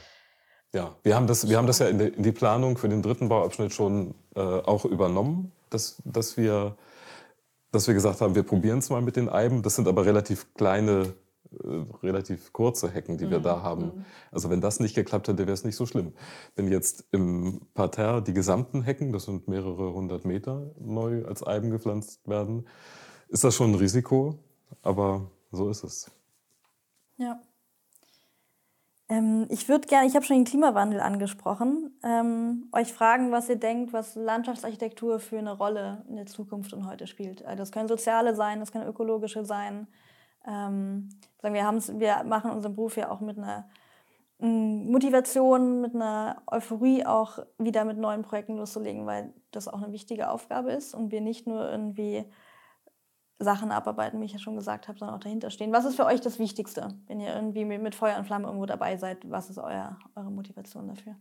Ja, 0.73 0.95
wir 1.03 1.15
haben 1.15 1.27
das, 1.27 1.49
wir 1.49 1.57
haben 1.57 1.67
das 1.67 1.79
ja 1.79 1.87
in 1.87 1.97
die, 1.97 2.07
in 2.07 2.23
die 2.23 2.31
Planung 2.31 2.77
für 2.77 2.87
den 2.87 3.01
dritten 3.01 3.27
Bauabschnitt 3.27 3.73
schon 3.73 4.15
äh, 4.35 4.39
auch 4.39 4.85
übernommen, 4.85 5.51
dass, 5.69 6.01
dass, 6.05 6.37
wir, 6.37 6.77
dass 7.71 7.87
wir 7.87 7.93
gesagt 7.93 8.21
haben, 8.21 8.35
wir 8.35 8.43
probieren 8.43 8.79
es 8.79 8.89
mal 8.89 9.01
mit 9.01 9.15
den 9.15 9.29
Eiben. 9.29 9.61
Das 9.61 9.75
sind 9.75 9.87
aber 9.87 10.05
relativ 10.05 10.53
kleine, 10.53 11.13
äh, 11.51 11.85
relativ 12.03 12.51
kurze 12.53 12.89
Hecken, 12.89 13.17
die 13.17 13.29
wir 13.29 13.39
mhm. 13.39 13.43
da 13.43 13.61
haben. 13.61 13.85
Mhm. 13.85 14.05
Also 14.31 14.49
wenn 14.49 14.61
das 14.61 14.79
nicht 14.79 14.95
geklappt 14.95 15.27
hätte, 15.27 15.39
wäre 15.39 15.53
es 15.53 15.63
nicht 15.63 15.75
so 15.75 15.85
schlimm. 15.85 16.13
Wenn 16.55 16.67
jetzt 16.67 17.05
im 17.11 17.61
Parterre 17.73 18.21
die 18.21 18.33
gesamten 18.33 18.81
Hecken, 18.83 19.13
das 19.13 19.23
sind 19.23 19.47
mehrere 19.47 19.93
hundert 19.93 20.25
Meter, 20.25 20.71
neu 20.79 21.25
als 21.25 21.45
Eiben 21.45 21.71
gepflanzt 21.71 22.27
werden, 22.27 22.67
ist 23.29 23.43
das 23.43 23.55
schon 23.55 23.71
ein 23.71 23.75
Risiko, 23.75 24.39
aber 24.81 25.31
so 25.51 25.69
ist 25.69 25.83
es. 25.83 26.11
Ja. 27.17 27.39
Ähm, 29.11 29.45
ich 29.49 29.67
würde 29.67 29.87
gerne, 29.89 30.07
ich 30.07 30.15
habe 30.15 30.23
schon 30.23 30.37
den 30.37 30.45
Klimawandel 30.45 31.01
angesprochen, 31.01 31.93
ähm, 32.01 32.69
euch 32.71 32.93
fragen, 32.93 33.33
was 33.33 33.49
ihr 33.49 33.57
denkt, 33.57 33.91
was 33.91 34.15
Landschaftsarchitektur 34.15 35.19
für 35.19 35.37
eine 35.37 35.51
Rolle 35.51 36.05
in 36.07 36.15
der 36.15 36.27
Zukunft 36.27 36.71
und 36.71 36.87
heute 36.87 37.07
spielt. 37.07 37.43
Also 37.43 37.57
das 37.57 37.73
können 37.73 37.89
soziale 37.89 38.35
sein, 38.35 38.61
das 38.61 38.71
können 38.71 38.87
ökologische 38.87 39.43
sein. 39.43 39.87
Ähm, 40.47 41.09
sagen 41.41 41.53
wir, 41.53 41.99
wir 41.99 42.23
machen 42.23 42.51
unseren 42.51 42.73
Beruf 42.73 42.95
ja 42.95 43.11
auch 43.11 43.19
mit 43.19 43.37
einer 43.37 43.67
mm, 44.39 44.89
Motivation, 44.89 45.81
mit 45.81 45.93
einer 45.93 46.41
Euphorie 46.47 47.05
auch 47.05 47.39
wieder 47.57 47.83
mit 47.83 47.97
neuen 47.97 48.21
Projekten 48.21 48.55
loszulegen, 48.55 49.05
weil 49.05 49.33
das 49.51 49.67
auch 49.67 49.81
eine 49.81 49.91
wichtige 49.91 50.29
Aufgabe 50.29 50.71
ist 50.71 50.95
und 50.95 51.11
wir 51.11 51.19
nicht 51.19 51.47
nur 51.47 51.69
irgendwie 51.69 52.23
Sachen 53.43 53.71
abarbeiten, 53.71 54.21
wie 54.21 54.25
ich 54.25 54.33
ja 54.33 54.39
schon 54.39 54.55
gesagt 54.55 54.87
habe, 54.87 54.97
sondern 54.97 55.15
auch 55.15 55.21
dahinter 55.21 55.49
stehen. 55.49 55.73
Was 55.73 55.85
ist 55.85 55.95
für 55.95 56.05
euch 56.05 56.21
das 56.21 56.39
Wichtigste, 56.39 56.89
wenn 57.07 57.19
ihr 57.19 57.33
irgendwie 57.33 57.65
mit 57.65 57.95
Feuer 57.95 58.17
und 58.17 58.25
Flamme 58.25 58.45
irgendwo 58.45 58.65
dabei 58.65 58.97
seid? 58.97 59.29
Was 59.29 59.49
ist 59.49 59.57
euer, 59.57 59.97
eure 60.15 60.31
Motivation 60.31 60.87
dafür? 60.87 61.15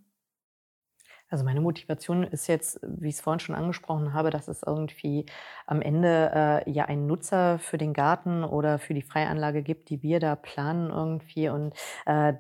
Also 1.30 1.44
meine 1.44 1.60
Motivation 1.60 2.24
ist 2.24 2.48
jetzt, 2.48 2.80
wie 2.82 3.08
ich 3.08 3.14
es 3.14 3.20
vorhin 3.20 3.38
schon 3.38 3.54
angesprochen 3.54 4.12
habe, 4.12 4.30
dass 4.30 4.48
es 4.48 4.64
irgendwie 4.64 5.26
am 5.64 5.80
Ende 5.80 6.32
äh, 6.34 6.70
ja 6.70 6.86
einen 6.86 7.06
Nutzer 7.06 7.60
für 7.60 7.78
den 7.78 7.94
Garten 7.94 8.42
oder 8.42 8.80
für 8.80 8.94
die 8.94 9.02
Freianlage 9.02 9.62
gibt, 9.62 9.90
die 9.90 10.02
wir 10.02 10.18
da 10.18 10.34
planen 10.34 10.90
irgendwie 10.90 11.48
und 11.48 11.72
äh, 12.04 12.34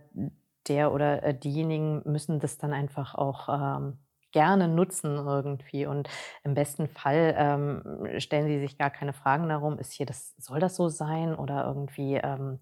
der 0.66 0.92
oder 0.92 1.22
äh, 1.22 1.38
diejenigen 1.38 2.02
müssen 2.04 2.40
das 2.40 2.58
dann 2.58 2.72
einfach 2.72 3.14
auch 3.14 3.48
ähm, 3.48 3.98
gerne 4.32 4.68
nutzen 4.68 5.16
irgendwie. 5.16 5.86
Und 5.86 6.08
im 6.44 6.54
besten 6.54 6.88
Fall 6.88 7.34
ähm, 7.36 8.20
stellen 8.20 8.46
sie 8.46 8.60
sich 8.60 8.78
gar 8.78 8.90
keine 8.90 9.12
Fragen 9.12 9.48
darum, 9.48 9.78
ist 9.78 9.92
hier 9.92 10.06
das, 10.06 10.34
soll 10.38 10.60
das 10.60 10.76
so 10.76 10.88
sein 10.88 11.34
oder 11.34 11.66
irgendwie 11.66 12.16
ähm, 12.16 12.58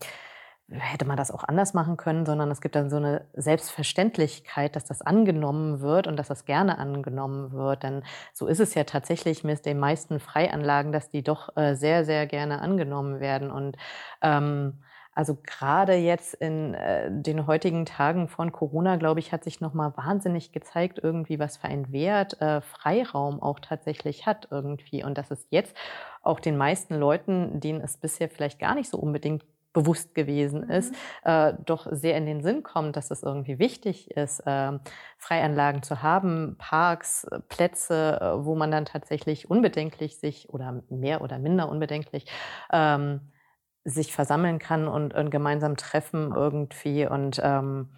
hätte 0.70 1.07
man 1.07 1.16
das 1.16 1.31
auch 1.31 1.44
anders 1.44 1.72
machen 1.72 1.96
können, 1.96 2.26
sondern 2.26 2.50
es 2.50 2.61
gibt 2.61 2.74
dann 2.74 2.90
so 2.90 2.96
eine 2.96 3.24
Selbstverständlichkeit, 3.33 4.76
dass 4.76 4.85
das 4.85 5.00
angenommen 5.00 5.81
wird 5.81 6.07
und 6.07 6.16
dass 6.16 6.28
das 6.28 6.44
gerne 6.44 6.78
angenommen 6.78 7.52
wird. 7.52 7.83
Denn 7.83 8.02
so 8.35 8.46
ist 8.46 8.61
es 8.61 8.74
ja 8.74 8.85
tatsächlich 8.85 9.44
mit 9.44 9.64
den 9.64 9.78
meisten 9.78 10.20
Freianlagen, 10.20 10.92
dass 10.92 11.11
die 11.11 11.22
doch 11.22 11.57
äh, 11.57 11.74
sehr, 11.74 12.04
sehr 12.04 12.26
gerne 12.26 12.61
angenommen 12.61 13.18
werden. 13.18 13.50
Und 13.50 13.76
ähm, 14.20 14.83
also 15.18 15.37
gerade 15.42 15.94
jetzt 15.94 16.35
in 16.35 16.74
äh, 16.74 17.11
den 17.11 17.48
heutigen 17.48 17.85
Tagen 17.87 18.28
von 18.28 18.52
Corona, 18.52 18.94
glaube 18.94 19.18
ich, 19.18 19.33
hat 19.33 19.42
sich 19.42 19.61
nochmal 19.61 19.92
wahnsinnig 19.96 20.52
gezeigt, 20.52 21.00
irgendwie, 21.02 21.40
was 21.40 21.57
für 21.57 21.64
einen 21.64 21.90
Wert 21.90 22.40
äh, 22.40 22.61
Freiraum 22.61 23.42
auch 23.42 23.59
tatsächlich 23.59 24.26
hat 24.26 24.46
irgendwie. 24.52 25.02
Und 25.02 25.18
dass 25.18 25.33
es 25.33 25.44
jetzt 25.50 25.74
auch 26.22 26.38
den 26.38 26.57
meisten 26.57 26.94
Leuten, 26.94 27.59
denen 27.59 27.81
es 27.81 27.96
bisher 27.96 28.28
vielleicht 28.28 28.61
gar 28.61 28.76
nicht 28.76 28.88
so 28.88 28.96
unbedingt 28.96 29.44
bewusst 29.72 30.14
gewesen 30.14 30.61
mhm. 30.66 30.70
ist, 30.70 30.94
äh, 31.24 31.52
doch 31.66 31.88
sehr 31.90 32.16
in 32.16 32.26
den 32.26 32.44
Sinn 32.44 32.62
kommt, 32.62 32.94
dass 32.94 33.11
es 33.11 33.24
irgendwie 33.24 33.59
wichtig 33.59 34.12
ist, 34.12 34.38
äh, 34.46 34.78
Freianlagen 35.16 35.83
zu 35.83 36.00
haben, 36.00 36.54
Parks, 36.59 37.26
Plätze, 37.48 38.20
äh, 38.20 38.44
wo 38.44 38.54
man 38.54 38.70
dann 38.70 38.85
tatsächlich 38.85 39.50
unbedenklich 39.50 40.16
sich 40.18 40.48
oder 40.50 40.85
mehr 40.90 41.22
oder 41.22 41.40
minder 41.40 41.68
unbedenklich 41.68 42.26
ähm, 42.72 43.33
sich 43.88 44.12
versammeln 44.12 44.59
kann 44.59 44.88
und, 44.88 45.14
und 45.14 45.31
gemeinsam 45.31 45.77
treffen 45.77 46.33
irgendwie 46.35 47.07
und 47.07 47.40
ähm, 47.42 47.88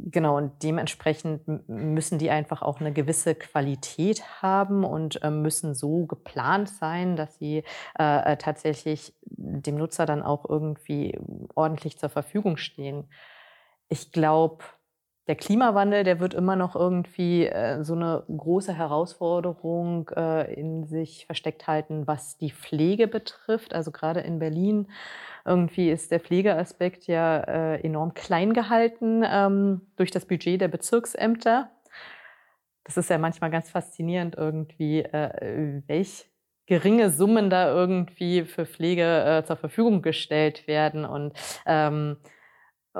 Genau, 0.00 0.36
und 0.36 0.62
dementsprechend 0.62 1.42
müssen 1.68 2.18
die 2.18 2.30
einfach 2.30 2.62
auch 2.62 2.78
eine 2.78 2.92
gewisse 2.92 3.34
Qualität 3.34 4.22
haben 4.42 4.84
und 4.84 5.20
äh, 5.24 5.30
müssen 5.30 5.74
so 5.74 6.06
geplant 6.06 6.68
sein, 6.68 7.16
dass 7.16 7.36
sie 7.38 7.64
äh, 7.98 8.32
äh, 8.32 8.36
tatsächlich 8.36 9.12
dem 9.24 9.74
Nutzer 9.74 10.06
dann 10.06 10.22
auch 10.22 10.48
irgendwie 10.48 11.18
ordentlich 11.56 11.98
zur 11.98 12.10
Verfügung 12.10 12.58
stehen. 12.58 13.10
Ich 13.88 14.12
glaube, 14.12 14.64
der 15.28 15.36
Klimawandel, 15.36 16.04
der 16.04 16.20
wird 16.20 16.32
immer 16.32 16.56
noch 16.56 16.74
irgendwie 16.74 17.46
äh, 17.46 17.84
so 17.84 17.94
eine 17.94 18.24
große 18.34 18.72
Herausforderung 18.72 20.08
äh, 20.16 20.54
in 20.54 20.86
sich 20.86 21.26
versteckt 21.26 21.66
halten, 21.66 22.06
was 22.06 22.38
die 22.38 22.50
Pflege 22.50 23.06
betrifft. 23.06 23.74
Also 23.74 23.92
gerade 23.92 24.20
in 24.20 24.38
Berlin 24.38 24.88
irgendwie 25.44 25.90
ist 25.90 26.10
der 26.10 26.20
Pflegeaspekt 26.20 27.06
ja 27.06 27.40
äh, 27.40 27.80
enorm 27.82 28.14
klein 28.14 28.54
gehalten 28.54 29.22
ähm, 29.26 29.82
durch 29.96 30.10
das 30.10 30.24
Budget 30.24 30.62
der 30.62 30.68
Bezirksämter. 30.68 31.70
Das 32.84 32.96
ist 32.96 33.10
ja 33.10 33.18
manchmal 33.18 33.50
ganz 33.50 33.70
faszinierend 33.70 34.34
irgendwie, 34.34 35.00
äh, 35.00 35.82
welch 35.86 36.30
geringe 36.64 37.10
Summen 37.10 37.50
da 37.50 37.70
irgendwie 37.70 38.44
für 38.44 38.64
Pflege 38.64 39.24
äh, 39.24 39.44
zur 39.44 39.56
Verfügung 39.56 40.00
gestellt 40.00 40.66
werden 40.66 41.04
und 41.04 41.32
ähm, 41.66 42.16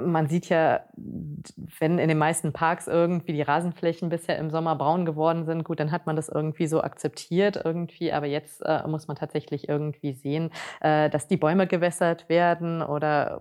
man 0.01 0.29
sieht 0.29 0.49
ja, 0.49 0.81
wenn 0.97 1.99
in 1.99 2.09
den 2.09 2.19
meisten 2.19 2.53
Parks 2.53 2.87
irgendwie 2.87 3.33
die 3.33 3.43
Rasenflächen 3.43 4.09
bisher 4.09 4.39
im 4.39 4.51
Sommer 4.51 4.77
braun 4.77 5.05
geworden 5.05 5.45
sind, 5.45 5.65
gut, 5.65 5.81
dann 5.81 5.93
hat 5.93 6.07
man 6.07 6.17
das 6.17 6.29
irgendwie 6.29 6.67
so 6.67 6.83
akzeptiert 6.83 7.61
irgendwie. 7.65 8.13
Aber 8.13 8.27
jetzt 8.27 8.63
äh, 8.65 8.87
muss 8.87 9.09
man 9.09 9.17
tatsächlich 9.17 9.69
irgendwie 9.69 10.13
sehen, 10.13 10.51
äh, 10.81 11.11
dass 11.11 11.29
die 11.29 11.37
Bäume 11.37 11.67
gewässert 11.67 12.29
werden 12.29 12.83
oder 12.83 13.41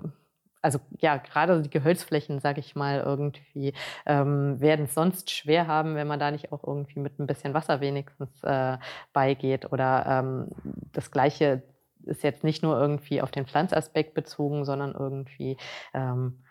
also 0.62 0.80
ja, 1.00 1.18
gerade 1.18 1.62
die 1.62 1.70
Gehölzflächen, 1.70 2.40
sage 2.40 2.60
ich 2.60 2.76
mal, 2.76 3.00
irgendwie 3.00 3.74
ähm, 4.06 4.60
werden 4.60 4.86
es 4.86 4.94
sonst 4.94 5.32
schwer 5.32 5.68
haben, 5.68 5.96
wenn 5.96 6.08
man 6.08 6.20
da 6.20 6.32
nicht 6.32 6.52
auch 6.52 6.64
irgendwie 6.66 7.00
mit 7.00 7.20
ein 7.20 7.28
bisschen 7.28 7.54
Wasser 7.54 7.80
wenigstens 7.80 8.44
äh, 8.44 8.78
beigeht. 9.14 9.72
Oder 9.72 10.06
ähm, 10.08 10.48
das 10.92 11.12
Gleiche 11.12 11.64
ist 12.04 12.24
jetzt 12.24 12.44
nicht 12.44 12.64
nur 12.64 12.80
irgendwie 12.80 13.22
auf 13.22 13.32
den 13.32 13.46
Pflanzaspekt 13.46 14.14
bezogen, 14.14 14.66
sondern 14.66 14.94
irgendwie 14.94 15.58
ähm, 15.94 16.44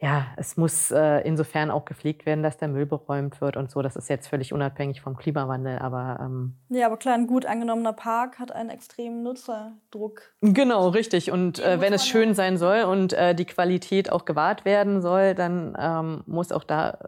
ja, 0.00 0.28
es 0.36 0.56
muss 0.56 0.92
äh, 0.92 1.20
insofern 1.26 1.72
auch 1.72 1.84
gepflegt 1.84 2.24
werden, 2.24 2.44
dass 2.44 2.56
der 2.56 2.68
Müll 2.68 2.86
beräumt 2.86 3.40
wird 3.40 3.56
und 3.56 3.68
so. 3.68 3.82
Das 3.82 3.96
ist 3.96 4.08
jetzt 4.08 4.28
völlig 4.28 4.52
unabhängig 4.52 5.00
vom 5.00 5.16
Klimawandel, 5.16 5.80
aber. 5.80 6.18
Ähm 6.20 6.54
ja, 6.68 6.86
aber 6.86 6.98
klar, 6.98 7.14
ein 7.14 7.26
gut 7.26 7.46
angenommener 7.46 7.92
Park 7.92 8.38
hat 8.38 8.52
einen 8.52 8.70
extremen 8.70 9.24
Nutzerdruck. 9.24 10.22
Genau, 10.40 10.88
richtig. 10.90 11.32
Und 11.32 11.58
äh, 11.58 11.80
wenn 11.80 11.92
es 11.92 12.06
schön 12.06 12.34
sein 12.34 12.58
soll 12.58 12.82
und 12.82 13.12
äh, 13.12 13.34
die 13.34 13.44
Qualität 13.44 14.12
auch 14.12 14.24
gewahrt 14.24 14.64
werden 14.64 15.02
soll, 15.02 15.34
dann 15.34 15.76
ähm, 15.76 16.22
muss 16.26 16.52
auch 16.52 16.64
da 16.64 16.98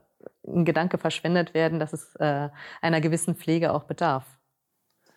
ein 0.45 0.64
Gedanke 0.64 0.99
verschwendet 0.99 1.55
werden, 1.55 1.78
dass 1.78 1.93
es 1.93 2.16
äh, 2.16 2.49
einer 2.80 3.01
gewissen 3.01 3.36
Pflege 3.36 3.72
auch 3.72 3.84
bedarf. 3.84 4.24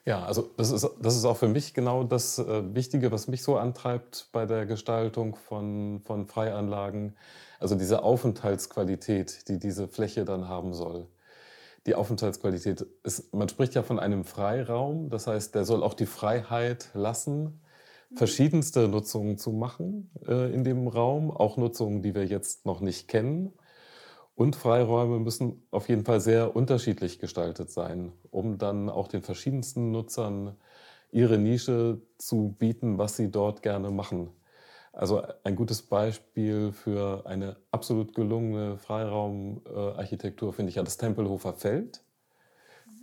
Ja, 0.06 0.26
also 0.26 0.50
das 0.58 0.72
ist, 0.72 0.88
das 1.00 1.16
ist 1.16 1.24
auch 1.24 1.38
für 1.38 1.48
mich 1.48 1.74
genau 1.74 2.04
das 2.04 2.38
äh, 2.38 2.76
Wichtige, 2.76 3.12
was 3.12 3.28
mich 3.28 3.42
so 3.42 3.58
antreibt 3.58 4.28
bei 4.34 4.46
der 4.46 4.66
Gestaltung 4.66 5.36
von, 5.36 6.02
von 6.04 6.28
Freianlagen 6.28 7.16
also 7.64 7.76
diese 7.76 8.04
Aufenthaltsqualität, 8.04 9.48
die 9.48 9.58
diese 9.58 9.88
Fläche 9.88 10.26
dann 10.26 10.50
haben 10.50 10.74
soll. 10.74 11.08
Die 11.88 11.96
Aufenthaltsqualität 11.96 12.86
ist, 13.04 13.34
man 13.34 13.48
spricht 13.48 13.74
ja 13.74 13.84
von 13.84 14.00
einem 14.00 14.26
Freiraum, 14.26 15.10
das 15.10 15.28
heißt, 15.28 15.56
der 15.56 15.64
soll 15.64 15.82
auch 15.82 15.94
die 15.94 16.06
Freiheit 16.06 16.90
lassen, 16.94 17.62
verschiedenste 18.16 18.90
Nutzungen 18.90 19.38
zu 19.38 19.52
machen 19.52 20.12
äh, 20.28 20.54
in 20.54 20.66
dem 20.66 20.90
Raum, 20.90 21.32
auch 21.32 21.56
Nutzungen, 21.56 22.02
die 22.02 22.14
wir 22.14 22.26
jetzt 22.26 22.66
noch 22.66 22.82
nicht 22.82 23.08
kennen. 23.08 23.54
Und 24.36 24.56
Freiräume 24.56 25.20
müssen 25.20 25.68
auf 25.70 25.90
jeden 25.90 26.06
Fall 26.06 26.20
sehr 26.20 26.56
unterschiedlich 26.56 27.20
gestaltet 27.20 27.70
sein, 27.70 28.14
um 28.32 28.58
dann 28.58 28.90
auch 28.90 29.08
den 29.08 29.22
verschiedensten 29.22 29.92
Nutzern 29.92 30.58
ihre 31.12 31.38
Nische 31.38 32.02
zu 32.18 32.56
bieten, 32.58 32.98
was 32.98 33.16
sie 33.16 33.30
dort 33.30 33.62
gerne 33.62 33.92
machen. 33.92 34.32
Also 34.92 35.24
ein 35.44 35.56
gutes 35.56 35.84
Beispiel 35.84 36.72
für 36.72 37.26
eine 37.26 37.58
absolut 37.72 38.14
gelungene 38.14 38.78
Freiraumarchitektur 38.78 40.54
finde 40.54 40.70
ich 40.70 40.76
ja 40.76 40.84
das 40.84 40.98
Tempelhofer 40.98 41.54
Feld. 41.54 42.04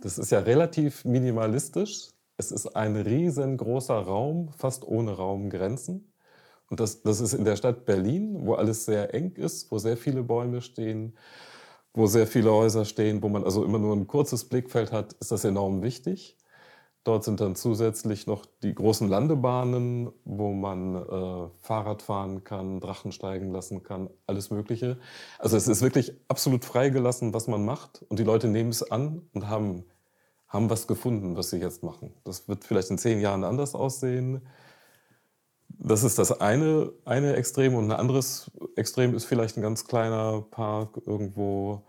Das 0.01 0.17
ist 0.17 0.31
ja 0.31 0.39
relativ 0.39 1.05
minimalistisch. 1.05 2.09
Es 2.37 2.51
ist 2.51 2.75
ein 2.75 2.95
riesengroßer 2.95 3.99
Raum, 3.99 4.51
fast 4.53 4.85
ohne 4.85 5.11
Raumgrenzen. 5.11 6.10
Und 6.71 6.79
das, 6.79 7.01
das 7.01 7.19
ist 7.19 7.33
in 7.33 7.43
der 7.43 7.57
Stadt 7.57 7.85
Berlin, 7.85 8.45
wo 8.45 8.53
alles 8.53 8.85
sehr 8.85 9.13
eng 9.13 9.33
ist, 9.33 9.69
wo 9.73 9.77
sehr 9.77 9.97
viele 9.97 10.23
Bäume 10.23 10.61
stehen, 10.61 11.17
wo 11.93 12.07
sehr 12.07 12.25
viele 12.25 12.49
Häuser 12.49 12.85
stehen, 12.85 13.21
wo 13.21 13.27
man 13.27 13.43
also 13.43 13.65
immer 13.65 13.77
nur 13.77 13.93
ein 13.93 14.07
kurzes 14.07 14.45
Blickfeld 14.47 14.93
hat, 14.93 15.11
ist 15.19 15.33
das 15.33 15.43
enorm 15.43 15.81
wichtig. 15.81 16.37
Dort 17.03 17.25
sind 17.25 17.41
dann 17.41 17.55
zusätzlich 17.55 18.25
noch 18.25 18.45
die 18.63 18.73
großen 18.73 19.09
Landebahnen, 19.09 20.11
wo 20.23 20.53
man 20.53 20.95
äh, 20.95 21.49
Fahrrad 21.59 22.03
fahren 22.03 22.45
kann, 22.45 22.79
Drachen 22.79 23.11
steigen 23.11 23.51
lassen 23.51 23.83
kann, 23.83 24.09
alles 24.25 24.49
Mögliche. 24.49 24.97
Also 25.39 25.57
es 25.57 25.67
ist 25.67 25.81
wirklich 25.81 26.13
absolut 26.29 26.63
freigelassen, 26.63 27.33
was 27.33 27.49
man 27.49 27.65
macht. 27.65 28.05
Und 28.07 28.17
die 28.17 28.23
Leute 28.23 28.47
nehmen 28.47 28.69
es 28.69 28.89
an 28.89 29.23
und 29.33 29.49
haben, 29.49 29.83
haben 30.47 30.69
was 30.69 30.87
gefunden, 30.87 31.35
was 31.35 31.49
sie 31.49 31.57
jetzt 31.57 31.83
machen. 31.83 32.13
Das 32.23 32.47
wird 32.47 32.63
vielleicht 32.63 32.91
in 32.91 32.97
zehn 32.97 33.19
Jahren 33.19 33.43
anders 33.43 33.75
aussehen. 33.75 34.41
Das 35.83 36.03
ist 36.03 36.19
das 36.19 36.39
eine, 36.39 36.91
eine 37.05 37.35
Extrem. 37.35 37.73
Und 37.73 37.91
ein 37.91 37.99
anderes 37.99 38.51
Extrem 38.75 39.15
ist 39.15 39.25
vielleicht 39.25 39.57
ein 39.57 39.63
ganz 39.63 39.87
kleiner 39.87 40.43
Park 40.51 41.01
irgendwo 41.07 41.83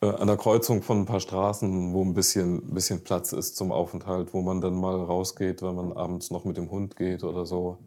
äh, 0.00 0.06
an 0.06 0.26
der 0.26 0.38
Kreuzung 0.38 0.82
von 0.82 1.00
ein 1.00 1.04
paar 1.04 1.20
Straßen, 1.20 1.92
wo 1.92 2.02
ein 2.02 2.14
bisschen, 2.14 2.72
bisschen 2.72 3.04
Platz 3.04 3.32
ist 3.32 3.56
zum 3.56 3.70
Aufenthalt, 3.70 4.32
wo 4.32 4.40
man 4.40 4.62
dann 4.62 4.74
mal 4.74 4.96
rausgeht, 4.96 5.60
wenn 5.60 5.74
man 5.74 5.92
abends 5.92 6.30
noch 6.30 6.44
mit 6.46 6.56
dem 6.56 6.70
Hund 6.70 6.96
geht 6.96 7.22
oder 7.22 7.44
so. 7.44 7.78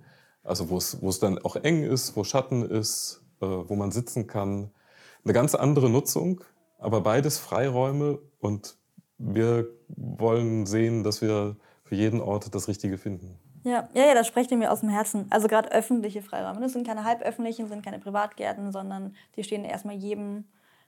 Also 0.43 0.69
wo 0.69 0.77
es, 0.77 1.19
dann 1.19 1.39
auch 1.39 1.55
eng 1.55 1.83
ist, 1.83 2.15
wo 2.15 2.23
Schatten 2.23 2.63
ist, 2.63 3.23
äh, 3.41 3.45
wo 3.47 3.75
man 3.75 3.91
sitzen 3.91 4.27
kann. 4.27 4.71
Eine 5.23 5.33
ganz 5.33 5.55
andere 5.55 5.89
Nutzung, 5.89 6.41
aber 6.77 7.01
beides 7.01 7.39
Freiräume 7.39 8.19
und 8.39 8.77
wir 9.17 9.67
wollen 9.87 10.67
sehen, 10.67 11.03
dass 11.03 11.21
wir 11.21 11.55
für 11.83 11.95
jeden 11.95 12.21
Ort 12.21 12.53
das 12.53 12.67
Richtige 12.67 12.97
finden. 12.99 13.39
Ja, 13.64 13.88
ja, 13.93 14.05
ja, 14.07 14.14
das 14.14 14.28
spricht 14.28 14.51
mir 14.51 14.72
aus 14.72 14.82
dem 14.82 14.89
Herzen. 14.89 15.28
Also 15.30 15.47
gerade 15.47 15.72
öffentliche 15.72 16.22
Freiräume. 16.22 16.59
Das 16.59 16.74
sind 16.74 16.86
keine 16.86 17.05
halböffentlichen, 17.05 17.68
sind 17.68 17.84
keine 17.84 17.99
Privatgärten, 17.99 18.72
sondern 18.72 19.16
die 19.36 19.43
stehen 19.43 19.64
erstmal 19.64 19.95
jedem 19.95 20.45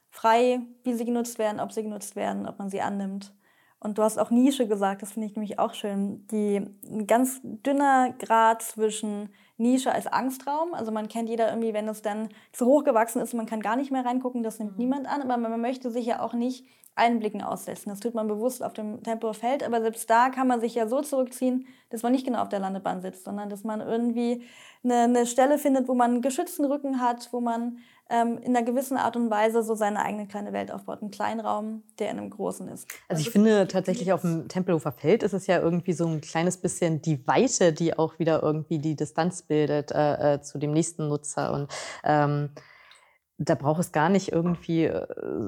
frei, 0.10 0.60
wie 0.84 0.94
sie 0.94 1.06
genutzt 1.06 1.40
werden, 1.40 1.60
ob 1.60 1.72
sie 1.72 1.84
genutzt 1.84 2.16
werden, 2.16 2.48
ob 2.48 2.60
man 2.60 2.70
sie 2.70 2.82
annimmt. 2.82 3.34
Und 3.80 3.98
du 3.98 4.04
hast 4.04 4.18
auch 4.18 4.32
Nische 4.32 4.68
gesagt, 4.68 5.04
das 5.04 5.12
finde 5.12 5.28
ich 5.28 5.36
nämlich 5.36 5.60
auch 5.60 5.74
schön. 5.74 6.26
Die 6.28 6.58
ein 6.90 7.06
ganz 7.08 7.42
dünner 7.44 8.14
Grad 8.18 8.62
zwischen 8.62 9.30
Nische 9.58 9.92
als 9.92 10.08
Angstraum. 10.08 10.74
Also 10.74 10.92
man 10.92 11.08
kennt 11.08 11.30
jeder 11.30 11.50
irgendwie, 11.50 11.74
wenn 11.74 11.88
es 11.88 12.02
dann 12.02 12.30
zu 12.52 12.66
hoch 12.66 12.84
gewachsen 12.84 13.22
ist, 13.22 13.34
man 13.34 13.46
kann 13.46 13.62
gar 13.62 13.76
nicht 13.76 13.92
mehr 13.92 14.04
reingucken, 14.04 14.44
das 14.44 14.60
nimmt 14.60 14.72
mhm. 14.72 14.78
niemand 14.78 15.08
an. 15.08 15.22
Aber 15.22 15.38
man 15.38 15.62
möchte 15.62 15.92
sich 15.92 16.06
ja 16.06 16.20
auch 16.22 16.34
nicht 16.34 16.66
Einblicken 16.96 17.42
aussetzen. 17.42 17.90
Das 17.90 18.00
tut 18.00 18.16
man 18.16 18.28
bewusst 18.28 18.64
auf 18.64 18.74
dem 18.74 19.04
Tempo-Feld, 19.04 19.64
aber 19.64 19.82
selbst 19.82 20.10
da 20.10 20.30
kann 20.30 20.48
man 20.48 20.62
sich 20.62 20.76
ja 20.76 20.88
so 20.88 21.02
zurückziehen, 21.02 21.68
dass 21.90 22.04
man 22.04 22.14
nicht 22.14 22.26
genau 22.26 22.42
auf 22.42 22.50
der 22.50 22.60
Landebahn 22.60 23.02
sitzt, 23.02 23.26
sondern 23.26 23.50
dass 23.50 23.64
man 23.64 23.82
irgendwie 23.82 24.44
eine, 24.84 25.04
eine 25.04 25.26
Stelle 25.26 25.58
findet, 25.58 25.88
wo 25.88 25.94
man 25.94 26.12
einen 26.12 26.22
geschützten 26.22 26.66
Rücken 26.66 27.02
hat, 27.02 27.30
wo 27.32 27.42
man 27.42 27.80
ähm, 28.10 28.38
in 28.38 28.56
einer 28.56 28.66
gewissen 28.66 28.98
Art 28.98 29.16
und 29.16 29.30
Weise 29.30 29.64
so 29.64 29.76
seine 29.76 30.00
eigene 30.00 30.28
kleine 30.28 30.54
Welt 30.54 30.72
aufbaut. 30.72 31.02
Ein 31.02 31.12
Kleinraum, 31.12 31.84
der 32.00 32.12
in 32.12 32.20
einem 32.20 32.30
großen 32.30 32.68
ist. 32.70 32.88
Also 33.10 33.22
ich 33.22 33.30
finde 33.30 33.68
tatsächlich 33.68 34.14
auf 34.14 34.22
dem 34.22 34.48
Tempelhofer 34.48 34.92
Feld 34.92 35.24
ist 35.24 35.34
es 35.34 35.48
ja 35.48 35.60
irgendwie 35.60 35.94
so 35.94 36.06
ein 36.08 36.22
kleines 36.22 36.58
bisschen 36.58 37.02
die 37.02 37.28
Weite, 37.28 37.74
die 37.74 37.98
auch 37.98 38.20
wieder 38.20 38.44
irgendwie 38.44 38.80
die 38.80 38.96
Distanz 38.96 39.42
bildet 39.42 39.92
äh, 39.92 40.36
äh, 40.36 40.42
zu 40.42 40.60
dem 40.60 40.72
nächsten 40.72 41.08
Nutzer. 41.08 41.52
Und 41.52 41.72
ähm, 42.04 42.52
da 43.38 43.56
braucht 43.56 43.82
es 43.82 43.92
gar 43.92 44.10
nicht 44.10 44.32
irgendwie 44.32 44.86
äh, 44.86 45.06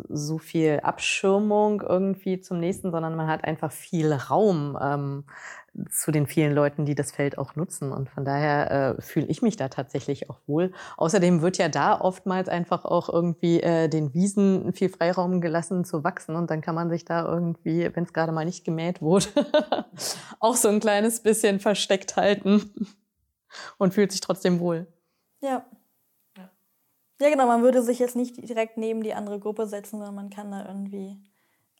so 0.09 0.37
viel 0.37 0.81
Abschirmung 0.83 1.81
irgendwie 1.81 2.41
zum 2.41 2.59
nächsten, 2.59 2.91
sondern 2.91 3.15
man 3.15 3.27
hat 3.27 3.45
einfach 3.45 3.71
viel 3.71 4.11
Raum 4.11 4.77
ähm, 4.81 5.23
zu 5.89 6.11
den 6.11 6.27
vielen 6.27 6.53
Leuten, 6.53 6.85
die 6.85 6.95
das 6.95 7.11
Feld 7.11 7.37
auch 7.37 7.55
nutzen. 7.55 7.91
Und 7.91 8.09
von 8.09 8.25
daher 8.25 8.97
äh, 8.97 9.01
fühle 9.01 9.27
ich 9.27 9.41
mich 9.41 9.55
da 9.57 9.69
tatsächlich 9.69 10.29
auch 10.29 10.39
wohl. 10.47 10.73
Außerdem 10.97 11.41
wird 11.41 11.57
ja 11.57 11.69
da 11.69 11.99
oftmals 11.99 12.49
einfach 12.49 12.83
auch 12.83 13.09
irgendwie 13.09 13.61
äh, 13.61 13.87
den 13.87 14.13
Wiesen 14.13 14.73
viel 14.73 14.89
Freiraum 14.89 15.39
gelassen 15.39 15.85
zu 15.85 16.03
wachsen. 16.03 16.35
Und 16.35 16.49
dann 16.49 16.61
kann 16.61 16.75
man 16.75 16.89
sich 16.89 17.05
da 17.05 17.25
irgendwie, 17.25 17.89
wenn 17.95 18.03
es 18.03 18.13
gerade 18.13 18.31
mal 18.31 18.45
nicht 18.45 18.65
gemäht 18.65 19.01
wurde, 19.01 19.27
auch 20.39 20.55
so 20.55 20.67
ein 20.67 20.79
kleines 20.79 21.21
bisschen 21.21 21.59
versteckt 21.59 22.17
halten 22.17 22.71
und 23.77 23.93
fühlt 23.93 24.11
sich 24.11 24.21
trotzdem 24.21 24.59
wohl. 24.59 24.87
Ja. 25.41 25.65
Ja, 27.19 27.29
genau, 27.29 27.47
man 27.47 27.63
würde 27.63 27.81
sich 27.81 27.99
jetzt 27.99 28.15
nicht 28.15 28.37
direkt 28.47 28.77
neben 28.77 29.01
die 29.01 29.13
andere 29.13 29.39
Gruppe 29.39 29.67
setzen, 29.67 29.97
sondern 29.97 30.15
man 30.15 30.29
kann 30.29 30.51
da 30.51 30.65
irgendwie 30.67 31.17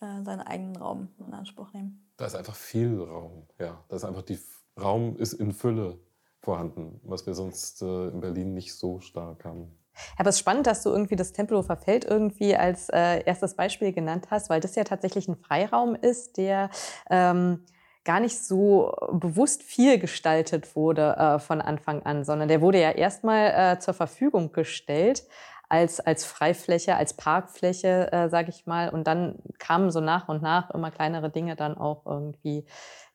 äh, 0.02 0.24
seinen 0.24 0.42
eigenen 0.42 0.76
Raum 0.76 1.10
in 1.20 1.34
Anspruch 1.34 1.74
nehmen. 1.74 2.12
Da 2.18 2.26
ist 2.26 2.36
einfach 2.36 2.56
viel 2.56 3.00
Raum, 3.00 3.48
ja. 3.60 3.84
Da 3.88 3.96
ist 3.96 4.04
einfach 4.04 4.24
die 4.24 4.40
Raum 4.80 5.16
ist 5.18 5.34
in 5.34 5.52
Fülle 5.52 6.00
vorhanden, 6.42 7.00
was 7.04 7.26
wir 7.26 7.34
sonst 7.34 7.82
äh, 7.82 8.10
in 8.10 8.20
Berlin 8.20 8.54
nicht 8.54 8.76
so 8.76 9.00
stark 9.00 9.46
haben. 9.46 9.78
Aber 10.18 10.30
es 10.30 10.36
ist 10.36 10.40
spannend, 10.40 10.68
dass 10.68 10.84
du 10.84 10.90
irgendwie 10.90 11.16
das 11.16 11.34
Tempelhofer 11.34 11.76
Feld 11.76 12.06
irgendwie 12.06 12.56
als 12.56 12.90
äh, 12.90 13.24
erstes 13.24 13.56
Beispiel 13.56 13.92
genannt 13.92 14.28
hast, 14.30 14.50
weil 14.50 14.60
das 14.60 14.76
ja 14.76 14.84
tatsächlich 14.84 15.28
ein 15.28 15.36
Freiraum 15.36 15.96
ist, 15.96 16.38
der 16.38 16.70
ähm, 17.10 17.66
gar 18.08 18.22
nicht 18.22 18.40
so 18.40 18.96
bewusst 19.12 19.62
viel 19.62 20.00
gestaltet 20.00 20.78
wurde 20.78 21.18
äh, 21.18 21.40
von 21.40 21.62
Anfang 21.62 22.04
an, 22.04 22.24
sondern 22.24 22.48
der 22.48 22.62
wurde 22.62 22.82
ja 22.82 22.92
erstmal 22.92 23.76
äh, 23.76 23.80
zur 23.80 23.94
Verfügung 23.94 24.54
gestellt 24.54 25.26
als, 25.68 26.00
als 26.00 26.24
Freifläche, 26.24 26.96
als 26.96 27.14
Parkfläche, 27.16 28.10
äh, 28.14 28.30
sage 28.30 28.50
ich 28.50 28.66
mal. 28.66 28.90
Und 28.90 29.08
dann 29.08 29.36
kamen 29.60 29.92
so 29.92 30.00
nach 30.00 30.30
und 30.30 30.42
nach 30.42 30.70
immer 30.70 30.90
kleinere 30.90 31.30
Dinge 31.30 31.58
dann 31.58 31.78
auch 31.78 32.06
irgendwie, 32.06 32.64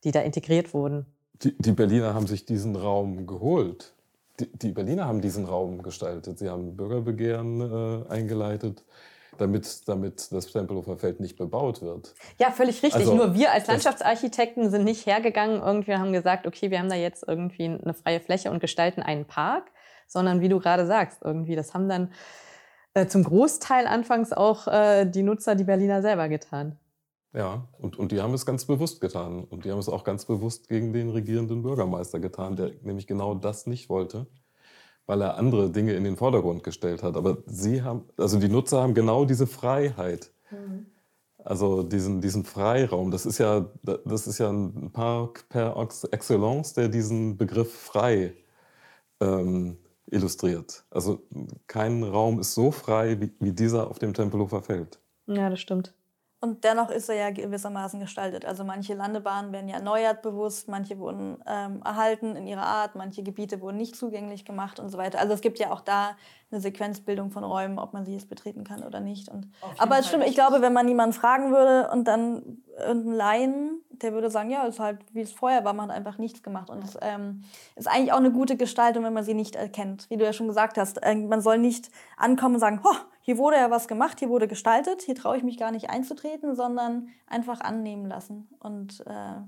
die 0.04 0.10
da 0.10 0.20
integriert 0.20 0.74
wurden. 0.74 1.06
Die, 1.42 1.56
die 1.56 1.72
Berliner 1.72 2.12
haben 2.12 2.26
sich 2.26 2.44
diesen 2.44 2.76
Raum 2.76 3.26
geholt. 3.26 3.94
Die, 4.40 4.52
die, 4.52 4.72
Berliner 4.72 5.06
haben 5.06 5.22
diesen 5.22 5.46
Raum 5.46 5.82
gestaltet. 5.82 6.38
Sie 6.38 6.50
haben 6.50 6.76
Bürgerbegehren 6.76 7.60
äh, 7.62 8.08
eingeleitet 8.10 8.84
damit, 9.38 9.88
damit 9.88 10.30
das 10.30 10.46
Tempelhofer 10.46 10.96
Feld 10.96 11.20
nicht 11.20 11.36
bebaut 11.36 11.82
wird. 11.82 12.14
Ja, 12.38 12.50
völlig 12.50 12.82
richtig. 12.82 13.00
Also, 13.00 13.14
Nur 13.14 13.34
wir 13.34 13.52
als 13.52 13.66
Landschaftsarchitekten 13.66 14.70
sind 14.70 14.84
nicht 14.84 15.06
hergegangen, 15.06 15.62
irgendwie 15.62 15.94
haben 15.94 16.12
gesagt, 16.12 16.46
okay, 16.46 16.70
wir 16.70 16.78
haben 16.78 16.88
da 16.88 16.96
jetzt 16.96 17.24
irgendwie 17.26 17.64
eine 17.64 17.94
freie 17.94 18.20
Fläche 18.20 18.50
und 18.50 18.60
gestalten 18.60 19.02
einen 19.02 19.24
Park, 19.24 19.70
sondern 20.06 20.40
wie 20.40 20.48
du 20.48 20.58
gerade 20.58 20.86
sagst, 20.86 21.22
irgendwie, 21.22 21.56
das 21.56 21.74
haben 21.74 21.88
dann 21.88 22.12
äh, 22.94 23.06
zum 23.06 23.24
Großteil 23.24 23.86
anfangs 23.86 24.32
auch 24.32 24.68
äh, 24.68 25.06
die 25.06 25.22
Nutzer, 25.22 25.54
die 25.54 25.64
Berliner 25.64 26.02
selber 26.02 26.28
getan. 26.28 26.78
Ja, 27.34 27.68
und, 27.78 27.98
und 27.98 28.12
die 28.12 28.20
haben 28.20 28.34
es 28.34 28.44
ganz 28.44 28.66
bewusst 28.66 29.00
getan. 29.00 29.44
Und 29.44 29.64
die 29.64 29.70
haben 29.70 29.78
es 29.78 29.88
auch 29.88 30.04
ganz 30.04 30.26
bewusst 30.26 30.68
gegen 30.68 30.92
den 30.92 31.08
regierenden 31.08 31.62
Bürgermeister 31.62 32.20
getan, 32.20 32.56
der 32.56 32.72
nämlich 32.82 33.06
genau 33.06 33.34
das 33.34 33.66
nicht 33.66 33.88
wollte 33.88 34.26
weil 35.12 35.20
er 35.20 35.36
andere 35.36 35.68
Dinge 35.68 35.92
in 35.92 36.04
den 36.04 36.16
Vordergrund 36.16 36.62
gestellt 36.62 37.02
hat. 37.02 37.18
Aber 37.18 37.36
sie 37.44 37.82
haben, 37.82 38.06
also 38.16 38.38
die 38.38 38.48
Nutzer 38.48 38.80
haben 38.80 38.94
genau 38.94 39.26
diese 39.26 39.46
Freiheit. 39.46 40.30
Mhm. 40.50 40.86
Also 41.44 41.82
diesen, 41.82 42.22
diesen 42.22 42.44
Freiraum, 42.44 43.10
das 43.10 43.26
ist 43.26 43.36
ja, 43.36 43.66
das 43.82 44.26
ist 44.26 44.38
ja 44.38 44.50
ein 44.50 44.90
Park 44.90 45.44
per 45.50 45.76
excellence, 46.12 46.72
der 46.72 46.88
diesen 46.88 47.36
Begriff 47.36 47.74
frei 47.74 48.32
ähm, 49.20 49.76
illustriert. 50.06 50.86
Also 50.88 51.20
kein 51.66 52.02
Raum 52.02 52.40
ist 52.40 52.54
so 52.54 52.70
frei 52.70 53.20
wie, 53.20 53.32
wie 53.38 53.52
dieser 53.52 53.90
auf 53.90 53.98
dem 53.98 54.14
Tempelhofer 54.14 54.62
Feld. 54.62 54.98
Ja, 55.26 55.50
das 55.50 55.60
stimmt. 55.60 55.92
Und 56.44 56.64
dennoch 56.64 56.90
ist 56.90 57.08
er 57.08 57.14
ja 57.14 57.30
gewissermaßen 57.30 58.00
gestaltet. 58.00 58.44
Also 58.44 58.64
manche 58.64 58.94
Landebahnen 58.94 59.52
werden 59.52 59.68
ja 59.68 59.76
erneuert 59.76 60.22
bewusst, 60.22 60.66
manche 60.66 60.98
wurden 60.98 61.36
ähm, 61.46 61.80
erhalten 61.84 62.34
in 62.34 62.48
ihrer 62.48 62.66
Art, 62.66 62.96
manche 62.96 63.22
Gebiete 63.22 63.60
wurden 63.60 63.76
nicht 63.76 63.94
zugänglich 63.94 64.44
gemacht 64.44 64.80
und 64.80 64.88
so 64.88 64.98
weiter. 64.98 65.20
Also 65.20 65.34
es 65.34 65.40
gibt 65.40 65.60
ja 65.60 65.70
auch 65.70 65.80
da 65.80 66.16
eine 66.50 66.60
Sequenzbildung 66.60 67.30
von 67.30 67.44
Räumen, 67.44 67.78
ob 67.78 67.92
man 67.92 68.04
sie 68.04 68.14
jetzt 68.14 68.28
betreten 68.28 68.64
kann 68.64 68.82
oder 68.82 68.98
nicht. 68.98 69.28
Und, 69.28 69.52
aber 69.78 70.00
es 70.00 70.08
stimmt, 70.08 70.26
ich 70.26 70.34
glaube, 70.34 70.62
wenn 70.62 70.72
man 70.72 70.84
niemanden 70.84 71.12
fragen 71.12 71.52
würde 71.52 71.88
und 71.92 72.08
dann 72.08 72.58
irgendeinen 72.76 73.14
Laien, 73.14 73.80
der 74.02 74.12
würde 74.12 74.30
sagen, 74.30 74.50
ja, 74.50 74.64
ist 74.64 74.80
halt 74.80 74.98
wie 75.12 75.20
es 75.20 75.32
vorher 75.32 75.64
war, 75.64 75.72
man 75.72 75.88
hat 75.88 75.96
einfach 75.96 76.18
nichts 76.18 76.42
gemacht. 76.42 76.70
Und 76.70 76.84
es 76.84 76.98
ähm, 77.00 77.44
ist 77.76 77.88
eigentlich 77.88 78.12
auch 78.12 78.18
eine 78.18 78.32
gute 78.32 78.56
Gestaltung, 78.56 79.04
wenn 79.04 79.12
man 79.12 79.24
sie 79.24 79.34
nicht 79.34 79.56
erkennt. 79.56 80.08
Wie 80.10 80.16
du 80.16 80.24
ja 80.24 80.32
schon 80.32 80.48
gesagt 80.48 80.78
hast, 80.78 81.02
äh, 81.02 81.14
man 81.14 81.40
soll 81.40 81.58
nicht 81.58 81.90
ankommen 82.16 82.56
und 82.56 82.60
sagen, 82.60 82.80
oh, 82.84 82.96
hier 83.20 83.38
wurde 83.38 83.56
ja 83.56 83.70
was 83.70 83.88
gemacht, 83.88 84.18
hier 84.18 84.28
wurde 84.28 84.48
gestaltet, 84.48 85.02
hier 85.02 85.14
traue 85.14 85.36
ich 85.36 85.44
mich 85.44 85.58
gar 85.58 85.70
nicht 85.70 85.90
einzutreten, 85.90 86.54
sondern 86.56 87.08
einfach 87.26 87.60
annehmen 87.60 88.06
lassen. 88.06 88.48
Und 88.58 89.04
äh, 89.06 89.40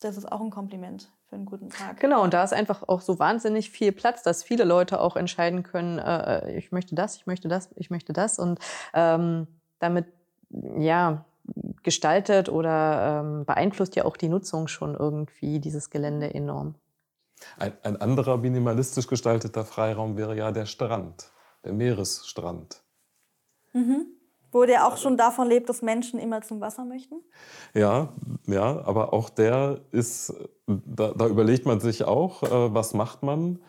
das 0.00 0.16
ist 0.16 0.30
auch 0.30 0.40
ein 0.40 0.50
Kompliment 0.50 1.10
für 1.28 1.36
einen 1.36 1.46
guten 1.46 1.70
Tag. 1.70 1.98
Genau, 2.00 2.22
und 2.22 2.34
da 2.34 2.44
ist 2.44 2.52
einfach 2.52 2.86
auch 2.88 3.00
so 3.00 3.18
wahnsinnig 3.18 3.70
viel 3.70 3.92
Platz, 3.92 4.22
dass 4.22 4.42
viele 4.42 4.64
Leute 4.64 5.00
auch 5.00 5.16
entscheiden 5.16 5.62
können, 5.62 5.98
äh, 5.98 6.56
ich 6.56 6.72
möchte 6.72 6.94
das, 6.94 7.16
ich 7.16 7.26
möchte 7.26 7.48
das, 7.48 7.70
ich 7.76 7.90
möchte 7.90 8.12
das. 8.12 8.38
Und 8.38 8.58
ähm, 8.92 9.46
damit, 9.78 10.06
ja, 10.50 11.24
gestaltet 11.82 12.48
oder 12.48 13.20
ähm, 13.20 13.44
beeinflusst 13.44 13.96
ja 13.96 14.04
auch 14.04 14.16
die 14.16 14.28
Nutzung 14.28 14.68
schon 14.68 14.94
irgendwie 14.94 15.58
dieses 15.58 15.90
Gelände 15.90 16.32
enorm. 16.32 16.74
Ein, 17.58 17.72
ein 17.82 17.96
anderer 17.96 18.36
minimalistisch 18.36 19.06
gestalteter 19.06 19.64
Freiraum 19.64 20.16
wäre 20.16 20.36
ja 20.36 20.52
der 20.52 20.66
Strand, 20.66 21.32
der 21.64 21.72
Meeresstrand. 21.72 22.82
Mhm. 23.72 24.06
Wo 24.52 24.64
der 24.64 24.86
auch 24.86 24.98
schon 24.98 25.16
davon 25.16 25.48
lebt, 25.48 25.70
dass 25.70 25.80
Menschen 25.80 26.20
immer 26.20 26.42
zum 26.42 26.60
Wasser 26.60 26.84
möchten? 26.84 27.16
Ja, 27.72 28.12
ja, 28.46 28.84
aber 28.84 29.14
auch 29.14 29.30
der 29.30 29.80
ist, 29.92 30.34
da, 30.66 31.12
da 31.16 31.26
überlegt 31.26 31.64
man 31.64 31.80
sich 31.80 32.04
auch, 32.04 32.42
äh, 32.42 32.74
was 32.74 32.92
macht 32.92 33.22
man? 33.22 33.60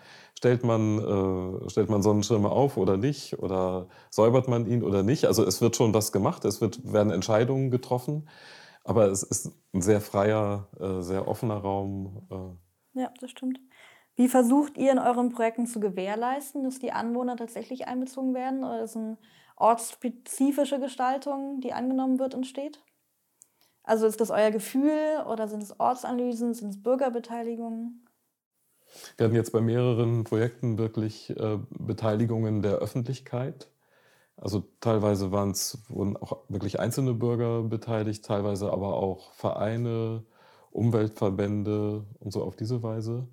Stellt 0.43 0.65
man, 0.65 0.99
äh, 0.99 1.69
stellt 1.69 1.89
man 1.89 2.03
Sonnenschirme 2.03 2.49
auf 2.49 2.75
oder 2.75 2.97
nicht? 2.97 3.39
Oder 3.39 3.87
säubert 4.09 4.49
man 4.49 4.65
ihn 4.65 4.83
oder 4.83 5.01
nicht? 5.01 5.23
Also 5.23 5.41
es 5.45 5.61
wird 5.61 5.77
schon 5.77 5.93
was 5.93 6.11
gemacht, 6.11 6.43
es 6.43 6.59
wird, 6.59 6.81
werden 6.91 7.13
Entscheidungen 7.13 7.71
getroffen, 7.71 8.27
aber 8.83 9.05
es 9.05 9.23
ist 9.23 9.53
ein 9.73 9.81
sehr 9.81 10.01
freier, 10.01 10.67
äh, 10.81 11.01
sehr 11.01 11.29
offener 11.29 11.59
Raum. 11.59 12.27
Äh. 12.29 12.99
Ja, 13.03 13.13
das 13.21 13.31
stimmt. 13.31 13.61
Wie 14.17 14.27
versucht 14.27 14.77
ihr 14.77 14.91
in 14.91 14.99
euren 14.99 15.29
Projekten 15.29 15.65
zu 15.65 15.79
gewährleisten, 15.79 16.65
dass 16.65 16.77
die 16.77 16.91
Anwohner 16.91 17.37
tatsächlich 17.37 17.87
einbezogen 17.87 18.33
werden? 18.33 18.65
Oder 18.65 18.83
ist 18.83 18.97
ein 18.97 19.17
ortsspezifische 19.55 20.77
Gestaltung, 20.81 21.61
die 21.61 21.71
angenommen 21.71 22.19
wird, 22.19 22.33
entsteht? 22.33 22.83
Also 23.83 24.07
ist 24.07 24.19
das 24.19 24.29
euer 24.29 24.51
Gefühl 24.51 25.23
oder 25.25 25.47
sind 25.47 25.63
es 25.63 25.79
Ortsanalysen, 25.79 26.53
sind 26.53 26.71
es 26.71 26.83
Bürgerbeteiligungen? 26.83 28.02
Wir 29.17 29.25
hatten 29.25 29.35
jetzt 29.35 29.51
bei 29.51 29.61
mehreren 29.61 30.23
Projekten 30.23 30.77
wirklich 30.77 31.29
äh, 31.37 31.59
Beteiligungen 31.69 32.61
der 32.61 32.75
Öffentlichkeit. 32.75 33.69
Also 34.37 34.63
teilweise 34.79 35.31
waren 35.31 35.51
es, 35.51 35.83
wurden 35.89 36.17
auch 36.17 36.43
wirklich 36.49 36.79
einzelne 36.79 37.13
Bürger 37.13 37.63
beteiligt, 37.63 38.25
teilweise 38.25 38.71
aber 38.71 38.95
auch 38.95 39.33
Vereine, 39.33 40.23
Umweltverbände 40.71 42.05
und 42.19 42.31
so 42.31 42.43
auf 42.43 42.55
diese 42.55 42.81
Weise. 42.81 43.27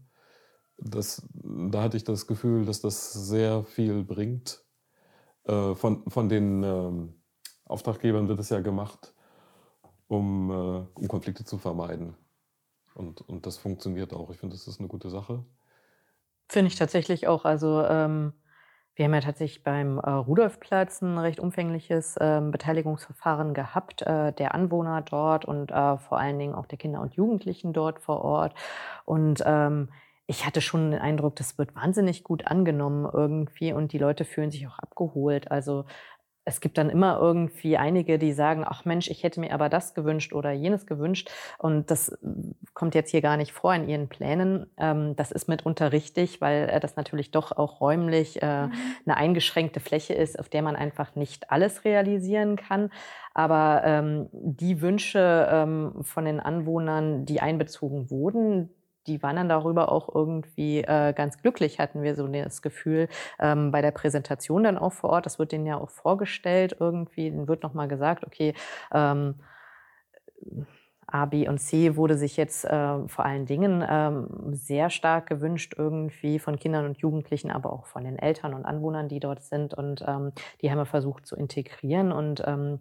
Das, 0.76 1.22
da 1.32 1.82
hatte 1.82 1.96
ich 1.96 2.04
das 2.04 2.26
Gefühl, 2.26 2.64
dass 2.64 2.80
das 2.80 3.12
sehr 3.12 3.64
viel 3.64 4.04
bringt 4.04 4.64
äh, 5.44 5.74
von, 5.74 6.08
von 6.08 6.28
den 6.28 6.62
ähm, 6.62 7.14
Auftraggebern 7.64 8.28
wird 8.28 8.40
es 8.40 8.50
ja 8.50 8.60
gemacht, 8.60 9.14
um, 10.08 10.50
äh, 10.50 10.98
um 10.98 11.08
Konflikte 11.08 11.44
zu 11.44 11.58
vermeiden. 11.58 12.14
Und, 13.00 13.22
und 13.22 13.46
das 13.46 13.56
funktioniert 13.56 14.12
auch. 14.12 14.28
Ich 14.30 14.36
finde, 14.36 14.54
das 14.54 14.68
ist 14.68 14.78
eine 14.78 14.88
gute 14.88 15.08
Sache. 15.08 15.42
Finde 16.50 16.68
ich 16.68 16.76
tatsächlich 16.76 17.26
auch. 17.28 17.46
Also 17.46 17.82
ähm, 17.82 18.34
wir 18.94 19.06
haben 19.06 19.14
ja 19.14 19.20
tatsächlich 19.20 19.64
beim 19.64 19.98
äh, 19.98 20.10
Rudolfplatz 20.10 21.00
ein 21.00 21.16
recht 21.16 21.40
umfängliches 21.40 22.18
äh, 22.18 22.42
Beteiligungsverfahren 22.42 23.54
gehabt, 23.54 24.02
äh, 24.02 24.34
der 24.34 24.54
Anwohner 24.54 25.00
dort 25.00 25.46
und 25.46 25.70
äh, 25.70 25.96
vor 25.96 26.18
allen 26.18 26.38
Dingen 26.38 26.54
auch 26.54 26.66
der 26.66 26.76
Kinder 26.76 27.00
und 27.00 27.14
Jugendlichen 27.14 27.72
dort 27.72 28.00
vor 28.00 28.22
Ort. 28.22 28.54
Und 29.06 29.42
ähm, 29.46 29.88
ich 30.26 30.44
hatte 30.44 30.60
schon 30.60 30.90
den 30.90 31.00
Eindruck, 31.00 31.36
das 31.36 31.56
wird 31.56 31.74
wahnsinnig 31.74 32.22
gut 32.22 32.46
angenommen 32.46 33.08
irgendwie 33.10 33.72
und 33.72 33.92
die 33.94 33.98
Leute 33.98 34.26
fühlen 34.26 34.50
sich 34.50 34.66
auch 34.68 34.78
abgeholt. 34.78 35.50
Also 35.50 35.86
es 36.50 36.60
gibt 36.60 36.78
dann 36.78 36.90
immer 36.90 37.18
irgendwie 37.20 37.76
einige, 37.76 38.18
die 38.18 38.32
sagen, 38.32 38.64
ach 38.66 38.84
Mensch, 38.84 39.08
ich 39.08 39.22
hätte 39.22 39.38
mir 39.40 39.54
aber 39.54 39.68
das 39.68 39.94
gewünscht 39.94 40.32
oder 40.32 40.50
jenes 40.50 40.84
gewünscht. 40.84 41.30
Und 41.58 41.90
das 41.90 42.18
kommt 42.74 42.96
jetzt 42.96 43.10
hier 43.10 43.22
gar 43.22 43.36
nicht 43.36 43.52
vor 43.52 43.72
in 43.72 43.88
ihren 43.88 44.08
Plänen. 44.08 44.66
Ähm, 44.76 45.14
das 45.14 45.30
ist 45.30 45.48
mitunter 45.48 45.92
richtig, 45.92 46.40
weil 46.40 46.68
äh, 46.68 46.80
das 46.80 46.96
natürlich 46.96 47.30
doch 47.30 47.52
auch 47.52 47.80
räumlich 47.80 48.42
äh, 48.42 48.66
mhm. 48.66 48.72
eine 49.06 49.16
eingeschränkte 49.16 49.78
Fläche 49.78 50.14
ist, 50.14 50.38
auf 50.38 50.48
der 50.48 50.62
man 50.62 50.74
einfach 50.74 51.14
nicht 51.14 51.50
alles 51.52 51.84
realisieren 51.84 52.56
kann. 52.56 52.90
Aber 53.32 53.82
ähm, 53.84 54.28
die 54.32 54.80
Wünsche 54.82 55.48
ähm, 55.50 56.02
von 56.02 56.24
den 56.24 56.40
Anwohnern, 56.40 57.26
die 57.26 57.40
einbezogen 57.40 58.10
wurden, 58.10 58.70
die 59.06 59.22
waren 59.22 59.36
dann 59.36 59.48
darüber 59.48 59.90
auch 59.90 60.14
irgendwie 60.14 60.80
äh, 60.82 61.12
ganz 61.12 61.38
glücklich, 61.40 61.78
hatten 61.78 62.02
wir 62.02 62.14
so 62.14 62.26
das 62.26 62.62
Gefühl, 62.62 63.08
ähm, 63.38 63.70
bei 63.70 63.82
der 63.82 63.90
Präsentation 63.90 64.64
dann 64.64 64.78
auch 64.78 64.92
vor 64.92 65.10
Ort. 65.10 65.26
Das 65.26 65.38
wird 65.38 65.52
denen 65.52 65.66
ja 65.66 65.78
auch 65.78 65.90
vorgestellt 65.90 66.76
irgendwie. 66.78 67.30
Dann 67.30 67.48
wird 67.48 67.62
nochmal 67.62 67.88
gesagt, 67.88 68.24
okay, 68.26 68.54
ähm, 68.92 69.36
A, 71.06 71.26
B 71.26 71.48
und 71.48 71.58
C 71.58 71.96
wurde 71.96 72.16
sich 72.16 72.36
jetzt 72.36 72.64
äh, 72.64 73.08
vor 73.08 73.24
allen 73.24 73.44
Dingen 73.46 73.84
ähm, 73.88 74.28
sehr 74.52 74.90
stark 74.90 75.26
gewünscht, 75.26 75.74
irgendwie 75.76 76.38
von 76.38 76.56
Kindern 76.56 76.86
und 76.86 76.98
Jugendlichen, 76.98 77.50
aber 77.50 77.72
auch 77.72 77.86
von 77.86 78.04
den 78.04 78.18
Eltern 78.18 78.54
und 78.54 78.64
Anwohnern, 78.64 79.08
die 79.08 79.18
dort 79.18 79.42
sind. 79.42 79.74
Und 79.74 80.04
ähm, 80.06 80.32
die 80.62 80.70
haben 80.70 80.78
wir 80.78 80.86
versucht 80.86 81.26
zu 81.26 81.36
integrieren. 81.36 82.12
Und 82.12 82.42
ähm, 82.46 82.78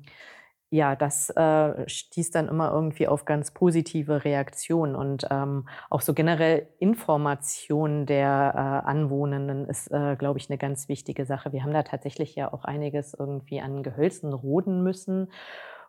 ja, 0.72 0.96
das 0.96 1.32
äh, 1.32 1.90
stieß 1.90 2.30
dann 2.32 2.48
immer 2.48 2.72
irgendwie 2.72 3.08
auf 3.08 3.26
ganz 3.26 3.52
positive 3.52 4.24
Reaktionen 4.24 4.96
und 4.96 5.26
ähm, 5.32 5.68
auch 5.90 6.02
so 6.02 6.14
generell 6.14 6.68
Information 6.78 8.06
der 8.06 8.54
äh, 8.56 8.88
Anwohnenden 8.88 9.66
ist, 9.66 9.92
äh, 9.92 10.16
glaube 10.16 10.38
ich, 10.38 10.50
eine 10.50 10.60
ganz 10.60 10.88
wichtige 10.88 11.26
Sache. 11.26 11.54
Wir 11.54 11.64
haben 11.64 11.74
da 11.74 11.82
tatsächlich 11.82 12.36
ja 12.36 12.54
auch 12.54 12.66
einiges 12.66 13.16
irgendwie 13.16 13.62
an 13.62 13.82
Gehölzen 13.82 14.32
roden 14.32 14.84
müssen 14.84 15.32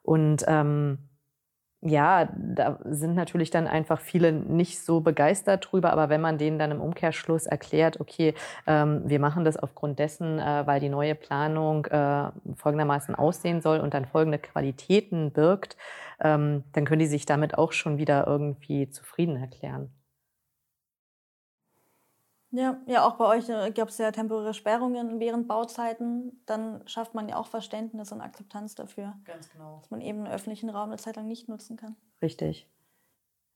und 0.02 0.44
ähm, 0.48 1.09
ja, 1.82 2.28
da 2.36 2.78
sind 2.84 3.14
natürlich 3.14 3.50
dann 3.50 3.66
einfach 3.66 4.00
viele 4.00 4.32
nicht 4.32 4.84
so 4.84 5.00
begeistert 5.00 5.68
drüber, 5.70 5.92
aber 5.92 6.10
wenn 6.10 6.20
man 6.20 6.36
denen 6.36 6.58
dann 6.58 6.72
im 6.72 6.80
Umkehrschluss 6.80 7.46
erklärt, 7.46 8.00
okay, 8.00 8.34
ähm, 8.66 9.02
wir 9.06 9.18
machen 9.18 9.44
das 9.44 9.56
aufgrund 9.56 9.98
dessen, 9.98 10.38
äh, 10.38 10.66
weil 10.66 10.80
die 10.80 10.90
neue 10.90 11.14
Planung 11.14 11.86
äh, 11.86 12.30
folgendermaßen 12.56 13.14
aussehen 13.14 13.62
soll 13.62 13.80
und 13.80 13.94
dann 13.94 14.04
folgende 14.04 14.38
Qualitäten 14.38 15.30
birgt, 15.32 15.76
ähm, 16.20 16.64
dann 16.72 16.84
können 16.84 17.00
die 17.00 17.06
sich 17.06 17.24
damit 17.24 17.56
auch 17.56 17.72
schon 17.72 17.96
wieder 17.96 18.26
irgendwie 18.26 18.90
zufrieden 18.90 19.36
erklären. 19.36 19.90
Ja, 22.52 22.80
ja, 22.86 23.06
auch 23.06 23.14
bei 23.14 23.26
euch 23.26 23.48
äh, 23.48 23.70
gab 23.70 23.90
es 23.90 23.98
ja 23.98 24.10
temporäre 24.10 24.54
Sperrungen 24.54 25.20
während 25.20 25.46
Bauzeiten. 25.46 26.42
Dann 26.46 26.82
schafft 26.86 27.14
man 27.14 27.28
ja 27.28 27.36
auch 27.36 27.46
Verständnis 27.46 28.10
und 28.10 28.20
Akzeptanz 28.20 28.74
dafür. 28.74 29.14
Ganz 29.24 29.50
genau. 29.50 29.78
Dass 29.80 29.90
man 29.90 30.00
eben 30.00 30.24
den 30.24 30.32
öffentlichen 30.32 30.68
Raum 30.68 30.88
eine 30.88 30.98
Zeit 30.98 31.16
lang 31.16 31.28
nicht 31.28 31.48
nutzen 31.48 31.76
kann. 31.76 31.94
Richtig. 32.20 32.68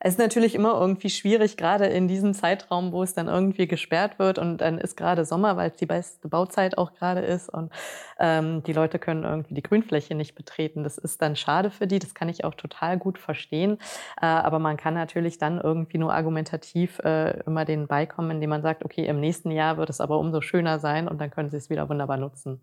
Es 0.07 0.13
ist 0.13 0.19
natürlich 0.19 0.55
immer 0.55 0.79
irgendwie 0.79 1.09
schwierig, 1.09 1.57
gerade 1.57 1.87
in 1.87 2.09
diesem 2.09 2.35
Zeitraum, 2.35 2.93
wo 2.93 3.03
es 3.03 3.15
dann 3.15 3.27
irgendwie 3.27 3.67
gesperrt 3.67 4.19
wird 4.19 4.39
und 4.39 4.59
dann 4.59 4.77
ist 4.77 4.99
gerade 4.99 5.25
Sommer, 5.25 5.57
weil 5.57 5.71
es 5.71 5.77
die 5.79 5.87
beste 5.87 6.29
Bauzeit 6.29 6.77
auch 6.77 6.93
gerade 6.93 7.21
ist 7.23 7.49
und 7.49 7.73
ähm, 8.19 8.63
die 8.65 8.75
Leute 8.75 8.99
können 8.99 9.25
irgendwie 9.25 9.55
die 9.55 9.63
Grünfläche 9.63 10.15
nicht 10.15 10.35
betreten. 10.35 10.85
Das 10.85 10.99
ist 10.99 11.23
dann 11.23 11.37
schade 11.37 11.71
für 11.71 11.87
die, 11.87 12.01
das 12.01 12.13
kann 12.13 12.29
ich 12.29 12.45
auch 12.45 12.53
total 12.53 12.99
gut 12.99 13.19
verstehen. 13.19 13.79
Äh, 14.21 14.27
aber 14.27 14.59
man 14.59 14.77
kann 14.77 14.93
natürlich 14.93 15.39
dann 15.39 15.59
irgendwie 15.59 15.97
nur 15.97 16.13
argumentativ 16.13 16.99
äh, 16.99 17.41
immer 17.47 17.65
den 17.65 17.87
beikommen, 17.87 18.33
indem 18.33 18.51
man 18.51 18.61
sagt, 18.61 18.85
okay, 18.85 19.07
im 19.07 19.21
nächsten 19.21 19.53
Jahr 19.53 19.79
wird 19.79 19.89
es 19.89 20.03
aber 20.03 20.19
umso 20.19 20.43
schöner 20.43 20.81
sein 20.81 21.09
und 21.09 21.19
dann 21.19 21.31
können 21.31 21.49
sie 21.49 21.57
es 21.57 21.71
wieder 21.71 21.89
wunderbar 21.89 22.19
nutzen. 22.19 22.61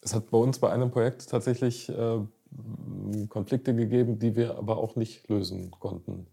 Es 0.00 0.14
hat 0.14 0.30
bei 0.30 0.38
uns 0.38 0.58
bei 0.58 0.70
einem 0.72 0.90
Projekt 0.90 1.28
tatsächlich 1.28 1.90
äh, 1.90 2.20
Konflikte 3.28 3.74
gegeben, 3.74 4.18
die 4.18 4.36
wir 4.36 4.58
aber 4.58 4.78
auch 4.78 4.96
nicht 4.96 5.28
lösen 5.28 5.70
konnten. 5.70 6.26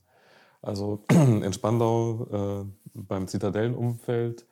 Also 0.61 1.03
in 1.11 1.53
Spandau 1.53 2.63
äh, 2.63 2.65
beim 2.93 3.27
Zitadellenumfeld 3.27 4.45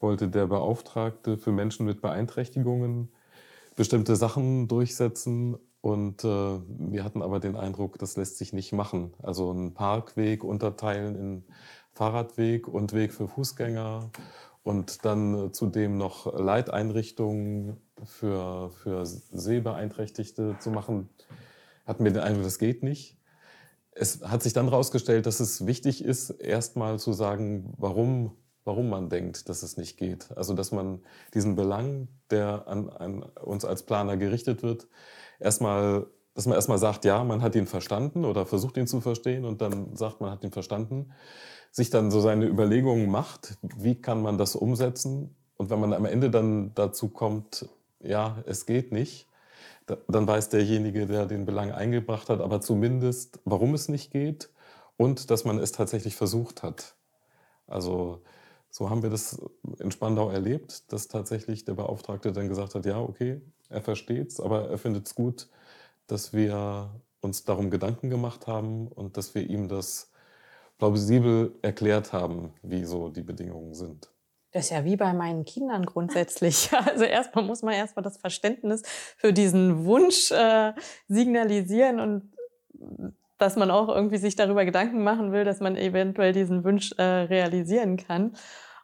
wollte 0.00 0.28
der 0.28 0.46
Beauftragte 0.46 1.38
für 1.38 1.52
Menschen 1.52 1.86
mit 1.86 2.02
Beeinträchtigungen 2.02 3.08
bestimmte 3.76 4.16
Sachen 4.16 4.68
durchsetzen. 4.68 5.56
Und 5.80 6.24
äh, 6.24 6.28
wir 6.28 7.04
hatten 7.04 7.22
aber 7.22 7.40
den 7.40 7.56
Eindruck, 7.56 7.98
das 7.98 8.16
lässt 8.16 8.38
sich 8.38 8.52
nicht 8.52 8.72
machen. 8.72 9.14
Also 9.22 9.50
einen 9.50 9.72
Parkweg 9.72 10.44
unterteilen 10.44 11.14
in 11.16 11.44
Fahrradweg 11.92 12.68
und 12.68 12.92
Weg 12.92 13.14
für 13.14 13.28
Fußgänger 13.28 14.10
und 14.66 15.04
dann 15.04 15.52
zudem 15.52 15.96
noch 15.96 16.36
Leiteinrichtungen 16.36 17.76
für, 18.02 18.70
für 18.70 19.06
Sehbeeinträchtigte 19.06 20.56
zu 20.58 20.72
machen, 20.72 21.08
hatten 21.86 22.02
wir 22.02 22.10
den 22.10 22.22
Eindruck, 22.22 22.42
das 22.42 22.58
geht 22.58 22.82
nicht. 22.82 23.16
Es 23.92 24.22
hat 24.22 24.42
sich 24.42 24.54
dann 24.54 24.68
herausgestellt, 24.68 25.26
dass 25.26 25.38
es 25.38 25.66
wichtig 25.66 26.04
ist, 26.04 26.30
erstmal 26.30 26.98
zu 26.98 27.12
sagen, 27.12 27.74
warum, 27.78 28.32
warum 28.64 28.88
man 28.88 29.08
denkt, 29.08 29.48
dass 29.48 29.62
es 29.62 29.76
nicht 29.76 29.98
geht. 29.98 30.36
Also, 30.36 30.52
dass 30.52 30.72
man 30.72 31.00
diesen 31.32 31.54
Belang, 31.54 32.08
der 32.32 32.66
an, 32.66 32.90
an 32.90 33.22
uns 33.22 33.64
als 33.64 33.84
Planer 33.84 34.16
gerichtet 34.16 34.64
wird, 34.64 34.88
erstmal, 35.38 36.08
dass 36.34 36.46
man 36.46 36.56
erstmal 36.56 36.78
sagt, 36.78 37.04
ja, 37.04 37.22
man 37.22 37.40
hat 37.40 37.54
ihn 37.54 37.68
verstanden 37.68 38.24
oder 38.24 38.44
versucht 38.44 38.76
ihn 38.78 38.88
zu 38.88 39.00
verstehen 39.00 39.44
und 39.44 39.60
dann 39.60 39.94
sagt, 39.94 40.20
man 40.20 40.32
hat 40.32 40.42
ihn 40.42 40.50
verstanden 40.50 41.12
sich 41.76 41.90
dann 41.90 42.10
so 42.10 42.20
seine 42.20 42.46
Überlegungen 42.46 43.10
macht, 43.10 43.58
wie 43.76 43.96
kann 43.96 44.22
man 44.22 44.38
das 44.38 44.56
umsetzen. 44.56 45.36
Und 45.58 45.68
wenn 45.68 45.78
man 45.78 45.92
am 45.92 46.06
Ende 46.06 46.30
dann 46.30 46.72
dazu 46.74 47.08
kommt, 47.08 47.68
ja, 48.00 48.42
es 48.46 48.64
geht 48.64 48.92
nicht, 48.92 49.26
dann 50.08 50.26
weiß 50.26 50.48
derjenige, 50.48 51.04
der 51.04 51.26
den 51.26 51.44
Belang 51.44 51.72
eingebracht 51.72 52.30
hat, 52.30 52.40
aber 52.40 52.62
zumindest, 52.62 53.40
warum 53.44 53.74
es 53.74 53.90
nicht 53.90 54.10
geht 54.10 54.48
und 54.96 55.30
dass 55.30 55.44
man 55.44 55.58
es 55.58 55.72
tatsächlich 55.72 56.16
versucht 56.16 56.62
hat. 56.62 56.94
Also 57.66 58.22
so 58.70 58.88
haben 58.88 59.02
wir 59.02 59.10
das 59.10 59.38
in 59.78 59.90
Spandau 59.90 60.30
erlebt, 60.30 60.90
dass 60.94 61.08
tatsächlich 61.08 61.66
der 61.66 61.74
Beauftragte 61.74 62.32
dann 62.32 62.48
gesagt 62.48 62.74
hat, 62.74 62.86
ja, 62.86 62.98
okay, 62.98 63.42
er 63.68 63.82
versteht 63.82 64.28
es, 64.28 64.40
aber 64.40 64.70
er 64.70 64.78
findet 64.78 65.08
es 65.08 65.14
gut, 65.14 65.50
dass 66.06 66.32
wir 66.32 66.88
uns 67.20 67.44
darum 67.44 67.68
Gedanken 67.68 68.08
gemacht 68.08 68.46
haben 68.46 68.88
und 68.88 69.18
dass 69.18 69.34
wir 69.34 69.42
ihm 69.42 69.68
das 69.68 70.10
plausibel 70.78 71.54
erklärt 71.62 72.12
haben, 72.12 72.52
wie 72.62 72.84
so 72.84 73.08
die 73.08 73.22
Bedingungen 73.22 73.74
sind. 73.74 74.10
Das 74.52 74.66
ist 74.66 74.70
ja 74.70 74.84
wie 74.84 74.96
bei 74.96 75.12
meinen 75.12 75.44
Kindern 75.44 75.84
grundsätzlich. 75.84 76.70
Also 76.86 77.04
erstmal 77.04 77.44
muss 77.44 77.62
man 77.62 77.74
erstmal 77.74 78.02
das 78.02 78.16
Verständnis 78.16 78.82
für 79.16 79.32
diesen 79.32 79.84
Wunsch 79.84 80.30
äh, 80.30 80.72
signalisieren 81.08 82.00
und 82.00 82.32
dass 83.38 83.56
man 83.56 83.70
auch 83.70 83.88
irgendwie 83.88 84.16
sich 84.16 84.34
darüber 84.34 84.64
Gedanken 84.64 85.02
machen 85.02 85.32
will, 85.32 85.44
dass 85.44 85.60
man 85.60 85.76
eventuell 85.76 86.32
diesen 86.32 86.64
Wunsch 86.64 86.92
äh, 86.96 87.02
realisieren 87.02 87.96
kann. 87.96 88.34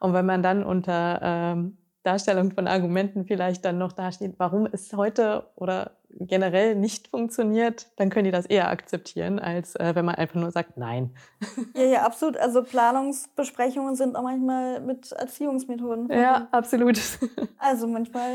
Und 0.01 0.13
wenn 0.13 0.27
man 0.27 0.43
dann 0.43 0.63
unter 0.63 1.21
ähm, 1.23 1.79
Darstellung 2.03 2.51
von 2.53 2.67
Argumenten 2.67 3.25
vielleicht 3.25 3.65
dann 3.65 3.79
noch 3.79 3.93
dasteht, 3.93 4.35
warum 4.39 4.67
es 4.71 4.93
heute 4.93 5.47
oder 5.55 5.93
generell 6.19 6.75
nicht 6.75 7.09
funktioniert, 7.09 7.91
dann 7.97 8.11
können 8.11 8.25
die 8.25 8.31
das 8.31 8.47
eher 8.47 8.69
akzeptieren, 8.69 9.39
als 9.39 9.75
äh, 9.77 9.95
wenn 9.95 10.05
man 10.05 10.15
einfach 10.15 10.37
nur 10.37 10.51
sagt, 10.51 10.77
nein. 10.77 11.15
Ja, 11.75 11.85
ja, 11.85 12.03
absolut. 12.03 12.37
Also 12.37 12.63
Planungsbesprechungen 12.63 13.97
sind 13.97 14.17
auch 14.17 14.23
manchmal 14.23 14.81
mit 14.81 15.13
Erziehungsmethoden. 15.13 16.09
Ja, 16.11 16.49
absolut. 16.51 17.01
Also 17.59 17.87
manchmal, 17.87 18.31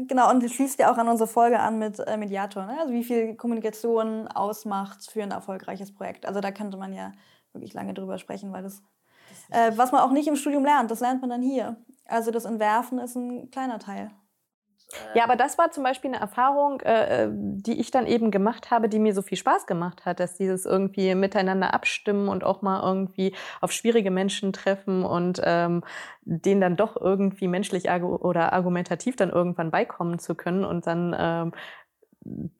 äh, 0.00 0.04
genau, 0.06 0.28
und 0.30 0.42
das 0.42 0.52
schließt 0.52 0.80
ja 0.80 0.92
auch 0.92 0.98
an 0.98 1.08
unsere 1.08 1.28
Folge 1.28 1.60
an 1.60 1.78
mit 1.78 2.00
äh, 2.00 2.16
Mediator. 2.16 2.66
Ne? 2.66 2.76
Also 2.80 2.92
wie 2.92 3.04
viel 3.04 3.36
Kommunikation 3.36 4.26
ausmacht 4.26 5.08
für 5.08 5.22
ein 5.22 5.30
erfolgreiches 5.30 5.94
Projekt. 5.94 6.26
Also 6.26 6.40
da 6.40 6.50
könnte 6.50 6.76
man 6.76 6.92
ja 6.92 7.12
wirklich 7.52 7.74
lange 7.74 7.94
drüber 7.94 8.18
sprechen, 8.18 8.52
weil 8.52 8.62
das, 8.62 8.82
das 9.50 9.74
äh, 9.74 9.78
was 9.78 9.92
man 9.92 10.00
auch 10.00 10.10
nicht 10.10 10.26
im 10.26 10.36
Studium 10.36 10.64
lernt, 10.64 10.90
das 10.90 11.00
lernt 11.00 11.20
man 11.20 11.30
dann 11.30 11.42
hier. 11.42 11.76
Also 12.06 12.30
das 12.30 12.44
Entwerfen 12.44 12.98
ist 12.98 13.14
ein 13.14 13.50
kleiner 13.50 13.78
Teil. 13.78 14.10
Ja, 15.14 15.24
aber 15.24 15.36
das 15.36 15.58
war 15.58 15.70
zum 15.70 15.84
Beispiel 15.84 16.10
eine 16.10 16.20
Erfahrung, 16.20 16.80
äh, 16.80 17.24
äh, 17.24 17.28
die 17.32 17.80
ich 17.80 17.90
dann 17.90 18.06
eben 18.06 18.30
gemacht 18.30 18.70
habe, 18.70 18.88
die 18.88 18.98
mir 18.98 19.14
so 19.14 19.22
viel 19.22 19.38
Spaß 19.38 19.66
gemacht 19.66 20.04
hat, 20.04 20.20
dass 20.20 20.36
dieses 20.36 20.66
irgendwie 20.66 21.14
miteinander 21.14 21.74
abstimmen 21.74 22.28
und 22.28 22.44
auch 22.44 22.62
mal 22.62 22.82
irgendwie 22.82 23.34
auf 23.60 23.72
schwierige 23.72 24.10
Menschen 24.10 24.52
treffen 24.52 25.04
und 25.04 25.40
ähm, 25.44 25.82
denen 26.24 26.60
dann 26.60 26.76
doch 26.76 27.00
irgendwie 27.00 27.48
menschlich 27.48 27.90
oder 27.90 28.52
argumentativ 28.52 29.16
dann 29.16 29.30
irgendwann 29.30 29.70
beikommen 29.70 30.18
zu 30.18 30.34
können 30.34 30.64
und 30.64 30.86
dann 30.86 31.16
ähm, 31.18 31.52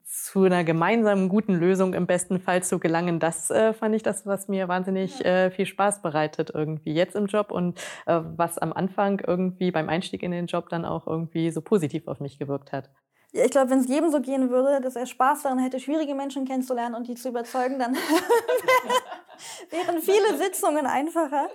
zu 0.04 0.42
einer 0.42 0.64
gemeinsamen 0.64 1.28
guten 1.28 1.54
Lösung 1.54 1.94
im 1.94 2.06
besten 2.06 2.40
Fall 2.40 2.62
zu 2.62 2.78
gelangen, 2.78 3.20
das 3.20 3.50
äh, 3.50 3.72
fand 3.72 3.94
ich 3.94 4.02
das, 4.02 4.26
was 4.26 4.48
mir 4.48 4.68
wahnsinnig 4.68 5.24
äh, 5.24 5.50
viel 5.50 5.66
Spaß 5.66 6.02
bereitet 6.02 6.50
irgendwie 6.54 6.92
jetzt 6.92 7.16
im 7.16 7.26
Job 7.26 7.50
und 7.50 7.78
äh, 8.06 8.20
was 8.36 8.58
am 8.58 8.72
Anfang 8.72 9.20
irgendwie 9.26 9.70
beim 9.70 9.88
Einstieg 9.88 10.22
in 10.22 10.30
den 10.30 10.46
Job 10.46 10.68
dann 10.68 10.84
auch 10.84 11.06
irgendwie 11.06 11.50
so 11.50 11.60
positiv 11.60 12.08
auf 12.08 12.20
mich 12.20 12.38
gewirkt 12.38 12.72
hat. 12.72 12.90
Ja, 13.32 13.46
ich 13.46 13.50
glaube, 13.50 13.70
wenn 13.70 13.78
es 13.78 13.88
jedem 13.88 14.10
so 14.10 14.20
gehen 14.20 14.50
würde, 14.50 14.82
dass 14.82 14.94
er 14.94 15.06
Spaß 15.06 15.44
daran 15.44 15.58
hätte, 15.58 15.80
schwierige 15.80 16.14
Menschen 16.14 16.44
kennenzulernen 16.44 16.94
und 16.94 17.08
die 17.08 17.14
zu 17.14 17.30
überzeugen, 17.30 17.78
dann 17.78 17.94
wären 19.70 20.02
viele 20.02 20.36
Sitzungen 20.36 20.84
einfacher. 20.84 21.48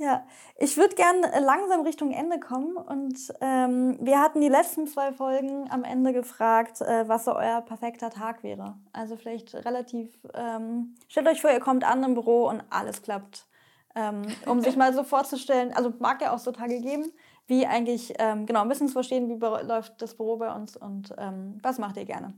Ja, 0.00 0.26
ich 0.56 0.78
würde 0.78 0.94
gerne 0.94 1.20
langsam 1.40 1.82
Richtung 1.82 2.10
Ende 2.10 2.40
kommen 2.40 2.74
und 2.78 3.18
ähm, 3.42 3.98
wir 4.00 4.18
hatten 4.18 4.40
die 4.40 4.48
letzten 4.48 4.86
zwei 4.86 5.12
Folgen 5.12 5.70
am 5.70 5.84
Ende 5.84 6.14
gefragt, 6.14 6.80
äh, 6.80 7.06
was 7.06 7.26
so 7.26 7.36
euer 7.36 7.60
perfekter 7.60 8.08
Tag 8.08 8.42
wäre. 8.42 8.78
Also 8.94 9.18
vielleicht 9.18 9.54
relativ, 9.54 10.08
ähm, 10.32 10.94
stellt 11.06 11.28
euch 11.28 11.42
vor, 11.42 11.50
ihr 11.50 11.60
kommt 11.60 11.84
an 11.84 12.02
im 12.02 12.14
Büro 12.14 12.48
und 12.48 12.62
alles 12.70 13.02
klappt. 13.02 13.46
Ähm, 13.94 14.22
um 14.46 14.62
sich 14.62 14.74
mal 14.74 14.94
so 14.94 15.04
vorzustellen, 15.04 15.74
also 15.74 15.92
mag 15.98 16.22
ja 16.22 16.32
auch 16.32 16.38
so 16.38 16.50
Tage 16.50 16.80
geben, 16.80 17.12
wie 17.46 17.66
eigentlich, 17.66 18.14
ähm, 18.18 18.46
genau, 18.46 18.62
ein 18.62 18.68
bisschen 18.70 18.88
verstehen, 18.88 19.28
wie 19.28 19.66
läuft 19.66 20.00
das 20.00 20.14
Büro 20.14 20.38
bei 20.38 20.50
uns 20.54 20.78
und 20.78 21.14
ähm, 21.18 21.58
was 21.62 21.78
macht 21.78 21.98
ihr 21.98 22.06
gerne. 22.06 22.32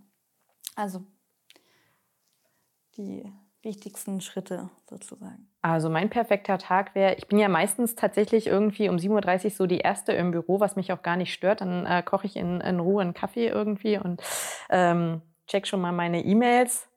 Also 0.75 1.05
die 2.97 3.33
wichtigsten 3.63 4.21
Schritte 4.21 4.69
sozusagen? 4.89 5.49
Also 5.63 5.89
mein 5.89 6.11
perfekter 6.11 6.59
Tag 6.59 6.95
wäre, 6.95 7.15
ich 7.15 7.29
bin 7.29 7.39
ja 7.39 7.49
meistens 7.49 7.95
tatsächlich 7.95 8.47
irgendwie 8.47 8.89
um 8.89 8.97
7.30 8.97 9.45
Uhr 9.45 9.51
so 9.51 9.67
die 9.67 9.79
Erste 9.79 10.13
im 10.13 10.33
Büro, 10.33 10.61
was 10.61 10.77
mich 10.77 10.93
auch 10.93 11.03
gar 11.03 11.17
nicht 11.17 11.33
stört. 11.33 11.61
Dann 11.61 11.87
äh, 11.87 12.03
koche 12.03 12.27
ich 12.27 12.37
in, 12.37 12.61
in, 12.61 12.81
Ruhe 12.81 13.03
einen 13.03 13.15
Kaffee 13.15 13.47
irgendwie 13.47 13.99
und 13.99 14.21
ähm, 14.71 15.23
check 15.47 15.67
schon 15.67 15.81
mal 15.81 15.93
meine 15.93 16.25
E-Mails. 16.25 16.89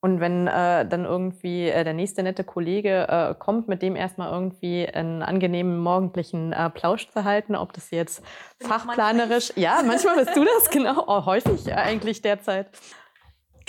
Und 0.00 0.20
wenn 0.20 0.46
äh, 0.46 0.86
dann 0.86 1.04
irgendwie 1.04 1.68
äh, 1.68 1.82
der 1.82 1.92
nächste 1.92 2.22
nette 2.22 2.44
Kollege 2.44 3.08
äh, 3.08 3.34
kommt, 3.34 3.66
mit 3.66 3.82
dem 3.82 3.96
erstmal 3.96 4.32
irgendwie 4.32 4.86
einen 4.86 5.22
angenehmen 5.22 5.78
morgendlichen 5.78 6.52
äh, 6.52 6.70
Plausch 6.70 7.08
zu 7.10 7.24
halten, 7.24 7.56
ob 7.56 7.72
das 7.72 7.90
jetzt 7.90 8.22
Bin 8.60 8.68
fachplanerisch, 8.68 9.52
ja, 9.56 9.82
manchmal 9.84 10.24
bist 10.24 10.36
du 10.36 10.44
das, 10.44 10.70
genau, 10.70 11.04
oh, 11.08 11.26
häufig 11.26 11.74
eigentlich 11.74 12.22
derzeit. 12.22 12.68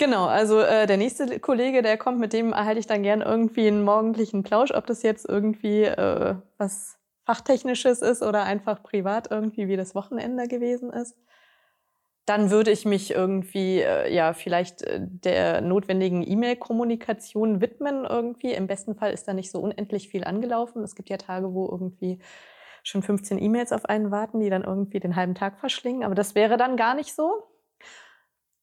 Genau, 0.00 0.24
also 0.24 0.60
äh, 0.60 0.86
der 0.86 0.96
nächste 0.96 1.40
Kollege, 1.40 1.82
der 1.82 1.98
kommt, 1.98 2.18
mit 2.20 2.32
dem 2.32 2.54
erhalte 2.54 2.80
ich 2.80 2.86
dann 2.86 3.02
gern 3.02 3.20
irgendwie 3.20 3.66
einen 3.66 3.84
morgendlichen 3.84 4.42
Plausch, 4.42 4.70
ob 4.70 4.86
das 4.86 5.02
jetzt 5.02 5.28
irgendwie 5.28 5.82
äh, 5.82 6.36
was 6.56 6.96
Fachtechnisches 7.26 8.00
ist 8.00 8.22
oder 8.22 8.44
einfach 8.44 8.82
privat 8.82 9.30
irgendwie 9.30 9.68
wie 9.68 9.76
das 9.76 9.94
Wochenende 9.94 10.48
gewesen 10.48 10.88
ist. 10.90 11.18
Dann 12.24 12.50
würde 12.50 12.70
ich 12.70 12.86
mich 12.86 13.10
irgendwie, 13.10 13.80
äh, 13.80 14.10
ja, 14.10 14.32
vielleicht 14.32 14.80
äh, 14.84 15.00
der 15.02 15.60
notwendigen 15.60 16.26
E-Mail-Kommunikation 16.26 17.60
widmen 17.60 18.06
irgendwie. 18.06 18.54
Im 18.54 18.68
besten 18.68 18.94
Fall 18.94 19.12
ist 19.12 19.28
da 19.28 19.34
nicht 19.34 19.50
so 19.50 19.60
unendlich 19.60 20.08
viel 20.08 20.24
angelaufen. 20.24 20.82
Es 20.82 20.94
gibt 20.94 21.10
ja 21.10 21.18
Tage, 21.18 21.52
wo 21.52 21.68
irgendwie 21.68 22.20
schon 22.84 23.02
15 23.02 23.38
E-Mails 23.38 23.70
auf 23.70 23.84
einen 23.84 24.10
warten, 24.10 24.40
die 24.40 24.48
dann 24.48 24.64
irgendwie 24.64 24.98
den 24.98 25.14
halben 25.14 25.34
Tag 25.34 25.58
verschlingen. 25.58 26.04
Aber 26.04 26.14
das 26.14 26.34
wäre 26.34 26.56
dann 26.56 26.78
gar 26.78 26.94
nicht 26.94 27.14
so. 27.14 27.50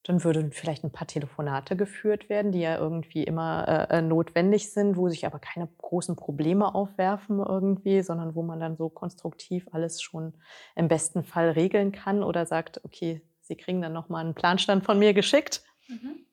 Dann 0.08 0.24
würden 0.24 0.54
vielleicht 0.54 0.86
ein 0.86 0.92
paar 0.92 1.06
Telefonate 1.06 1.76
geführt 1.76 2.30
werden, 2.30 2.54
die 2.54 2.62
ja 2.62 2.78
irgendwie 2.78 3.24
immer 3.26 3.90
äh, 3.92 3.98
äh, 3.98 4.02
notwendig 4.02 4.72
sind, 4.72 4.96
wo 4.96 5.10
sich 5.10 5.26
aber 5.26 5.38
keine 5.38 5.68
großen 5.80 6.16
Probleme 6.16 6.74
aufwerfen 6.74 7.40
irgendwie, 7.40 8.02
sondern 8.02 8.34
wo 8.34 8.42
man 8.42 8.62
dann 8.62 8.78
so 8.78 8.88
konstruktiv 8.88 9.68
alles 9.74 10.02
schon 10.02 10.34
im 10.78 10.88
besten 10.88 11.26
Fall 11.26 11.50
regeln 11.50 11.92
kann 11.92 12.24
oder 12.24 12.46
sagt, 12.46 12.80
okay, 12.86 13.22
Sie 13.42 13.56
kriegen 13.56 13.82
dann 13.82 13.94
nochmal 13.94 14.24
einen 14.24 14.34
Planstand 14.34 14.86
von 14.86 14.98
mir 14.98 15.14
geschickt. 15.14 15.62
Mhm. 15.88 16.26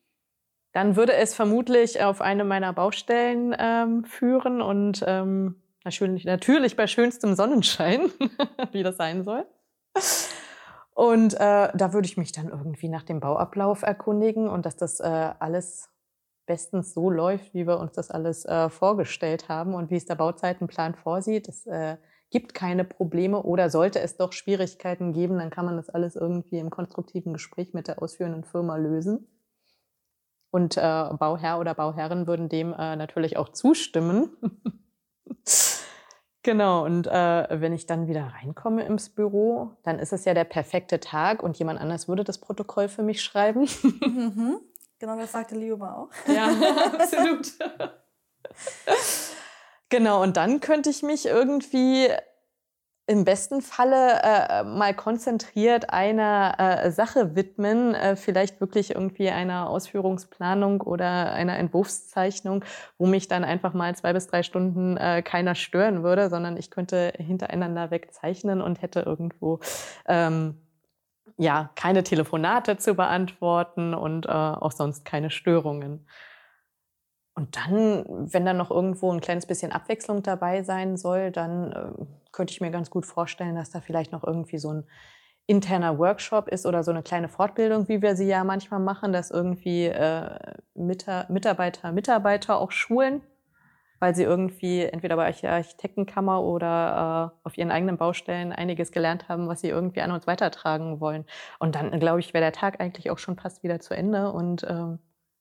Dann 0.71 0.95
würde 0.95 1.13
es 1.13 1.33
vermutlich 1.33 2.01
auf 2.01 2.21
eine 2.21 2.45
meiner 2.45 2.71
Baustellen 2.71 3.55
ähm, 3.57 4.05
führen 4.05 4.61
und 4.61 5.03
ähm, 5.05 5.61
natürlich, 5.83 6.23
natürlich 6.23 6.77
bei 6.77 6.87
schönstem 6.87 7.35
Sonnenschein, 7.35 8.09
wie 8.71 8.83
das 8.83 8.95
sein 8.95 9.25
soll. 9.25 9.45
Und 10.95 11.33
äh, 11.33 11.37
da 11.75 11.93
würde 11.93 12.05
ich 12.05 12.15
mich 12.15 12.31
dann 12.31 12.47
irgendwie 12.47 12.87
nach 12.87 13.03
dem 13.03 13.19
Bauablauf 13.19 13.83
erkundigen 13.83 14.47
und 14.47 14.65
dass 14.65 14.77
das 14.77 15.01
äh, 15.01 15.03
alles 15.39 15.89
bestens 16.45 16.93
so 16.93 17.09
läuft, 17.09 17.53
wie 17.53 17.67
wir 17.67 17.79
uns 17.79 17.91
das 17.91 18.11
alles 18.11 18.45
äh, 18.45 18.69
vorgestellt 18.69 19.49
haben 19.49 19.73
und 19.73 19.91
wie 19.91 19.97
es 19.97 20.05
der 20.05 20.15
Bauzeitenplan 20.15 20.95
vorsieht. 20.95 21.49
Es 21.49 21.65
äh, 21.65 21.97
gibt 22.29 22.53
keine 22.53 22.85
Probleme 22.85 23.43
oder 23.43 23.69
sollte 23.69 23.99
es 23.99 24.15
doch 24.15 24.31
Schwierigkeiten 24.31 25.11
geben, 25.11 25.37
dann 25.37 25.49
kann 25.49 25.65
man 25.65 25.75
das 25.75 25.89
alles 25.89 26.15
irgendwie 26.15 26.59
im 26.59 26.69
konstruktiven 26.69 27.33
Gespräch 27.33 27.73
mit 27.73 27.89
der 27.89 28.01
ausführenden 28.01 28.45
Firma 28.45 28.77
lösen. 28.77 29.27
Und 30.49 30.77
äh, 30.77 31.09
Bauherr 31.19 31.59
oder 31.59 31.73
Bauherrin 31.73 32.25
würden 32.25 32.47
dem 32.47 32.71
äh, 32.71 32.95
natürlich 32.95 33.35
auch 33.35 33.49
zustimmen. 33.49 34.29
genau, 36.45 36.85
und 36.85 37.07
äh, 37.07 37.47
wenn 37.59 37.73
ich 37.73 37.87
dann 37.87 38.07
wieder 38.07 38.31
reinkomme 38.39 38.85
ins 38.85 39.09
Büro, 39.09 39.71
dann 39.83 39.99
ist 39.99 40.13
es 40.13 40.23
ja 40.23 40.33
der 40.33 40.45
perfekte 40.45 41.01
Tag 41.01 41.43
und 41.43 41.57
jemand 41.57 41.81
anders 41.81 42.07
würde 42.07 42.23
das 42.23 42.37
Protokoll 42.37 42.87
für 42.87 43.03
mich 43.03 43.21
schreiben. 43.21 43.67
Mhm. 43.81 44.59
Genau, 44.97 45.17
das 45.17 45.33
sagte 45.33 45.55
Liuba 45.55 45.93
auch. 45.93 46.09
Ja, 46.33 46.47
absolut. 46.93 47.51
genau, 49.89 50.23
und 50.23 50.37
dann 50.37 50.61
könnte 50.61 50.89
ich 50.89 51.03
mich 51.03 51.25
irgendwie 51.25 52.07
im 53.07 53.23
besten 53.23 53.61
Falle 53.61 54.21
äh, 54.23 54.63
mal 54.63 54.93
konzentriert 54.95 55.91
einer 55.91 56.55
äh, 56.57 56.91
Sache 56.91 57.35
widmen, 57.35 57.93
äh, 57.93 58.15
vielleicht 58.15 58.59
wirklich 58.59 58.95
irgendwie 58.95 59.29
einer 59.29 59.69
Ausführungsplanung 59.69 60.81
oder 60.81 61.31
einer 61.31 61.57
Entwurfszeichnung, 61.57 62.65
wo 62.97 63.05
mich 63.05 63.27
dann 63.27 63.43
einfach 63.43 63.73
mal 63.73 63.95
zwei 63.95 64.13
bis 64.13 64.25
drei 64.27 64.41
Stunden 64.41 64.97
äh, 64.97 65.21
keiner 65.21 65.53
stören 65.53 66.01
würde, 66.01 66.29
sondern 66.29 66.57
ich 66.57 66.71
könnte 66.71 67.13
hintereinander 67.17 67.91
weg 67.91 68.11
zeichnen 68.11 68.61
und 68.61 68.81
hätte 68.81 69.01
irgendwo 69.01 69.59
ähm, 70.07 70.59
ja 71.37 71.69
keine 71.75 72.03
Telefonate 72.03 72.77
zu 72.77 72.95
beantworten 72.95 73.93
und 73.93 74.25
äh, 74.25 74.29
auch 74.29 74.71
sonst 74.71 75.05
keine 75.05 75.29
Störungen. 75.29 76.07
Und 77.35 77.57
dann, 77.57 78.05
wenn 78.07 78.45
dann 78.45 78.57
noch 78.57 78.71
irgendwo 78.71 79.11
ein 79.11 79.19
kleines 79.19 79.45
bisschen 79.45 79.73
Abwechslung 79.73 80.23
dabei 80.23 80.63
sein 80.63 80.95
soll, 80.95 81.31
dann 81.31 81.71
äh, 81.73 82.05
könnte 82.31 82.51
ich 82.51 82.61
mir 82.61 82.71
ganz 82.71 82.89
gut 82.89 83.05
vorstellen, 83.05 83.55
dass 83.55 83.71
da 83.71 83.81
vielleicht 83.81 84.13
noch 84.13 84.23
irgendwie 84.23 84.57
so 84.57 84.71
ein 84.71 84.85
interner 85.45 85.99
Workshop 85.99 86.47
ist 86.47 86.65
oder 86.65 86.83
so 86.83 86.91
eine 86.91 87.03
kleine 87.03 87.27
Fortbildung, 87.27 87.87
wie 87.87 88.01
wir 88.01 88.15
sie 88.15 88.27
ja 88.27 88.43
manchmal 88.43 88.79
machen, 88.79 89.11
dass 89.11 89.31
irgendwie 89.31 89.85
äh, 89.85 90.39
Mitarbeiter, 90.73 91.91
Mitarbeiter 91.91 92.57
auch 92.57 92.71
schulen, 92.71 93.21
weil 93.99 94.15
sie 94.15 94.23
irgendwie 94.23 94.83
entweder 94.83 95.17
bei 95.17 95.29
der 95.31 95.51
Architektenkammer 95.51 96.41
oder 96.41 97.33
äh, 97.43 97.47
auf 97.47 97.57
ihren 97.57 97.69
eigenen 97.69 97.97
Baustellen 97.97 98.53
einiges 98.53 98.91
gelernt 98.91 99.29
haben, 99.29 99.47
was 99.47 99.61
sie 99.61 99.69
irgendwie 99.69 100.01
an 100.01 100.11
uns 100.11 100.25
weitertragen 100.25 100.99
wollen. 100.99 101.25
Und 101.59 101.75
dann, 101.75 101.99
glaube 101.99 102.21
ich, 102.21 102.33
wäre 102.33 102.43
der 102.43 102.53
Tag 102.53 102.79
eigentlich 102.79 103.11
auch 103.11 103.19
schon 103.19 103.35
fast 103.35 103.61
wieder 103.61 103.79
zu 103.79 103.93
Ende 103.93 104.31
und 104.31 104.65
ähm, 104.67 104.99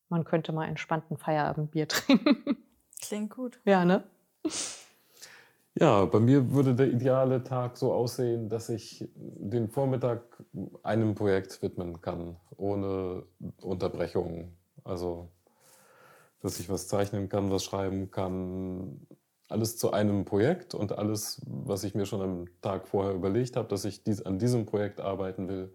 man 0.08 0.24
könnte 0.24 0.52
mal 0.52 0.66
entspannten 0.66 1.16
Feierabendbier 1.16 1.88
trinken. 1.88 2.56
Klingt 3.00 3.30
gut. 3.30 3.60
Ja, 3.64 3.84
ne? 3.84 4.04
Ja, 5.76 6.04
bei 6.04 6.20
mir 6.20 6.52
würde 6.52 6.74
der 6.74 6.86
ideale 6.86 7.42
Tag 7.42 7.76
so 7.76 7.92
aussehen, 7.92 8.48
dass 8.48 8.68
ich 8.68 9.08
den 9.14 9.68
Vormittag 9.68 10.22
einem 10.84 11.16
Projekt 11.16 11.60
widmen 11.62 12.00
kann, 12.00 12.36
ohne 12.56 13.24
Unterbrechung. 13.60 14.56
Also, 14.84 15.30
dass 16.40 16.60
ich 16.60 16.68
was 16.68 16.86
zeichnen 16.86 17.28
kann, 17.28 17.50
was 17.50 17.64
schreiben 17.64 18.10
kann, 18.12 19.06
alles 19.48 19.76
zu 19.76 19.92
einem 19.92 20.24
Projekt 20.24 20.74
und 20.74 20.96
alles, 20.96 21.40
was 21.44 21.82
ich 21.82 21.94
mir 21.94 22.06
schon 22.06 22.22
am 22.22 22.44
Tag 22.60 22.86
vorher 22.86 23.14
überlegt 23.14 23.56
habe, 23.56 23.68
dass 23.68 23.84
ich 23.84 24.04
dies, 24.04 24.22
an 24.22 24.38
diesem 24.38 24.66
Projekt 24.66 25.00
arbeiten 25.00 25.48
will, 25.48 25.74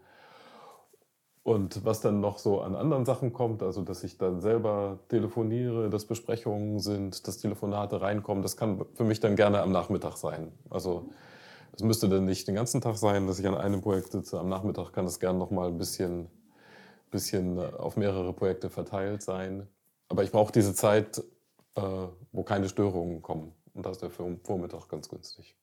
und 1.44 1.86
was 1.86 2.02
dann 2.02 2.20
noch 2.20 2.38
so 2.38 2.62
an 2.62 2.76
anderen 2.76 3.06
Sachen 3.06 3.34
kommt, 3.34 3.64
also 3.64 3.82
dass 3.82 4.04
ich 4.04 4.18
dann 4.18 4.42
selber 4.42 5.00
telefoniere, 5.08 5.90
dass 5.90 6.06
Besprechungen 6.06 6.80
sind, 6.80 7.28
dass 7.28 7.38
Telefonate 7.38 8.02
reinkommen, 8.02 8.44
das 8.44 8.58
kann 8.58 8.86
für 8.94 9.04
mich 9.04 9.20
dann 9.20 9.36
gerne 9.36 9.62
am 9.62 9.72
Nachmittag 9.72 10.18
sein. 10.18 10.52
Also 10.70 11.10
es 11.72 11.84
müsste 11.84 12.10
dann 12.10 12.26
nicht 12.26 12.48
den 12.48 12.56
ganzen 12.56 12.82
Tag 12.82 12.98
sein, 12.98 13.26
dass 13.26 13.40
ich 13.40 13.48
an 13.48 13.56
einem 13.56 13.82
Projekt 13.82 14.12
sitze. 14.12 14.40
Am 14.40 14.50
Nachmittag 14.50 14.92
kann 14.92 15.06
es 15.06 15.20
gerne 15.20 15.40
noch 15.40 15.50
mal 15.50 15.70
ein 15.70 15.78
bisschen, 15.78 16.28
bisschen 17.10 17.58
äh, 17.58 17.72
auf 17.78 17.96
mehrere 17.96 18.34
Projekte 18.34 18.70
verteilt 18.70 19.22
sein. 19.22 19.68
Aber 20.10 20.24
ich 20.24 20.32
brauche 20.32 20.52
diese 20.52 20.74
Zeit, 20.74 21.24
äh, 21.76 21.82
wo 22.32 22.44
keine 22.44 22.68
Störungen 22.68 23.22
kommen. 23.22 23.54
Und 23.74 23.86
da 23.86 23.92
ist 23.92 24.02
der 24.02 24.10
Vormittag 24.10 24.90
ganz 24.90 25.08
günstig. 25.08 25.56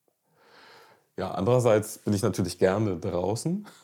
Ja, 1.18 1.33
andererseits 1.33 1.99
bin 1.99 2.14
ich 2.14 2.22
natürlich 2.22 2.59
gerne 2.59 2.97
draußen. 2.97 3.66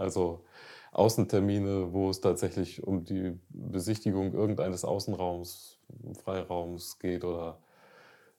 Also 0.00 0.44
Außentermine, 0.92 1.92
wo 1.92 2.10
es 2.10 2.20
tatsächlich 2.20 2.82
um 2.86 3.04
die 3.04 3.38
Besichtigung 3.50 4.32
irgendeines 4.32 4.84
Außenraums, 4.84 5.80
Freiraums 6.22 6.98
geht 6.98 7.24
oder 7.24 7.60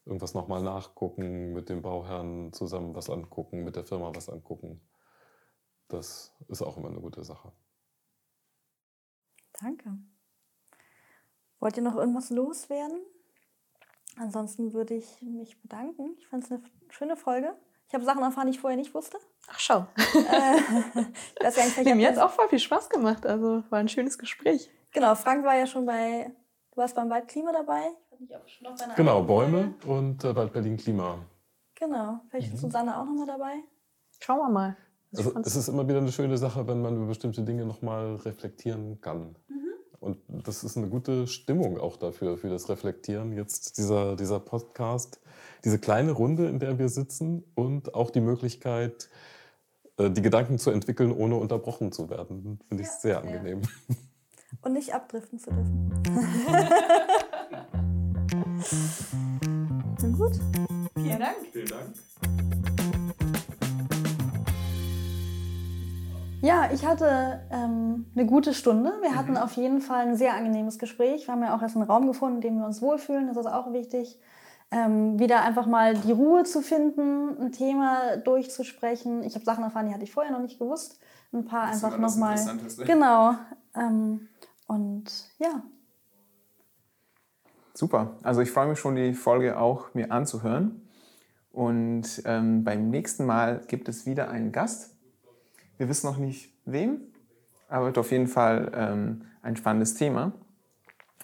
irgendwas 0.06 0.34
nochmal 0.34 0.64
nachgucken, 0.64 1.54
mit 1.54 1.70
dem 1.70 1.82
Bauherrn 1.82 2.52
zusammen 2.54 2.96
was 2.96 3.10
angucken, 3.10 3.64
mit 3.64 3.76
der 3.76 3.86
Firma 3.86 4.12
was 4.16 4.30
angucken. 4.30 4.82
Das 5.88 6.36
ist 6.48 6.62
auch 6.62 6.78
immer 6.78 6.90
eine 6.90 7.02
gute 7.02 7.24
Sache. 7.24 7.52
Danke. 9.60 9.98
Wollt 11.60 11.78
ihr 11.78 11.84
noch 11.84 11.96
irgendwas 11.96 12.30
loswerden? 12.30 13.02
Ansonsten 14.18 14.74
würde 14.74 14.96
ich 14.96 15.22
mich 15.22 15.62
bedanken. 15.62 16.16
Ich 16.18 16.28
fand 16.28 16.44
es 16.44 16.52
eine 16.52 16.64
schöne 16.90 17.16
Folge. 17.16 17.56
Ich 17.88 17.94
habe 17.94 18.06
Sachen 18.06 18.24
erfahren, 18.24 18.48
die 18.48 18.52
ich 18.52 18.60
vorher 18.60 18.78
nicht 18.78 18.94
wusste. 18.94 19.18
Ach, 19.48 19.60
schau. 19.60 19.88
Das 21.40 21.56
ja 21.56 21.66
nicht, 21.66 21.96
mir 21.96 22.08
hat 22.08 22.16
es 22.16 22.22
auch 22.22 22.32
voll 22.32 22.50
viel 22.50 22.60
Spaß 22.60 22.90
gemacht. 22.90 23.26
Also 23.26 23.64
war 23.70 23.80
ein 23.80 23.90
schönes 23.90 24.18
Gespräch. 24.18 24.70
Genau, 24.92 25.16
Frank 25.16 25.46
war 25.46 25.56
ja 25.56 25.68
schon 25.68 25.86
bei, 25.86 26.32
du 26.72 26.78
warst 26.78 26.96
beim 26.96 27.10
Waldklima 27.10 27.52
dabei. 27.52 27.84
genau, 28.96 29.24
Bäume 29.24 29.74
und 29.86 30.24
äh, 30.24 30.36
Wald 30.36 30.52
Berlin 30.52 30.78
Klima. 30.78 31.20
Genau, 31.76 32.20
vielleicht 32.30 32.48
ist 32.48 32.62
mhm. 32.62 32.68
Susanne 32.68 32.98
auch 32.98 33.06
nochmal 33.06 33.28
dabei. 33.28 33.54
Schauen 34.20 34.40
wir 34.40 34.50
mal. 34.50 34.78
Also, 35.16 35.34
es 35.44 35.56
ist 35.56 35.70
immer 35.70 35.88
wieder 35.88 36.00
eine 36.00 36.12
schöne 36.12 36.38
Sache, 36.38 36.68
wenn 36.68 36.82
man 36.82 36.96
über 36.98 37.08
bestimmte 37.08 37.42
Dinge 37.42 37.66
nochmal 37.66 38.16
reflektieren 38.18 39.02
kann. 39.02 39.36
Mhm. 39.48 39.60
Und 40.00 40.18
das 40.28 40.64
ist 40.64 40.78
eine 40.78 40.88
gute 40.88 41.28
Stimmung 41.28 41.80
auch 41.80 41.98
dafür, 41.98 42.38
für 42.38 42.50
das 42.50 42.70
Reflektieren. 42.70 43.34
Jetzt 43.34 43.78
dieser, 43.78 44.16
dieser 44.16 44.40
Podcast, 44.40 45.20
diese 45.64 45.80
kleine 45.80 46.12
Runde, 46.12 46.48
in 46.48 46.60
der 46.60 46.80
wir 46.80 46.90
sitzen 46.90 47.44
und 47.56 47.94
auch 47.94 48.10
die 48.12 48.22
Möglichkeit, 48.22 49.10
äh, 49.98 50.10
die 50.10 50.22
Gedanken 50.22 50.58
zu 50.58 50.72
entwickeln, 50.72 51.12
ohne 51.12 51.36
unterbrochen 51.36 51.92
zu 51.92 52.10
werden. 52.10 52.60
Finde 52.68 52.84
ich 52.84 52.90
ja, 52.90 53.00
sehr 53.00 53.22
angenehm. 53.22 53.62
Und 54.62 54.74
nicht 54.74 54.96
abdriften 54.96 55.38
zu 55.38 55.52
dürfen. 55.52 55.92
Na 60.02 60.08
gut. 60.18 60.40
Vielen 60.96 61.20
Dank. 61.20 61.36
Vielen 61.52 61.68
Dank. 61.68 61.94
Ja, 66.42 66.70
ich 66.74 66.86
hatte 66.86 67.42
ähm, 67.52 68.06
eine 68.16 68.26
gute 68.26 68.54
Stunde. 68.54 68.94
Wir 69.02 69.16
hatten 69.16 69.32
mhm. 69.32 69.38
auf 69.38 69.54
jeden 69.54 69.82
Fall 69.82 70.08
ein 70.08 70.16
sehr 70.16 70.34
angenehmes 70.36 70.80
Gespräch. 70.80 71.28
Wir 71.28 71.34
haben 71.34 71.44
ja 71.44 71.56
auch 71.56 71.62
erst 71.62 71.76
einen 71.76 71.86
Raum 71.86 72.08
gefunden, 72.08 72.38
in 72.38 72.42
dem 72.42 72.58
wir 72.60 72.66
uns 72.66 72.82
wohlfühlen. 72.82 73.28
Das 73.28 73.38
ist 73.38 73.46
auch 73.46 73.74
wichtig. 73.74 74.18
Ähm, 74.72 75.18
wieder 75.18 75.42
einfach 75.42 75.66
mal 75.66 75.96
die 75.96 76.12
Ruhe 76.12 76.44
zu 76.44 76.62
finden, 76.62 77.38
ein 77.42 77.52
Thema 77.52 78.18
durchzusprechen. 78.18 79.24
Ich 79.24 79.34
habe 79.34 79.44
Sachen 79.44 79.64
erfahren, 79.64 79.88
die 79.88 79.94
hatte 79.94 80.04
ich 80.04 80.12
vorher 80.12 80.32
noch 80.32 80.42
nicht 80.42 80.60
gewusst. 80.60 81.00
Ein 81.34 81.46
paar 81.46 81.72
das 81.72 81.84
einfach 81.84 81.98
nochmal. 81.98 82.38
Genau. 82.86 83.36
Ähm, 83.76 84.28
und 84.68 85.06
ja. 85.40 85.64
Super. 87.74 88.18
Also 88.22 88.42
ich 88.42 88.52
freue 88.52 88.68
mich 88.68 88.80
schon, 88.80 88.96
die 88.96 89.14
Folge 89.14 89.58
auch 89.58 89.94
mir 89.96 90.12
anzuhören. 90.12 90.88
Und 91.52 92.22
ähm, 92.26 92.64
beim 92.64 92.90
nächsten 92.90 93.26
Mal 93.26 93.62
gibt 93.68 93.90
es 93.90 94.06
wieder 94.06 94.30
einen 94.30 94.52
Gast. 94.52 94.96
Wir 95.78 95.90
wissen 95.90 96.06
noch 96.08 96.18
nicht 96.18 96.54
wem, 96.66 97.02
aber 97.70 97.88
wird 97.88 97.98
auf 97.98 98.12
jeden 98.12 98.28
Fall 98.28 98.72
ähm, 98.76 99.22
ein 99.42 99.56
spannendes 99.56 99.96
Thema. 99.96 100.34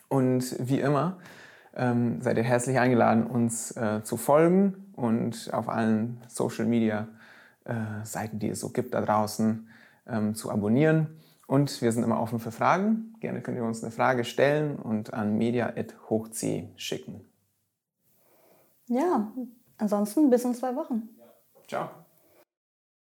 Und 0.08 0.56
wie 0.60 0.80
immer 0.80 1.18
ähm, 1.76 2.22
seid 2.22 2.38
ihr 2.38 2.44
herzlich 2.44 2.80
eingeladen, 2.80 3.26
uns 3.26 3.72
äh, 3.78 4.02
zu 4.04 4.18
folgen 4.18 4.92
und 4.94 5.50
auf 5.54 5.70
allen 5.70 6.22
Social 6.28 6.66
Media 6.66 7.08
äh, 7.66 7.74
Seiten, 8.04 8.40
die 8.40 8.50
es 8.50 8.60
so 8.60 8.70
gibt 8.70 8.94
da 8.94 9.02
draußen, 9.02 9.68
ähm, 10.08 10.36
zu 10.36 10.52
abonnieren. 10.52 11.18
Und 11.48 11.82
wir 11.82 11.92
sind 11.92 12.04
immer 12.04 12.20
offen 12.20 12.40
für 12.40 12.52
Fragen. 12.52 13.16
Gerne 13.20 13.42
könnt 13.42 13.58
ihr 13.58 13.64
uns 13.64 13.84
eine 13.84 13.92
Frage 13.92 14.24
stellen 14.24 14.78
und 14.78 15.14
an 15.14 15.38
media.hochc 15.38 16.70
schicken. 16.76 17.22
Ja, 18.88 19.32
ansonsten 19.78 20.30
bis 20.30 20.44
in 20.44 20.54
zwei 20.54 20.76
Wochen. 20.76 21.10
Ciao. 21.68 21.90